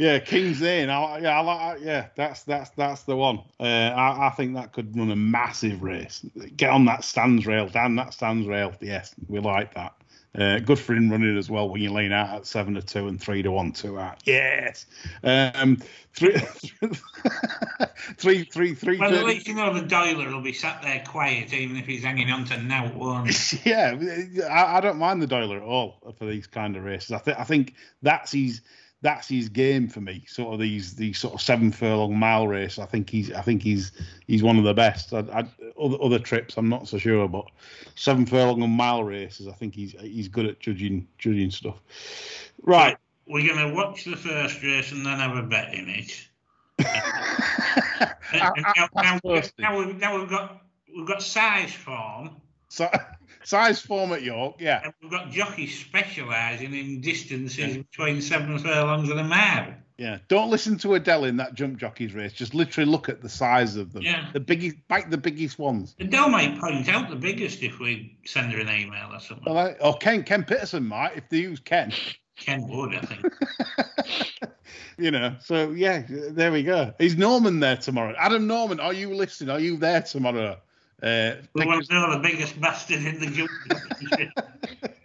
yeah, 0.00 0.18
King's 0.18 0.62
Lane. 0.62 0.88
I, 0.88 1.18
yeah, 1.18 1.38
I 1.38 1.42
like. 1.42 1.80
Yeah, 1.82 2.06
that's 2.16 2.42
that's 2.44 2.70
that's 2.70 3.02
the 3.02 3.14
one. 3.14 3.40
Uh, 3.60 3.64
I, 3.64 4.28
I 4.28 4.30
think 4.30 4.54
that 4.54 4.72
could 4.72 4.96
run 4.96 5.10
a 5.10 5.16
massive 5.16 5.82
race. 5.82 6.24
Get 6.56 6.70
on 6.70 6.86
that 6.86 7.04
stands 7.04 7.46
rail, 7.46 7.68
down 7.68 7.96
that 7.96 8.14
stands 8.14 8.46
rail. 8.46 8.72
Yes, 8.80 9.14
we 9.28 9.40
like 9.40 9.74
that. 9.74 9.92
Uh, 10.34 10.58
good 10.60 10.78
for 10.78 10.94
him 10.94 11.10
running 11.10 11.36
as 11.36 11.50
well 11.50 11.68
when 11.68 11.82
you 11.82 11.92
lean 11.92 12.12
out 12.12 12.34
at 12.34 12.46
seven 12.46 12.72
to 12.72 12.80
two 12.80 13.08
and 13.08 13.20
three 13.20 13.42
to 13.42 13.50
one 13.50 13.72
two 13.72 13.98
out. 13.98 14.22
Yes. 14.24 14.86
Um, 15.22 15.76
three, 16.14 16.38
three, 18.16 18.44
three, 18.44 18.74
three. 18.74 18.96
Well, 18.96 19.14
at 19.14 19.24
least 19.26 19.48
you 19.48 19.54
know 19.54 19.74
the 19.74 19.82
Doyler 19.82 20.32
will 20.32 20.40
be 20.40 20.54
sat 20.54 20.80
there 20.80 21.04
quiet, 21.06 21.52
even 21.52 21.76
if 21.76 21.84
he's 21.84 22.04
hanging 22.04 22.30
on 22.30 22.46
to 22.46 22.62
now 22.62 22.88
one. 22.88 23.28
yeah, 23.64 23.98
I, 24.48 24.78
I, 24.78 24.80
don't 24.80 24.96
mind 24.96 25.20
the 25.20 25.26
Doyler 25.26 25.56
at 25.56 25.62
all 25.62 26.14
for 26.16 26.24
these 26.24 26.46
kind 26.46 26.74
of 26.76 26.84
races. 26.84 27.12
I 27.12 27.18
think 27.18 27.38
I 27.38 27.44
think 27.44 27.74
that's 28.00 28.32
his 28.32 28.62
that's 29.02 29.28
his 29.28 29.48
game 29.48 29.88
for 29.88 30.00
me. 30.00 30.24
Sort 30.26 30.52
of 30.52 30.60
these 30.60 30.94
these 30.94 31.18
sort 31.18 31.34
of 31.34 31.40
seven 31.40 31.72
furlong 31.72 32.16
mile 32.16 32.46
race. 32.46 32.78
I 32.78 32.86
think 32.86 33.08
he's 33.08 33.32
I 33.32 33.40
think 33.40 33.62
he's 33.62 33.92
he's 34.26 34.42
one 34.42 34.58
of 34.58 34.64
the 34.64 34.74
best. 34.74 35.12
I, 35.14 35.20
I, 35.32 35.48
other 35.80 35.96
other 36.02 36.18
trips, 36.18 36.56
I'm 36.56 36.68
not 36.68 36.88
so 36.88 36.98
sure, 36.98 37.26
but 37.28 37.46
seven 37.94 38.26
furlong 38.26 38.62
and 38.62 38.72
mile 38.72 39.04
races, 39.04 39.48
I 39.48 39.52
think 39.52 39.74
he's 39.74 39.92
he's 40.00 40.28
good 40.28 40.46
at 40.46 40.60
judging 40.60 41.06
judging 41.18 41.50
stuff. 41.50 41.80
Right, 42.62 42.96
we're 43.26 43.46
gonna 43.48 43.74
watch 43.74 44.04
the 44.04 44.16
first 44.16 44.62
race 44.62 44.92
and 44.92 45.04
then 45.04 45.18
have 45.18 45.36
a 45.36 45.42
bet 45.42 45.72
in 45.72 45.88
it. 45.88 46.28
now, 48.32 48.52
now, 48.94 49.18
now, 49.58 49.78
we've, 49.78 49.98
now 49.98 50.18
we've 50.18 50.30
got 50.30 50.62
we've 50.94 51.06
got 51.06 51.22
size 51.22 51.72
form. 51.72 52.40
So, 52.70 52.88
size 53.42 53.80
form 53.80 54.12
at 54.12 54.22
York, 54.22 54.56
yeah. 54.60 54.82
And 54.84 54.94
we've 55.02 55.10
got 55.10 55.30
jockeys 55.30 55.76
specialising 55.78 56.72
in 56.72 57.00
distances 57.00 57.58
yeah. 57.76 57.82
between 57.82 58.22
seven 58.22 58.58
furlongs 58.60 59.10
and 59.10 59.18
a 59.18 59.24
mile. 59.24 59.74
Yeah, 59.98 60.18
don't 60.28 60.50
listen 60.50 60.78
to 60.78 60.94
Adele 60.94 61.24
in 61.24 61.36
that 61.38 61.52
jump 61.54 61.76
jockeys 61.78 62.14
race. 62.14 62.32
Just 62.32 62.54
literally 62.54 62.90
look 62.90 63.08
at 63.08 63.20
the 63.20 63.28
size 63.28 63.76
of 63.76 63.92
them. 63.92 64.02
Yeah, 64.02 64.30
the 64.32 64.40
biggest, 64.40 64.76
bite 64.88 65.10
the 65.10 65.18
biggest 65.18 65.58
ones. 65.58 65.96
Adele 65.98 66.30
might 66.30 66.58
point 66.58 66.88
out 66.88 67.10
the 67.10 67.16
biggest 67.16 67.62
if 67.62 67.80
we 67.80 68.16
send 68.24 68.52
her 68.52 68.60
an 68.60 68.68
email 68.68 69.10
or 69.12 69.20
something. 69.20 69.52
Well, 69.52 69.74
or 69.80 69.98
Ken, 69.98 70.22
Ken 70.22 70.44
Pitterson 70.44 70.86
might 70.86 71.16
if 71.16 71.28
they 71.28 71.38
use 71.38 71.60
Ken. 71.60 71.92
Ken 72.36 72.66
would, 72.68 72.94
I 72.94 73.00
think. 73.00 74.52
you 74.98 75.10
know, 75.10 75.36
so 75.40 75.72
yeah, 75.72 76.04
there 76.08 76.52
we 76.52 76.62
go. 76.62 76.94
Is 76.98 77.18
Norman 77.18 77.60
there 77.60 77.76
tomorrow? 77.76 78.14
Adam 78.16 78.46
Norman, 78.46 78.80
are 78.80 78.94
you 78.94 79.14
listening? 79.14 79.50
Are 79.50 79.60
you 79.60 79.76
there 79.76 80.00
tomorrow? 80.00 80.56
Uh, 81.02 81.36
we 81.54 81.64
want 81.64 81.86
to 81.86 81.94
know 81.94 82.10
the 82.12 82.18
biggest 82.18 82.60
bastard 82.60 83.04
in 83.04 83.20
the 83.20 83.26
jump. 83.26 83.50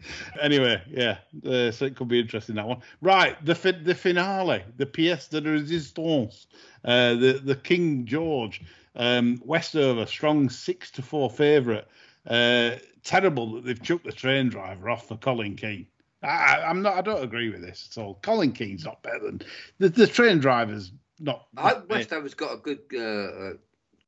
anyway, 0.41 0.81
yeah, 0.89 1.17
uh, 1.45 1.71
so 1.71 1.85
it 1.85 1.95
could 1.95 2.09
be 2.09 2.19
interesting 2.19 2.55
that 2.55 2.67
one. 2.67 2.81
Right, 3.01 3.43
the 3.45 3.55
fi- 3.55 3.71
the 3.71 3.95
finale, 3.95 4.63
the 4.77 4.85
pièce 4.85 5.29
de 5.29 5.41
résistance, 5.41 6.47
uh, 6.83 7.13
the 7.15 7.41
the 7.43 7.55
King 7.55 8.05
George, 8.05 8.61
um, 8.95 9.41
Westover, 9.45 10.05
strong 10.05 10.49
six 10.49 10.91
to 10.91 11.01
four 11.01 11.29
favourite. 11.29 11.85
Uh, 12.27 12.71
terrible 13.03 13.53
that 13.53 13.65
they've 13.65 13.81
chucked 13.81 14.03
the 14.03 14.11
train 14.11 14.49
driver 14.49 14.89
off 14.89 15.07
for 15.07 15.15
Colin 15.15 15.55
Keane. 15.55 15.87
I, 16.23 16.63
I'm 16.65 16.81
not. 16.81 16.97
I 16.97 17.01
don't 17.01 17.23
agree 17.23 17.49
with 17.49 17.61
this 17.61 17.89
at 17.91 18.01
all. 18.01 18.19
Colin 18.21 18.51
Keane's 18.51 18.83
not 18.83 19.01
better 19.03 19.19
than 19.19 19.41
the, 19.77 19.89
the 19.89 20.07
train 20.07 20.39
driver's 20.39 20.91
not. 21.19 21.47
I, 21.55 21.69
hope 21.69 21.89
Westover's 21.89 22.33
got 22.33 22.53
a 22.53 22.57
good 22.57 22.79
uh, 22.93 22.99
uh, 22.99 23.53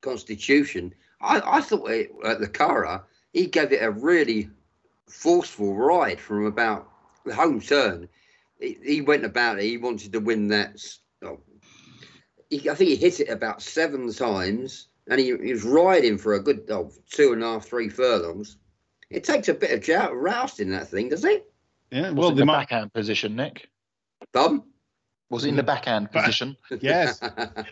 constitution. 0.02 0.94
I, 1.22 1.41
I 1.57 1.61
thought 1.61 1.89
it, 1.89 2.11
at 2.24 2.39
the 2.39 2.47
Curragh, 2.47 3.03
he 3.34 3.47
gave 3.47 3.72
it 3.72 3.84
a 3.84 3.91
really 3.91 4.49
forceful 5.07 5.76
ride 5.76 6.20
from 6.20 6.45
about 6.45 6.89
the 7.26 7.34
home 7.34 7.61
turn. 7.61 8.07
He, 8.59 8.78
he 8.84 9.01
went 9.01 9.26
about 9.26 9.59
it. 9.59 9.65
He 9.65 9.78
wanted 9.78 10.13
to 10.13 10.20
win 10.20 10.47
that. 10.47 10.84
Oh, 11.24 11.39
he, 12.49 12.70
I 12.70 12.76
think 12.76 12.89
he 12.89 12.95
hit 12.95 13.20
it 13.20 13.30
about 13.30 13.61
seven 13.61 14.11
times, 14.13 14.88
and 15.07 15.20
he, 15.20 15.36
he 15.38 15.53
was 15.53 15.63
riding 15.63 16.18
for 16.18 16.34
a 16.34 16.43
good 16.43 16.65
oh, 16.70 16.91
two 17.09 17.34
and 17.34 17.43
a 17.43 17.53
half, 17.53 17.65
three 17.65 17.89
furlongs. 17.89 18.57
It 19.09 19.24
takes 19.24 19.47
a 19.47 19.53
bit 19.53 19.72
of 19.72 19.82
joust, 19.82 20.13
rousting 20.13 20.70
that 20.72 20.89
thing, 20.89 21.09
does 21.09 21.24
it? 21.24 21.49
Yeah, 21.91 22.11
well, 22.11 22.32
the 22.32 22.45
might... 22.45 22.70
backhand 22.70 22.93
position, 22.93 23.36
Nick. 23.36 23.70
Bum? 24.34 24.63
Was 25.30 25.43
it 25.43 25.49
in 25.49 25.57
the 25.57 25.63
backhand 25.63 26.11
position? 26.11 26.55
yes. 26.82 27.19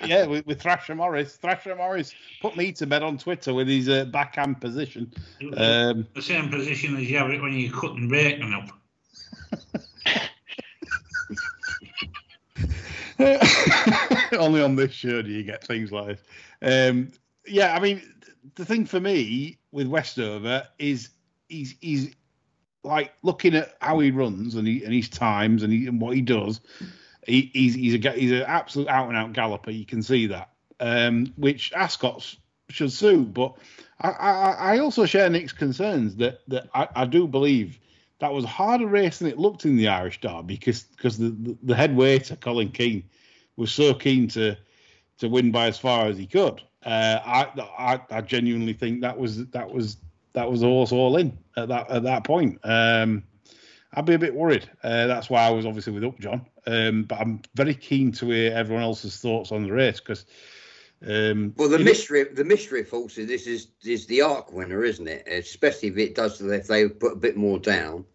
Yeah, 0.05 0.25
with, 0.25 0.45
with, 0.45 0.61
Thrasher 0.61 0.93
Morris. 0.93 1.37
Thrasher 1.37 1.75
Morris 1.75 2.13
put 2.41 2.57
me 2.57 2.73
to 2.73 2.85
bed 2.85 3.01
on 3.01 3.17
Twitter 3.17 3.53
with 3.53 3.69
his 3.69 3.87
uh, 3.87 4.05
backhand 4.05 4.59
position. 4.59 5.13
Um, 5.55 6.05
the 6.13 6.21
same 6.21 6.49
position 6.49 6.97
as 6.97 7.09
you 7.09 7.17
have 7.17 7.29
it 7.29 7.41
when 7.41 7.53
you're 7.53 7.71
cutting 7.71 8.09
bacon 8.09 8.53
up. 8.53 8.69
Only 14.37 14.61
on 14.61 14.75
this 14.75 14.91
show 14.91 15.21
do 15.21 15.31
you 15.31 15.43
get 15.43 15.63
things 15.63 15.93
like 15.93 16.07
this. 16.07 16.21
Um, 16.61 17.11
yeah, 17.47 17.73
I 17.73 17.79
mean, 17.79 18.01
the 18.55 18.65
thing 18.65 18.85
for 18.85 18.99
me 18.99 19.57
with 19.71 19.87
Westover 19.87 20.67
is 20.77 21.09
he's 21.47 21.75
he's 21.79 22.13
like 22.83 23.13
looking 23.23 23.55
at 23.55 23.77
how 23.79 23.99
he 23.99 24.11
runs 24.11 24.55
and 24.55 24.67
he 24.67 24.83
and 24.83 24.93
his 24.93 25.07
times 25.07 25.63
and, 25.63 25.71
he, 25.71 25.87
and 25.87 26.01
what 26.01 26.15
he 26.15 26.21
does 26.21 26.59
he, 27.25 27.49
he's 27.53 27.73
he's 27.75 27.93
a 27.93 28.11
he's 28.11 28.31
an 28.31 28.43
absolute 28.43 28.87
out 28.87 29.07
and 29.07 29.17
out 29.17 29.33
galloper. 29.33 29.71
You 29.71 29.85
can 29.85 30.01
see 30.01 30.27
that, 30.27 30.49
um, 30.79 31.33
which 31.37 31.73
Ascot 31.73 32.35
should 32.69 32.91
sue. 32.91 33.23
But 33.23 33.55
I, 34.01 34.09
I, 34.09 34.51
I, 34.51 34.79
also 34.79 35.05
share 35.05 35.29
Nick's 35.29 35.53
concerns 35.53 36.15
that 36.17 36.39
that 36.47 36.69
I, 36.73 36.87
I, 36.95 37.05
do 37.05 37.27
believe 37.27 37.79
that 38.19 38.33
was 38.33 38.43
a 38.43 38.49
harder 38.49 38.87
race 38.87 39.19
than 39.19 39.27
it 39.27 39.37
looked 39.37 39.65
in 39.65 39.75
the 39.75 39.87
Irish 39.87 40.19
Derby 40.21 40.55
because 40.55 40.83
because 40.83 41.17
the, 41.17 41.29
the, 41.29 41.57
the 41.63 41.75
head 41.75 41.95
waiter 41.95 42.35
Colin 42.35 42.71
Keane 42.71 43.03
was 43.55 43.71
so 43.71 43.93
keen 43.93 44.27
to 44.29 44.55
to 45.19 45.29
win 45.29 45.51
by 45.51 45.67
as 45.67 45.77
far 45.77 46.07
as 46.07 46.17
he 46.17 46.27
could. 46.27 46.61
Uh, 46.85 47.19
I, 47.25 47.47
I, 47.79 48.01
I 48.11 48.21
genuinely 48.21 48.73
think 48.73 49.01
that 49.01 49.17
was 49.17 49.47
that 49.47 49.71
was 49.71 49.97
that 50.33 50.49
was 50.49 50.61
horse 50.61 50.91
all 50.91 51.17
in 51.17 51.37
at 51.57 51.69
that 51.69 51.89
at 51.89 52.03
that 52.03 52.23
point. 52.23 52.59
Um, 52.63 53.23
I'd 53.95 54.05
be 54.05 54.13
a 54.13 54.19
bit 54.19 54.35
worried. 54.35 54.69
Uh, 54.83 55.07
that's 55.07 55.29
why 55.29 55.45
I 55.45 55.49
was 55.49 55.65
obviously 55.65 55.93
with 55.93 56.03
Upjohn. 56.03 56.45
Um, 56.67 57.03
but 57.03 57.19
I'm 57.19 57.41
very 57.55 57.73
keen 57.73 58.11
to 58.13 58.29
hear 58.29 58.53
everyone 58.53 58.83
else's 58.83 59.17
thoughts 59.17 59.51
on 59.51 59.63
the 59.63 59.71
race 59.71 59.99
because. 59.99 60.25
Um, 61.05 61.53
well, 61.57 61.69
the 61.69 61.77
mystery, 61.77 62.23
know, 62.23 62.29
the 62.33 62.43
mystery 62.43 62.81
of 62.81 62.89
course, 62.89 63.17
is 63.17 63.27
this 63.27 63.47
is 63.47 63.67
is 63.83 64.07
the 64.07 64.21
arc 64.21 64.51
winner, 64.51 64.83
isn't 64.83 65.07
it? 65.07 65.27
Especially 65.27 65.89
if 65.89 65.97
it 65.97 66.15
does, 66.15 66.41
if 66.41 66.67
they 66.67 66.87
put 66.87 67.13
a 67.13 67.17
bit 67.17 67.37
more 67.37 67.59
down. 67.59 68.05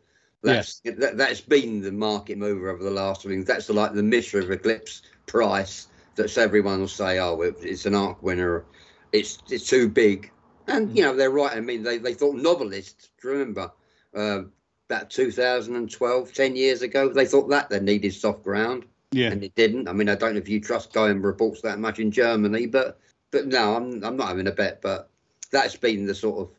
That's 0.42 0.80
yes. 0.84 0.96
that, 0.98 1.28
has 1.28 1.40
been 1.42 1.82
the 1.82 1.92
market 1.92 2.38
mover 2.38 2.70
over 2.70 2.82
the 2.82 2.90
last. 2.90 3.26
I 3.26 3.28
mean, 3.28 3.44
that's 3.44 3.66
the, 3.66 3.74
like 3.74 3.92
the 3.92 4.02
mystery 4.02 4.42
of 4.42 4.50
Eclipse 4.50 5.02
price. 5.26 5.88
That's 6.16 6.38
everyone 6.38 6.80
will 6.80 6.88
say, 6.88 7.18
oh, 7.18 7.40
it's 7.40 7.84
an 7.84 7.94
arc 7.94 8.22
winner. 8.22 8.64
It's 9.12 9.38
it's 9.50 9.68
too 9.68 9.88
big, 9.88 10.30
and 10.66 10.96
you 10.96 11.02
know 11.02 11.14
they're 11.14 11.30
right. 11.30 11.54
I 11.54 11.60
mean, 11.60 11.82
they, 11.82 11.98
they 11.98 12.14
thought 12.14 12.36
Novellist's. 12.36 13.10
Remember, 13.22 13.70
uh, 14.16 14.42
about 14.90 15.08
2012, 15.10 16.32
10 16.32 16.56
years 16.56 16.82
ago. 16.82 17.08
They 17.08 17.26
thought 17.26 17.48
that 17.50 17.70
they 17.70 17.78
needed 17.78 18.12
soft 18.12 18.42
ground. 18.42 18.84
Yeah. 19.12 19.30
And 19.30 19.42
it 19.42 19.54
didn't. 19.54 19.88
I 19.88 19.92
mean, 19.92 20.08
I 20.08 20.14
don't 20.14 20.34
know 20.34 20.40
if 20.40 20.48
you 20.48 20.60
trust 20.60 20.92
Guardian 20.92 21.22
reports 21.22 21.60
that 21.62 21.78
much 21.78 21.98
in 21.98 22.10
Germany, 22.10 22.66
but 22.66 23.00
but 23.32 23.46
no, 23.46 23.76
I'm 23.76 24.04
I'm 24.04 24.16
not 24.16 24.28
having 24.28 24.46
a 24.46 24.52
bet. 24.52 24.80
But 24.82 25.10
that's 25.50 25.76
been 25.76 26.06
the 26.06 26.14
sort 26.14 26.40
of 26.40 26.54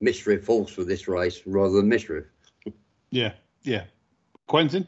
mystery 0.00 0.38
force 0.38 0.70
for 0.70 0.84
this 0.84 1.08
race 1.08 1.42
rather 1.44 1.74
than 1.74 1.88
mystery. 1.88 2.22
yeah, 3.10 3.32
yeah. 3.62 3.84
Quentin? 4.46 4.86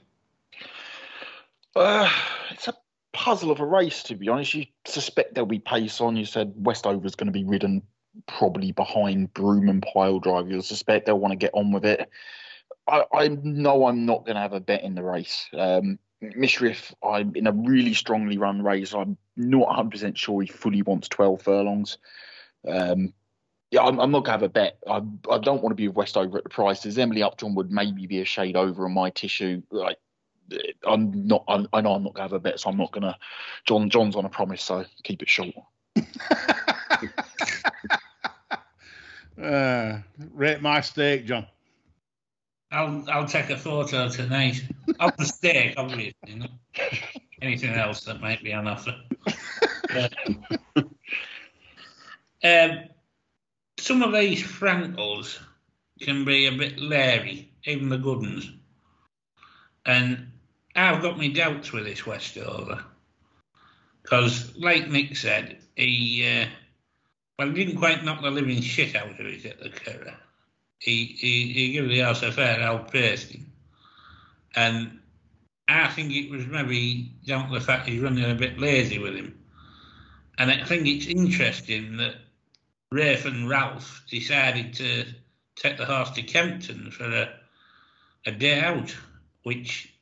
Uh, 1.75 2.09
it's 2.51 2.69
a 2.69 2.75
puzzle 3.13 3.51
of 3.51 3.59
a 3.59 3.67
race, 3.67 4.05
to 4.05 4.15
be 4.15 4.29
honest. 4.29 4.55
You 4.55 4.67
suspect 4.85 5.35
there'll 5.35 5.47
be 5.47 5.59
pace 5.59 6.01
on. 6.01 6.17
You 6.17 6.27
said 6.27 6.55
Westover's 6.55 7.17
going 7.17 7.27
to 7.27 7.33
be 7.33 7.45
ridden 7.45 7.83
probably 8.27 8.71
behind 8.71 9.35
Broome 9.35 9.69
and 9.69 9.85
Pyledriver. 9.95 10.49
You'll 10.49 10.63
suspect 10.63 11.07
they'll 11.07 11.19
want 11.19 11.33
to 11.33 11.37
get 11.37 11.55
on 11.55 11.73
with 11.73 11.85
it. 11.85 12.09
I, 12.89 13.05
I 13.13 13.29
know 13.29 13.87
I'm 13.87 14.07
not 14.07 14.25
going 14.25 14.37
to 14.37 14.41
have 14.41 14.55
a 14.55 14.61
bet 14.61 14.83
in 14.83 14.95
the 14.95 15.03
race. 15.03 15.47
Um, 15.53 15.99
Mishriff, 16.23 16.93
I'm 17.03 17.37
in 17.37 17.47
a 17.47 17.53
really 17.53 17.95
strongly 17.95 18.39
run 18.39 18.63
race. 18.63 18.95
I'm 18.95 19.17
not 19.37 19.69
100% 19.69 20.17
sure 20.17 20.41
he 20.41 20.49
fully 20.49 20.83
wants 20.83 21.09
12 21.09 21.43
furlongs. 21.43 21.99
Um, 22.67 23.13
yeah, 23.71 23.83
I'm, 23.83 24.01
I'm, 24.01 24.11
not 24.11 24.25
going 24.25 24.39
to 24.39 24.41
have 24.41 24.43
a 24.43 24.49
bet. 24.49 24.79
I, 24.89 25.03
I 25.31 25.39
don't 25.39 25.63
want 25.63 25.71
to 25.71 25.75
be 25.75 25.89
with 25.89 25.97
Westover 25.97 26.39
at 26.39 26.45
the 26.45 26.51
prices. 26.51 26.99
Emily 26.99 27.23
Upjohn 27.23 27.55
would 27.55 27.71
maybe 27.71 28.07
be 28.07 28.21
a 28.21 28.25
shade 28.25 28.57
over 28.57 28.87
on 28.87 28.95
my 28.95 29.11
tissue. 29.11 29.63
Like, 29.71 29.99
I'm 30.87 31.27
not. 31.27 31.45
I'm, 31.47 31.69
I 31.75 31.83
know 31.83 31.93
I'm 31.93 32.03
not 32.03 32.15
going 32.15 32.27
to 32.27 32.33
have 32.35 32.41
a 32.41 32.41
bet, 32.41 32.59
so 32.59 32.71
I'm 32.71 32.79
not 32.79 32.91
going 32.93 33.03
to. 33.03 33.15
John 33.67 33.91
John's 33.91 34.17
on 34.17 34.25
a 34.25 34.31
promise, 34.31 34.63
so 34.63 34.87
keep 35.05 35.21
it 35.23 35.29
short. 35.29 35.55
uh, 39.43 39.99
rate 40.33 40.63
my 40.63 40.81
steak, 40.81 41.27
John. 41.27 41.47
I'll 42.71 43.05
I'll 43.09 43.27
take 43.27 43.51
a 43.51 43.57
photo 43.57 44.09
tonight 44.09 44.63
of 45.01 45.17
the 45.17 45.25
steak, 45.25 45.75
obviously. 45.77 46.15
Not 46.35 46.51
anything 47.41 47.75
else 47.75 48.05
that 48.05 48.21
might 48.21 48.43
be 48.43 48.53
on 48.53 48.69
offer. 48.69 48.95
Um, 52.45 52.85
some 53.79 54.03
of 54.03 54.13
these 54.13 54.43
Frankels 54.43 55.41
can 56.01 56.25
be 56.25 56.47
a 56.47 56.53
bit 56.53 56.79
leery, 56.79 57.53
even 57.65 57.89
the 57.89 57.99
good 57.99 58.19
ones. 58.19 58.53
And 59.85 60.31
I've 60.77 61.03
got 61.03 61.19
my 61.19 61.29
doubts 61.29 61.73
with 61.73 61.85
this 61.85 62.07
Westover. 62.07 62.85
Because, 64.03 64.55
like 64.57 64.89
Nick 64.89 65.17
said, 65.17 65.59
he, 65.75 66.27
uh, 66.27 66.47
well, 67.39 67.49
he 67.49 67.65
didn't 67.65 67.79
quite 67.79 68.05
knock 68.05 68.23
the 68.23 68.31
living 68.31 68.61
shit 68.61 68.95
out 68.95 69.19
of 69.19 69.27
it 69.27 69.45
at 69.45 69.61
the 69.61 69.71
Curragh. 69.71 70.15
He, 70.79 71.17
he, 71.19 71.53
he 71.53 71.73
gave 71.73 71.89
the 71.89 72.01
house 72.01 72.23
a 72.23 72.33
fair 72.33 72.67
old. 72.69 72.95
And 74.55 75.01
I 75.69 75.89
think 75.89 76.13
it 76.13 76.31
was 76.31 76.47
maybe 76.47 77.13
down 77.27 77.49
to 77.49 77.55
the 77.55 77.65
fact 77.65 77.89
he's 77.89 78.01
running 78.01 78.31
a 78.31 78.35
bit 78.35 78.59
lazy 78.59 78.99
with 78.99 79.15
him. 79.15 79.39
And 80.39 80.51
I 80.51 80.65
think 80.65 80.87
it's 80.87 81.07
interesting 81.07 81.97
that 81.97 82.15
Rafe 82.91 83.27
and 83.27 83.49
Ralph 83.49 84.03
decided 84.09 84.75
to 84.75 85.05
take 85.57 85.77
the 85.77 85.85
horse 85.85 86.11
to 86.13 86.23
Kempton 86.23 86.91
for 86.91 87.05
a, 87.05 87.29
a 88.25 88.33
day 88.33 88.61
out, 88.61 88.97
which 89.43 89.93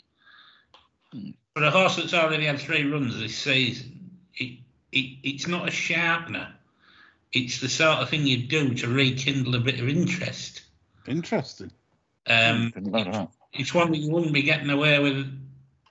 for 1.54 1.64
a 1.64 1.70
horse 1.70 1.96
that's 1.96 2.14
already 2.14 2.44
had 2.44 2.60
three 2.60 2.84
runs 2.84 3.18
this 3.18 3.36
season, 3.36 4.10
it, 4.34 4.58
it 4.92 5.18
it's 5.22 5.46
not 5.46 5.68
a 5.68 5.72
sharpener. 5.72 6.52
It's 7.32 7.60
the 7.60 7.68
sort 7.68 7.98
of 7.98 8.08
thing 8.08 8.26
you 8.26 8.46
do 8.46 8.74
to 8.74 8.88
rekindle 8.88 9.54
a 9.54 9.60
bit 9.60 9.80
of 9.80 9.88
interest. 9.88 10.62
Interesting. 11.08 11.70
Um, 12.26 12.70
Didn't 12.74 12.92
know 12.92 13.04
that. 13.04 13.28
it's 13.52 13.72
one 13.72 13.90
that 13.92 13.98
you 13.98 14.10
wouldn't 14.10 14.32
be 14.32 14.42
getting 14.42 14.70
away 14.70 14.98
with 14.98 15.26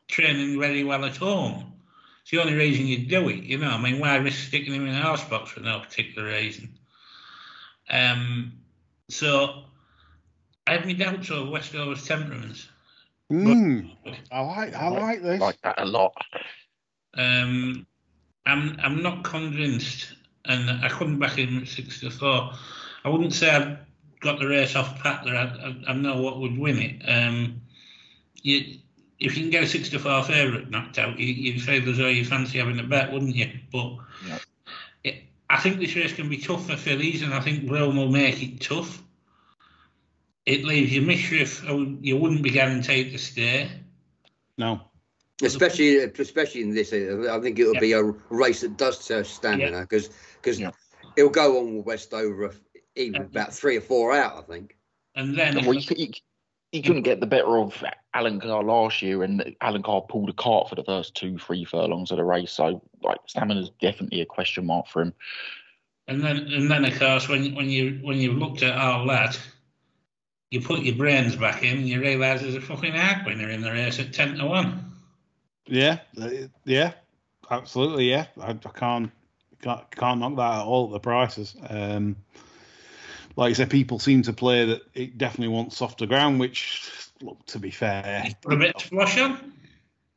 training 0.08 0.60
very 0.60 0.84
well 0.84 1.06
at 1.06 1.18
home. 1.18 1.74
It's 2.22 2.32
the 2.32 2.42
only 2.42 2.56
reason 2.56 2.88
you 2.88 3.06
do 3.06 3.30
it, 3.30 3.44
you 3.44 3.58
know. 3.58 3.70
I 3.70 3.82
mean, 3.82 4.00
why 4.00 4.16
risk 4.16 4.48
sticking 4.48 4.74
him 4.74 4.88
in 4.88 4.96
a 4.96 5.02
horse 5.02 5.24
box 5.24 5.52
for 5.52 5.60
no 5.60 5.80
particular 5.80 6.28
reason? 6.28 6.70
Um, 7.90 8.54
so 9.10 9.66
I 10.66 10.74
have 10.74 10.86
my 10.86 10.94
doubts 10.94 11.30
over 11.30 11.52
Westover's 11.52 12.06
temperaments. 12.06 12.68
Mm, 13.32 13.92
I 14.32 14.42
like 14.42 14.74
I 14.76 14.88
like 14.90 15.24
this. 15.24 15.40
Like 15.40 15.62
that 15.62 15.80
a 15.82 15.86
lot. 15.86 16.14
Um, 17.16 17.86
I'm 18.46 18.78
I'm 18.84 19.02
not 19.02 19.24
convinced, 19.24 20.14
and 20.46 20.70
I 20.70 20.90
couldn't 20.90 21.20
back 21.20 21.38
him 21.38 21.60
at 21.60 21.68
six 21.68 22.02
to 22.02 22.10
four. 22.10 22.52
I 23.04 23.10
wouldn't 23.10 23.34
say 23.34 23.50
I've 23.50 23.78
got 24.26 24.40
the 24.40 24.48
race 24.48 24.76
off 24.76 25.00
pat 25.02 25.24
there. 25.24 25.36
I, 25.36 25.44
I, 25.44 25.92
I 25.92 25.94
know 25.94 26.22
what 26.22 26.40
would 26.42 26.58
win 26.58 26.80
it. 26.80 27.02
Um, 27.08 27.62
you, 28.42 28.80
if 29.20 29.38
you 29.38 29.44
can 29.44 29.52
get 29.52 29.64
a 29.64 29.68
six 29.68 29.88
to 29.90 30.00
four 30.00 30.24
favourite 30.24 30.70
knocked 30.70 30.98
out, 30.98 31.18
you, 31.18 31.28
you'd 31.28 31.62
feel 31.62 31.88
as 31.90 31.98
though 31.98 32.08
you 32.08 32.26
fancy 32.26 32.58
having 32.58 32.80
a 32.80 32.84
bet, 32.84 33.14
wouldn't 33.14 33.36
you? 33.36 33.50
But 33.72 33.98
Yep. 34.28 34.42
it, 35.04 35.24
I 35.50 35.58
think 35.62 35.80
this 35.80 35.96
race 35.96 36.14
can 36.14 36.28
be 36.28 36.38
tough 36.38 36.68
for 36.68 36.76
fillies, 36.76 37.22
and 37.22 37.34
I 37.34 37.40
think 37.40 37.72
Rome 37.72 37.96
will 37.96 38.12
make 38.12 38.42
it 38.44 38.60
tough. 38.60 39.02
It 40.46 40.66
leaves 40.66 40.92
you 40.92 41.02
Mishriff, 41.02 41.66
who 41.66 41.98
you 42.02 42.18
wouldn't 42.18 42.44
be 42.44 42.52
guaranteed 42.52 43.12
to 43.14 43.18
stay. 43.18 43.70
No. 44.58 44.82
Especially, 45.44 45.98
especially 45.98 46.62
in 46.62 46.74
this, 46.74 46.94
I 46.94 47.40
think 47.42 47.60
it 47.60 47.66
will 47.66 47.80
be 47.80 47.94
a 47.94 48.04
race 48.04 48.62
that 48.62 48.78
does 48.78 49.06
test 49.06 49.36
stamina 49.36 49.82
because 49.82 50.10
because 50.36 50.60
Yeah. 50.60 50.72
it'll 51.18 51.30
go 51.30 51.60
on 51.60 51.76
with 51.76 51.86
Westover 51.86 52.54
even 52.96 53.22
Yeah. 53.22 53.28
about 53.28 53.54
three 53.54 53.78
or 53.78 53.82
four 53.82 54.14
out, 54.14 54.38
I 54.38 54.42
think. 54.42 54.78
And 55.16 55.38
then 55.38 55.56
Well, 55.66 55.74
you, 55.74 55.96
you, 55.96 56.12
you 56.72 56.82
couldn't 56.82 57.04
get 57.04 57.20
the 57.20 57.26
better 57.26 57.58
of 57.58 57.82
Alan 58.14 58.40
Carr 58.40 58.64
last 58.64 59.02
year, 59.02 59.24
and 59.24 59.56
Alan 59.62 59.84
Carr 59.84 60.02
pulled 60.02 60.30
a 60.30 60.34
cart 60.34 60.70
for 60.70 60.76
the 60.76 60.84
first 60.84 61.16
two, 61.16 61.38
three 61.38 61.64
furlongs 61.64 62.12
of 62.12 62.18
the 62.18 62.24
race. 62.24 62.52
So, 62.52 62.82
like, 63.02 63.20
stamina's 63.28 63.72
definitely 63.82 64.22
a 64.22 64.26
question 64.26 64.66
mark 64.66 64.88
for 64.88 65.02
him. 65.02 65.14
And 66.08 66.22
then, 66.22 66.38
and 66.38 66.70
then, 66.70 66.86
of 66.86 67.00
course, 67.00 67.28
when 67.28 67.56
when 67.56 67.70
you 67.70 68.00
when 68.04 68.18
you've 68.18 68.38
looked 68.38 68.62
at 68.62 68.78
all 68.78 69.08
that, 69.08 69.40
you 70.52 70.62
put 70.62 70.84
your 70.84 70.96
brains 70.96 71.36
back 71.36 71.64
in 71.64 71.80
and 71.80 71.90
you 71.90 72.00
realise 72.00 72.42
there's 72.42 72.56
a 72.56 72.62
fucking 72.62 72.94
hard 72.94 73.26
winner 73.26 73.50
in 73.50 73.62
the 73.62 73.72
race 73.72 74.00
at 74.00 74.14
ten 74.14 74.38
to 74.38 74.46
one. 74.46 74.92
Yeah, 75.66 76.00
yeah, 76.64 76.94
absolutely. 77.50 78.12
Yeah, 78.12 78.28
I, 78.40 78.52
I 78.52 78.54
can't, 78.54 79.12
can't 79.64 79.92
can't 79.92 80.20
knock 80.20 80.36
that 80.36 80.60
at 80.60 80.66
all. 80.66 80.90
The 80.90 81.00
prices, 81.00 81.56
um, 81.70 82.16
like 83.36 83.52
I 83.52 83.54
said, 83.54 83.70
people 83.70 84.00
seem 84.00 84.22
to 84.24 84.34
play 84.34 84.66
that 84.66 84.82
it 84.94 85.18
definitely 85.18 85.54
wants 85.54 85.78
softer 85.78 86.06
ground. 86.06 86.40
Which, 86.40 86.90
look, 87.22 87.46
to 87.48 87.60
be 87.60 87.72
fair, 87.72 88.32
a 88.50 88.56
bit 88.56 88.76
of 88.76 88.82
flush 88.82 89.18
on. 89.18 89.54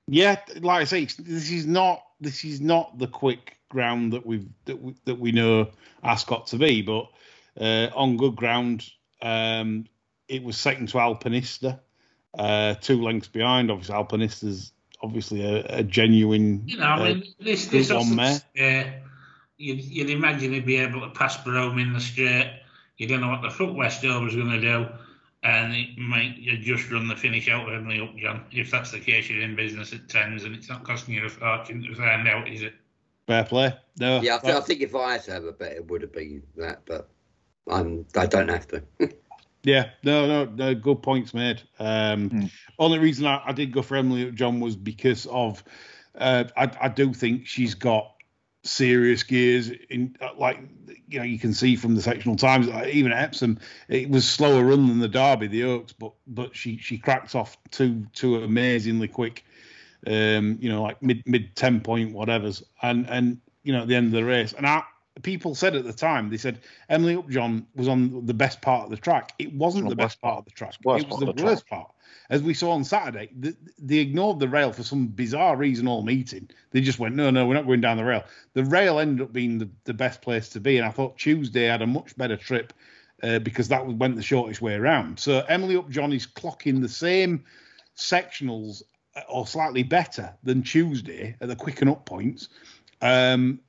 yeah, 0.07 0.37
like 0.61 0.83
I 0.83 0.85
say, 0.85 1.05
this 1.05 1.51
is 1.51 1.67
not 1.67 2.03
this 2.21 2.45
is 2.45 2.61
not 2.61 2.99
the 2.99 3.07
quick 3.07 3.59
ground 3.69 4.13
that 4.13 4.25
we've 4.25 4.49
that 4.65 4.81
we, 4.81 4.95
that 5.05 5.19
we 5.19 5.33
know 5.33 5.71
Ascot 6.03 6.49
to 6.49 6.57
be, 6.57 6.83
but 6.83 7.09
uh, 7.61 7.91
on 7.95 8.17
good 8.17 8.37
ground, 8.37 8.89
um, 9.21 9.87
it 10.29 10.43
was 10.43 10.57
second 10.57 10.89
to 10.91 10.99
Alpinista, 10.99 11.81
uh, 12.39 12.75
two 12.75 13.03
lengths 13.03 13.29
behind. 13.29 13.71
Obviously, 13.71 13.95
Alpinista's 13.95 14.73
obviously 15.03 15.45
a, 15.45 15.65
a 15.79 15.83
genuine. 15.83 16.63
You 16.67 16.79
know, 16.79 16.87
I 16.87 17.11
uh, 17.11 17.21
this 17.41 17.67
this 17.67 17.93
one 17.93 18.17
there. 18.17 18.41
yeah, 18.55 18.91
you'd, 19.57 19.81
you'd 19.81 20.11
imagine 20.11 20.53
he'd 20.53 20.67
be 20.67 20.77
able 20.77 21.01
to 21.01 21.11
pass 21.11 21.43
Broome 21.43 21.79
in 21.79 21.93
the 21.93 22.01
straight. 22.01 22.63
You 22.99 23.07
don't 23.07 23.21
know 23.21 23.29
what 23.29 23.43
the 23.43 23.51
foot 23.51 23.75
Westover's 23.75 24.35
going 24.35 24.51
to 24.51 24.61
do, 24.61 24.87
and 25.45 25.75
it 25.75 25.97
might 25.97 26.37
you 26.37 26.59
just 26.59 26.91
run 26.91 27.09
the 27.09 27.17
finish 27.17 27.49
out 27.49 27.65
with 27.67 27.75
Emily 27.75 28.01
Upjohn. 28.01 28.45
If 28.53 28.71
that's 28.71 28.91
the 28.91 29.01
case, 29.01 29.31
you're 29.31 29.43
in 29.43 29.57
business 29.57 29.93
at 29.93 30.09
tens, 30.09 30.45
and 30.45 30.55
it's 30.55 30.69
not 30.69 30.85
costing 30.85 31.15
you 31.15 31.25
a 31.25 31.29
fortune 31.29 31.83
to 31.83 31.95
find 31.95 32.27
out, 32.29 32.49
is 32.49 32.63
it? 32.63 32.75
Fair 33.27 33.45
play. 33.45 33.75
No, 34.01 34.21
Yeah, 34.21 34.37
I, 34.37 34.39
th- 34.39 34.55
I 34.55 34.61
think 34.61 34.81
if 34.81 34.95
I 34.95 35.13
had 35.13 35.23
to 35.25 35.33
have 35.33 35.45
a 35.45 35.53
bet, 35.53 35.73
it 35.73 35.87
would 35.89 36.03
have 36.03 36.13
been 36.13 36.43
that, 36.57 36.81
but 36.87 37.09
I'm, 37.71 38.07
I 38.17 38.27
don't 38.27 38.49
have 38.49 38.67
to. 38.69 38.83
Yeah, 39.65 39.91
no, 40.05 40.27
no, 40.27 40.45
no. 40.45 40.75
Good 40.75 41.03
points 41.03 41.35
made. 41.35 41.63
Um, 41.81 42.31
Hmm. 42.31 42.45
Only 42.79 43.01
reason 43.01 43.27
I, 43.27 43.43
I 43.45 43.53
did 43.53 43.73
go 43.73 43.83
for 43.83 43.97
Emily 43.97 44.31
John 44.31 44.61
was 44.61 44.77
because 44.77 45.27
of 45.27 45.63
uh, 46.15 46.45
I, 46.57 46.71
I 46.81 46.89
do 46.89 47.13
think 47.13 47.47
she's 47.47 47.75
got 47.75 48.15
serious 48.69 49.23
gears 49.23 49.71
in 49.91 50.17
uh, 50.21 50.31
like 50.37 50.61
you 51.09 51.19
know 51.19 51.25
you 51.25 51.39
can 51.39 51.53
see 51.53 51.77
from 51.77 51.95
the 51.95 52.03
sectional 52.03 52.37
times 52.37 52.69
uh, 52.69 52.87
even 52.91 53.13
at 53.13 53.23
Epsom 53.23 53.59
it 53.89 54.09
was 54.09 54.29
slower 54.29 54.65
run 54.65 54.89
than 54.89 54.99
the 54.99 55.09
Derby 55.09 55.47
the 55.47 55.65
Oaks 55.65 55.93
but 55.93 56.13
but 56.27 56.55
she 56.55 56.79
she 56.79 56.99
cracked 56.99 57.35
off 57.35 57.57
two 57.71 58.07
two 58.13 58.43
amazingly 58.43 59.09
quick 59.09 59.45
um 60.07 60.59
you 60.61 60.69
know 60.69 60.83
like 60.83 61.03
mid 61.03 61.23
mid 61.27 61.57
10 61.57 61.81
point 61.81 62.15
whatevers 62.15 62.63
and 62.83 63.09
and 63.11 63.41
you 63.69 63.73
know 63.73 63.83
at 63.83 63.89
the 63.89 63.95
end 63.95 64.07
of 64.07 64.13
the 64.13 64.25
race. 64.25 64.55
And 64.55 64.67
I 64.67 64.83
people 65.23 65.55
said 65.55 65.75
at 65.77 65.85
the 65.85 65.93
time 65.93 66.31
they 66.31 66.37
said 66.37 66.61
Emily 66.89 67.17
Upjohn 67.17 67.67
was 67.75 67.89
on 67.89 68.27
the 68.27 68.35
best 68.35 68.61
part 68.61 68.85
of 68.85 68.91
the 68.91 68.97
track 68.97 69.33
it 69.39 69.53
wasn't 69.53 69.85
the 69.85 69.91
the 69.91 69.97
best 69.97 70.21
part 70.21 70.39
of 70.39 70.45
the 70.45 70.51
track 70.51 70.75
it 70.81 71.09
was 71.09 71.21
the 71.21 71.33
the 71.33 71.45
worst 71.45 71.67
part 71.67 71.91
as 72.31 72.43
we 72.43 72.55
saw 72.55 72.73
on 72.73 72.85
Saturday, 72.85 73.31
th 73.41 73.55
they 73.79 73.99
ignored 73.99 74.39
the 74.39 74.49
rail 74.49 74.73
for 74.73 74.83
some 74.83 75.07
bizarre 75.09 75.57
reason 75.57 75.89
all 75.89 76.03
meeting. 76.03 76.49
They 76.71 76.81
just 76.81 76.99
went, 76.99 77.15
no, 77.15 77.31
no, 77.31 77.47
we're 77.47 77.55
not 77.55 77.67
going 77.67 77.81
down 77.81 77.97
the 77.97 78.05
rail. 78.05 78.25
The 78.53 78.65
rail 78.65 78.99
ended 78.99 79.23
up 79.23 79.33
being 79.33 79.59
the, 79.59 79.69
the 79.85 79.95
best 79.95 80.21
place 80.21 80.49
to 80.51 80.61
be, 80.61 80.77
and 80.77 80.87
I 80.87 80.91
thought 80.91 81.17
Tuesday 81.17 81.65
had 81.65 81.83
a 81.83 81.87
much 81.87 82.17
better 82.17 82.37
trip 82.37 82.73
uh, 83.23 83.39
because 83.39 83.69
that 83.69 83.87
went 83.87 84.17
the 84.17 84.23
shortest 84.23 84.61
way 84.61 84.75
around. 84.75 85.19
So 85.19 85.41
Emily 85.49 85.77
Upjohn 85.77 86.13
is 86.13 86.27
clocking 86.27 86.81
the 86.81 86.89
same 86.89 87.45
sectionals 87.97 88.83
uh, 89.17 89.23
or 89.29 89.47
slightly 89.47 89.83
better 89.83 90.35
than 90.43 90.63
Tuesday 90.63 91.35
at 91.41 91.49
the 91.49 91.57
quicken 91.57 91.89
up 91.89 92.05
points, 92.05 92.49
um, 93.01 93.61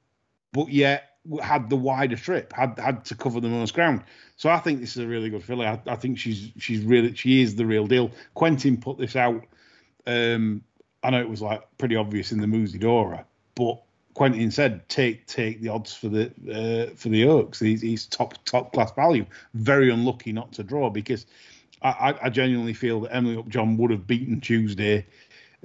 but 0.52 0.70
yet 0.70 1.09
had 1.42 1.70
the 1.70 1.76
wider 1.76 2.16
trip, 2.16 2.54
had 2.54 2.80
had 2.80 3.06
to 3.06 3.16
cover 3.16 3.40
the 3.40 3.50
most 3.50 3.74
ground. 3.74 4.04
So 4.38 4.50
I 4.50 4.60
think 4.60 4.80
this 4.80 4.96
is 4.96 5.04
a 5.04 5.08
really 5.08 5.30
good 5.30 5.44
filly. 5.44 5.66
I, 5.66 5.80
I 5.86 5.96
think 5.96 6.18
she's 6.18 6.50
she's 6.58 6.84
really 6.84 7.14
she 7.16 7.42
is 7.42 7.56
the 7.56 7.66
real 7.66 7.88
deal. 7.88 8.12
Quentin 8.34 8.78
put 8.78 8.98
this 8.98 9.16
out. 9.16 9.44
Um, 10.08 10.64
I 11.04 11.12
know 11.12 11.22
it 11.22 11.30
was 11.30 11.42
like 11.42 11.62
pretty 11.78 11.96
obvious 11.96 12.32
in 12.32 12.40
the 12.40 12.48
Musidora, 12.48 13.26
but 13.56 13.82
Quentin 14.14 14.52
said 14.52 14.88
take 14.90 15.28
take 15.28 15.62
the 15.62 15.70
odds 15.70 15.94
for 15.96 16.10
the 16.10 16.28
uh, 16.52 16.94
for 16.96 17.10
the 17.10 17.26
Oaks. 17.26 17.60
He's, 17.60 17.82
he's 17.82 18.06
top 18.06 18.44
top 18.46 18.74
class 18.74 18.92
value. 18.94 19.26
Very 19.54 19.92
unlucky 19.92 20.34
not 20.34 20.52
to 20.54 20.64
draw 20.64 20.90
because 20.90 21.26
I, 21.82 22.16
I, 22.22 22.30
genuinely 22.30 22.74
feel 22.74 23.02
that 23.02 23.16
Emily 23.16 23.38
Upjohn 23.38 23.78
would 23.78 23.92
have 23.92 24.06
beaten 24.06 24.42
Tuesday 24.42 25.06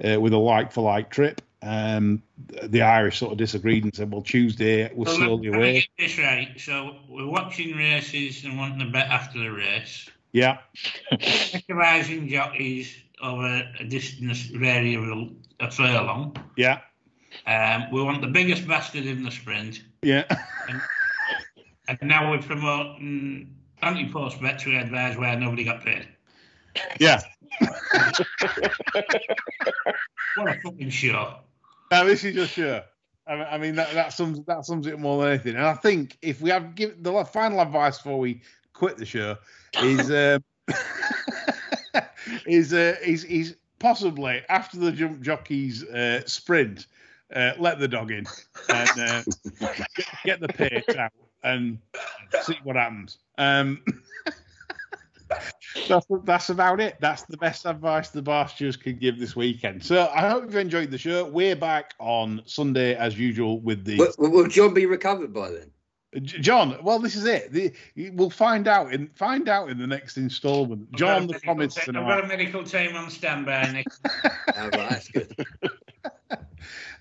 uh, 0.03 0.19
with 0.19 0.31
a 0.31 0.37
like 0.37 0.71
for 0.71 0.81
like 0.81 1.09
trip. 1.09 1.41
Um, 1.65 2.21
the 2.63 2.83
Irish 2.83 3.17
sort 3.17 3.31
of 3.31 3.37
disagreed 3.39 3.83
and 3.83 3.95
said, 3.95 4.11
"Well, 4.11 4.21
Tuesday 4.21 4.93
was 4.93 5.07
Well, 5.07 5.15
slowly 5.17 5.47
away." 5.47 5.73
get 5.81 5.89
this 5.97 6.17
right. 6.19 6.49
So 6.59 6.97
we're 7.09 7.27
watching 7.27 7.75
races 7.75 8.43
and 8.45 8.57
wanting 8.57 8.79
to 8.79 8.85
bet 8.91 9.07
after 9.09 9.39
the 9.39 9.49
race. 9.49 10.07
Yeah, 10.31 10.57
Specialising 11.19 12.27
jockeys 12.27 12.95
over 13.21 13.63
a 13.79 13.83
distance 13.85 14.41
variable 14.41 15.29
a 15.59 15.71
furlong. 15.71 16.35
yeah, 16.57 16.81
Um, 17.47 17.89
we 17.91 18.03
want 18.03 18.21
the 18.21 18.27
biggest 18.27 18.67
bastard 18.67 19.05
in 19.05 19.23
the 19.23 19.31
sprint. 19.31 19.81
yeah, 20.03 20.25
And 21.87 21.97
now 22.03 22.29
we're 22.29 22.41
promoting 22.41 23.55
anti-post 23.81 24.41
bets 24.41 24.65
we 24.65 24.75
advise 24.75 25.15
where 25.17 25.35
nobody 25.39 25.63
got 25.63 25.83
paid. 25.85 26.05
yeah. 26.99 27.21
What 30.35 30.49
a 30.49 30.59
fucking 30.61 30.89
show. 30.89 31.37
Now 31.91 32.03
this 32.03 32.23
is 32.23 32.35
your 32.35 32.47
sure. 32.47 32.83
I 33.27 33.35
mean, 33.35 33.47
I 33.49 33.57
mean 33.57 33.75
that, 33.75 33.91
that 33.93 34.13
sums 34.13 34.39
that 34.45 34.65
sums 34.65 34.87
it 34.87 34.99
more 34.99 35.23
than 35.23 35.33
anything. 35.33 35.55
And 35.55 35.65
I 35.65 35.73
think 35.73 36.17
if 36.21 36.41
we 36.41 36.49
have 36.49 36.75
give 36.75 37.01
the 37.01 37.25
final 37.25 37.59
advice 37.59 37.97
before 37.97 38.19
we 38.19 38.41
quit 38.73 38.97
the 38.97 39.05
show 39.05 39.37
is 39.81 40.11
uh, 40.11 40.39
is 42.45 42.73
uh, 42.73 42.95
is 43.03 43.23
is 43.25 43.55
possibly 43.79 44.41
after 44.49 44.77
the 44.77 44.91
jump 44.91 45.21
jockey's 45.21 45.83
uh, 45.83 46.21
sprint, 46.25 46.87
uh, 47.35 47.51
let 47.59 47.79
the 47.79 47.87
dog 47.87 48.11
in 48.11 48.25
and 48.69 48.89
uh, 48.99 49.23
get, 49.95 50.07
get 50.25 50.39
the 50.39 50.47
pace 50.47 50.95
out 50.97 51.11
and 51.43 51.77
see 52.43 52.57
what 52.63 52.75
happens. 52.75 53.17
Um, 53.37 53.83
that's, 55.87 56.07
that's 56.23 56.49
about 56.49 56.79
it. 56.79 56.95
That's 56.99 57.23
the 57.23 57.37
best 57.37 57.65
advice 57.65 58.09
the 58.09 58.21
Bastards 58.21 58.77
could 58.77 58.99
give 58.99 59.19
this 59.19 59.35
weekend. 59.35 59.83
So 59.83 60.09
I 60.13 60.29
hope 60.29 60.45
you've 60.45 60.55
enjoyed 60.55 60.91
the 60.91 60.97
show. 60.97 61.25
We're 61.25 61.55
back 61.55 61.93
on 61.99 62.41
Sunday 62.45 62.95
as 62.95 63.17
usual 63.17 63.59
with 63.59 63.85
the. 63.85 63.97
Will, 64.17 64.31
will 64.31 64.47
John 64.47 64.73
be 64.73 64.85
recovered 64.85 65.33
by 65.33 65.51
then? 65.51 65.71
John, 66.23 66.77
well, 66.81 66.99
this 66.99 67.15
is 67.15 67.25
it. 67.25 67.51
The, 67.51 67.73
we'll 68.13 68.29
find 68.29 68.67
out 68.67 68.93
in 68.93 69.09
find 69.15 69.49
out 69.49 69.69
in 69.69 69.77
the 69.77 69.87
next 69.87 70.17
instalment. 70.17 70.91
John, 70.93 71.27
the 71.27 71.33
medical 71.33 71.39
promise 71.41 71.75
te- 71.75 71.81
I've 71.87 71.93
got 71.93 72.23
a 72.23 72.27
medical 72.27 72.63
team 72.63 72.95
on 72.95 73.09
standby, 73.09 73.71
Nick. 73.71 73.87
Oh, 74.57 74.69
right, 74.69 74.71
that's 74.71 75.09
good. 75.09 75.35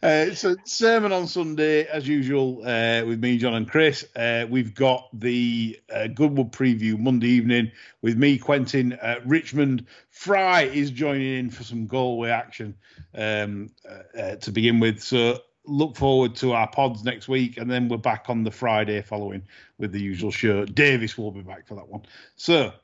Uh, 0.02 0.34
so 0.34 0.54
sermon 0.64 1.12
on 1.12 1.26
Sunday 1.26 1.86
as 1.86 2.06
usual 2.06 2.60
uh, 2.66 3.02
with 3.06 3.22
me, 3.22 3.38
John 3.38 3.54
and 3.54 3.68
Chris. 3.68 4.04
Uh, 4.14 4.44
we've 4.50 4.74
got 4.74 5.08
the 5.18 5.80
uh, 5.90 6.08
Goodwood 6.08 6.52
preview 6.52 6.98
Monday 6.98 7.28
evening 7.28 7.72
with 8.02 8.18
me, 8.18 8.36
Quentin. 8.36 8.98
Richmond 9.24 9.86
Fry 10.10 10.64
is 10.64 10.90
joining 10.90 11.38
in 11.38 11.50
for 11.50 11.64
some 11.64 11.86
Galway 11.86 12.28
action 12.28 12.74
um, 13.14 13.70
uh, 13.88 14.18
uh, 14.18 14.36
to 14.36 14.52
begin 14.52 14.78
with. 14.78 15.00
So 15.00 15.38
look 15.64 15.96
forward 15.96 16.36
to 16.36 16.52
our 16.52 16.68
pods 16.68 17.02
next 17.02 17.26
week, 17.26 17.56
and 17.56 17.70
then 17.70 17.88
we're 17.88 17.96
back 17.96 18.26
on 18.28 18.44
the 18.44 18.50
Friday 18.50 19.00
following 19.00 19.42
with 19.78 19.92
the 19.92 20.00
usual 20.02 20.30
show. 20.30 20.66
Davis 20.66 21.16
will 21.16 21.32
be 21.32 21.40
back 21.40 21.66
for 21.66 21.76
that 21.76 21.88
one. 21.88 22.02
So 22.36 22.74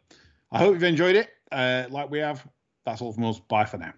I 0.51 0.59
hope 0.59 0.73
you've 0.73 0.85
enjoyed 0.85 1.17
it, 1.17 1.29
like 1.93 2.11
we 2.11 2.21
have. 2.21 2.47
That's 2.87 3.03
all 3.03 3.13
from 3.13 3.25
us. 3.25 3.39
Bye 3.41 3.67
for 3.67 3.77
now. 3.77 3.93